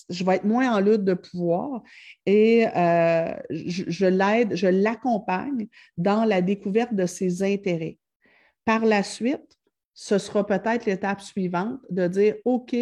je 0.09 0.23
vais 0.25 0.35
être 0.35 0.43
moins 0.43 0.75
en 0.75 0.81
lutte 0.81 1.05
de 1.05 1.13
pouvoir 1.13 1.81
et 2.25 2.67
euh, 2.75 3.33
je 3.49 4.05
l'aide, 4.05 4.55
je 4.55 4.67
l'accompagne 4.67 5.67
dans 5.97 6.25
la 6.25 6.41
découverte 6.41 6.93
de 6.93 7.05
ses 7.05 7.41
intérêts. 7.41 7.99
Par 8.65 8.83
la 8.85 9.01
suite, 9.01 9.57
ce 9.93 10.17
sera 10.17 10.45
peut-être 10.45 10.85
l'étape 10.85 11.21
suivante 11.21 11.79
de 11.89 12.07
dire 12.07 12.35
OK, 12.45 12.75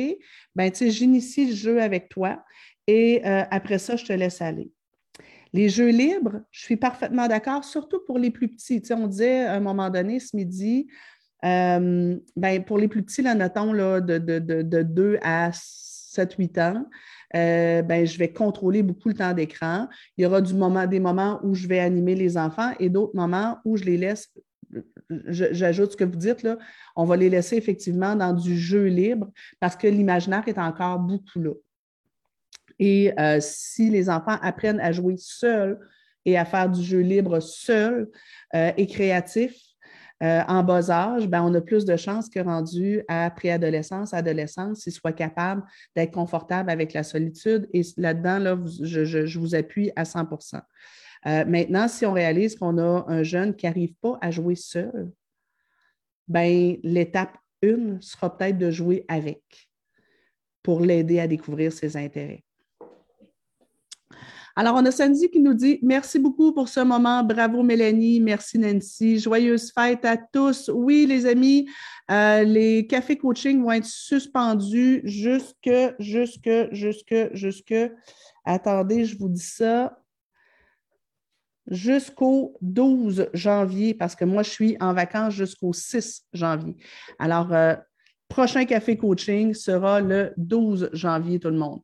ben, 0.56 0.72
j'initie 0.74 1.48
le 1.48 1.56
jeu 1.56 1.82
avec 1.82 2.10
toi 2.10 2.44
et 2.88 3.22
euh, 3.26 3.44
après 3.52 3.80
ça, 3.80 3.96
je 3.96 4.06
te 4.06 4.14
laisse 4.14 4.42
aller. 4.42 4.72
Les 5.54 5.68
jeux 5.68 5.90
libres, 5.90 6.42
je 6.52 6.62
suis 6.62 6.78
parfaitement 6.78 7.28
d'accord, 7.28 7.66
surtout 7.66 8.00
pour 8.06 8.18
les 8.18 8.32
plus 8.32 8.48
petits. 8.48 8.82
on 8.92 9.08
disait 9.08 9.46
à 9.46 9.56
un 9.56 9.60
moment 9.60 9.90
donné 9.90 10.20
ce 10.20 10.36
midi, 10.36 10.88
euh, 11.44 12.18
ben, 12.36 12.64
pour 12.64 12.78
les 12.78 12.88
plus 12.88 13.04
petits, 13.04 13.22
là, 13.22 13.36
notons 13.36 13.74
là, 13.74 14.00
de, 14.00 14.18
de, 14.18 14.40
de, 14.40 14.82
2 14.84 15.20
à 15.22 15.50
7-8 15.52 16.62
ans, 16.62 16.86
euh, 17.36 17.82
ben, 17.82 18.06
je 18.06 18.18
vais 18.18 18.32
contrôler 18.32 18.84
beaucoup 18.84 19.10
le 19.10 19.16
temps 19.16 19.34
d'écran. 19.34 19.88
Il 20.18 20.24
y 20.24 20.26
aura 20.26 20.42
du 20.42 20.54
moment, 20.54 20.86
des 20.88 21.00
moments 21.00 21.40
où 21.44 21.54
je 21.54 21.68
vais 21.68 21.80
animer 21.80 22.16
les 22.16 22.38
enfants 22.38 22.72
et 22.80 22.90
d'autres 22.90 23.16
moments 23.16 23.58
où 23.66 23.76
je 23.76 23.84
les 23.84 23.98
laisse. 23.98 24.30
J'ajoute 25.28 25.92
ce 25.92 25.98
que 25.98 26.04
vous 26.04 26.16
dites, 26.16 26.44
là, 26.44 26.58
on 26.96 27.06
va 27.06 27.18
les 27.18 27.30
laisser 27.30 27.58
effectivement 27.58 28.16
dans 28.16 28.34
du 28.34 28.58
jeu 28.58 28.86
libre 28.86 29.30
parce 29.60 29.76
que 29.76 29.88
l'imaginaire 29.88 30.44
est 30.48 30.58
encore 30.58 31.00
beaucoup 31.00 31.40
là. 31.40 31.54
Et 32.80 33.14
euh, 33.20 33.38
si 33.42 33.90
les 33.90 34.10
enfants 34.10 34.38
apprennent 34.42 34.80
à 34.80 34.92
jouer 34.92 35.16
seuls 35.18 35.80
et 36.26 36.38
à 36.38 36.46
faire 36.46 36.70
du 36.70 36.82
jeu 36.84 37.00
libre 37.00 37.40
seul 37.40 38.10
euh, 38.56 38.72
et 38.76 38.88
créatif, 38.88 39.54
euh, 40.24 40.42
en 40.48 40.62
bas 40.62 40.92
âge, 40.92 41.28
ben, 41.28 41.42
on 41.42 41.54
a 41.56 41.62
plus 41.62 41.84
de 41.84 41.96
chances 41.96 42.30
que 42.30 42.40
rendu 42.40 43.02
à 43.08 43.32
préadolescence, 43.32 44.14
adolescence, 44.14 44.86
ils 44.86 44.92
soient 44.92 45.14
capables 45.14 45.64
d'être 45.96 46.12
confortables 46.12 46.70
avec 46.70 46.94
la 46.94 47.02
solitude. 47.02 47.68
Et 47.74 47.82
là-dedans, 47.98 48.38
là, 48.38 48.58
je, 48.84 49.40
vous 49.40 49.56
appuie 49.56 49.92
à 49.96 50.06
100 50.06 50.28
euh, 51.28 51.46
Maintenant, 51.46 51.88
si 51.88 52.06
on 52.06 52.14
réalise 52.14 52.56
qu'on 52.56 52.78
a 52.78 53.06
un 53.08 53.24
jeune 53.24 53.56
qui 53.56 53.66
n'arrive 53.66 53.94
pas 54.02 54.18
à 54.22 54.32
jouer 54.32 54.56
seul, 54.56 55.12
ben, 56.28 56.78
l'étape 56.84 57.38
1 57.64 58.02
sera 58.02 58.36
peut-être 58.36 58.58
de 58.58 58.72
jouer 58.72 59.06
avec 59.08 59.70
pour 60.64 60.82
l'aider 60.82 61.20
à 61.20 61.28
découvrir 61.28 61.74
ses 61.74 61.98
intérêts. 61.98 62.44
Alors, 64.56 64.76
on 64.76 64.86
a 64.86 64.92
Sandy 64.92 65.30
qui 65.30 65.40
nous 65.40 65.54
dit 65.54 65.80
Merci 65.82 66.20
beaucoup 66.20 66.54
pour 66.54 66.68
ce 66.68 66.82
moment. 66.82 67.24
Bravo, 67.24 67.64
Mélanie. 67.64 68.20
Merci, 68.20 68.60
Nancy. 68.60 69.18
Joyeuse 69.18 69.72
fête 69.72 70.04
à 70.04 70.18
tous. 70.18 70.70
Oui, 70.74 71.06
les 71.06 71.26
amis, 71.26 71.70
euh, 72.10 72.44
les 72.44 72.86
cafés 72.86 73.18
coaching 73.18 73.62
vont 73.64 73.72
être 73.72 73.86
suspendus 73.86 75.02
jusque, 75.06 75.72
jusque, 76.00 76.50
jusque, 76.72 77.16
jusque. 77.34 77.74
Attendez, 78.44 79.06
je 79.06 79.18
vous 79.18 79.30
dis 79.30 79.40
ça. 79.40 80.01
Jusqu'au 81.70 82.58
12 82.62 83.30
janvier, 83.34 83.94
parce 83.94 84.16
que 84.16 84.26
moi, 84.26 84.44
je 84.44 84.50
suis 84.50 84.78
en 84.80 84.94
vacances 84.94 85.34
jusqu'au 85.34 85.74
6 85.74 86.24
janvier. 86.34 86.76
Alors, 87.20 87.54
euh, 87.54 87.76
prochain 88.28 88.66
café 88.66 88.98
coaching 88.98 89.54
sera 89.54 90.02
le 90.02 90.34
12 90.38 90.90
janvier, 90.94 91.40
tout 91.40 91.50
le 91.50 91.58
monde. 91.58 91.82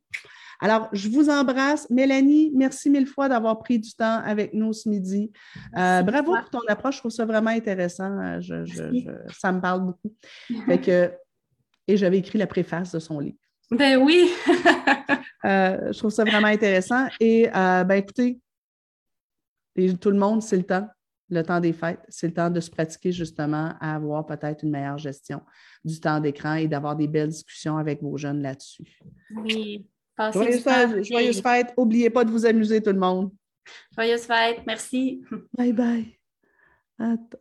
Alors, 0.60 0.88
je 0.92 1.08
vous 1.08 1.30
embrasse. 1.30 1.88
Mélanie, 1.88 2.50
merci 2.54 2.90
mille 2.90 3.06
fois 3.06 3.28
d'avoir 3.28 3.58
pris 3.58 3.78
du 3.78 3.92
temps 3.92 4.20
avec 4.24 4.54
nous 4.54 4.72
ce 4.72 4.88
midi. 4.88 5.30
Euh, 5.76 6.02
bravo 6.02 6.34
pour 6.34 6.50
ton 6.50 6.66
approche. 6.68 6.96
Je 6.96 7.00
trouve 7.00 7.12
ça 7.12 7.24
vraiment 7.24 7.50
intéressant. 7.50 8.10
Euh, 8.18 8.64
ça 9.38 9.52
me 9.52 9.60
parle 9.60 9.86
beaucoup. 9.86 10.12
et 11.88 11.96
j'avais 11.96 12.18
écrit 12.18 12.38
la 12.38 12.46
préface 12.46 12.92
de 12.92 12.98
son 12.98 13.20
livre. 13.20 13.38
Ben 13.70 13.96
oui. 13.96 14.30
Euh, 15.44 15.92
je 15.92 15.98
trouve 15.98 16.10
ça 16.10 16.24
vraiment 16.24 16.48
intéressant. 16.48 17.06
Et 17.20 17.48
ben 17.54 17.92
écoutez, 17.92 18.40
tout 20.00 20.10
le 20.10 20.18
monde, 20.18 20.42
c'est 20.42 20.56
le 20.56 20.64
temps 20.64 20.88
le 21.30 21.42
temps 21.42 21.60
des 21.60 21.72
fêtes, 21.72 22.00
c'est 22.08 22.28
le 22.28 22.32
temps 22.32 22.50
de 22.50 22.60
se 22.60 22.70
pratiquer 22.70 23.12
justement 23.12 23.74
à 23.80 23.96
avoir 23.96 24.24
peut-être 24.26 24.62
une 24.62 24.70
meilleure 24.70 24.98
gestion 24.98 25.42
du 25.84 26.00
temps 26.00 26.20
d'écran 26.20 26.54
et 26.54 26.68
d'avoir 26.68 26.96
des 26.96 27.06
belles 27.06 27.28
discussions 27.28 27.76
avec 27.76 28.02
vos 28.02 28.16
jeunes 28.16 28.42
là-dessus. 28.42 28.98
Oui, 29.30 29.86
Joyeuse 30.18 31.42
fête. 31.42 31.74
N'oubliez 31.76 32.10
pas 32.10 32.24
de 32.24 32.30
vous 32.30 32.46
amuser, 32.46 32.82
tout 32.82 32.92
le 32.92 32.98
monde. 32.98 33.30
Joyeuse 33.94 34.22
fête. 34.22 34.62
Merci. 34.66 35.22
Bye 35.56 35.72
bye. 35.72 36.18
Attends. 36.98 37.36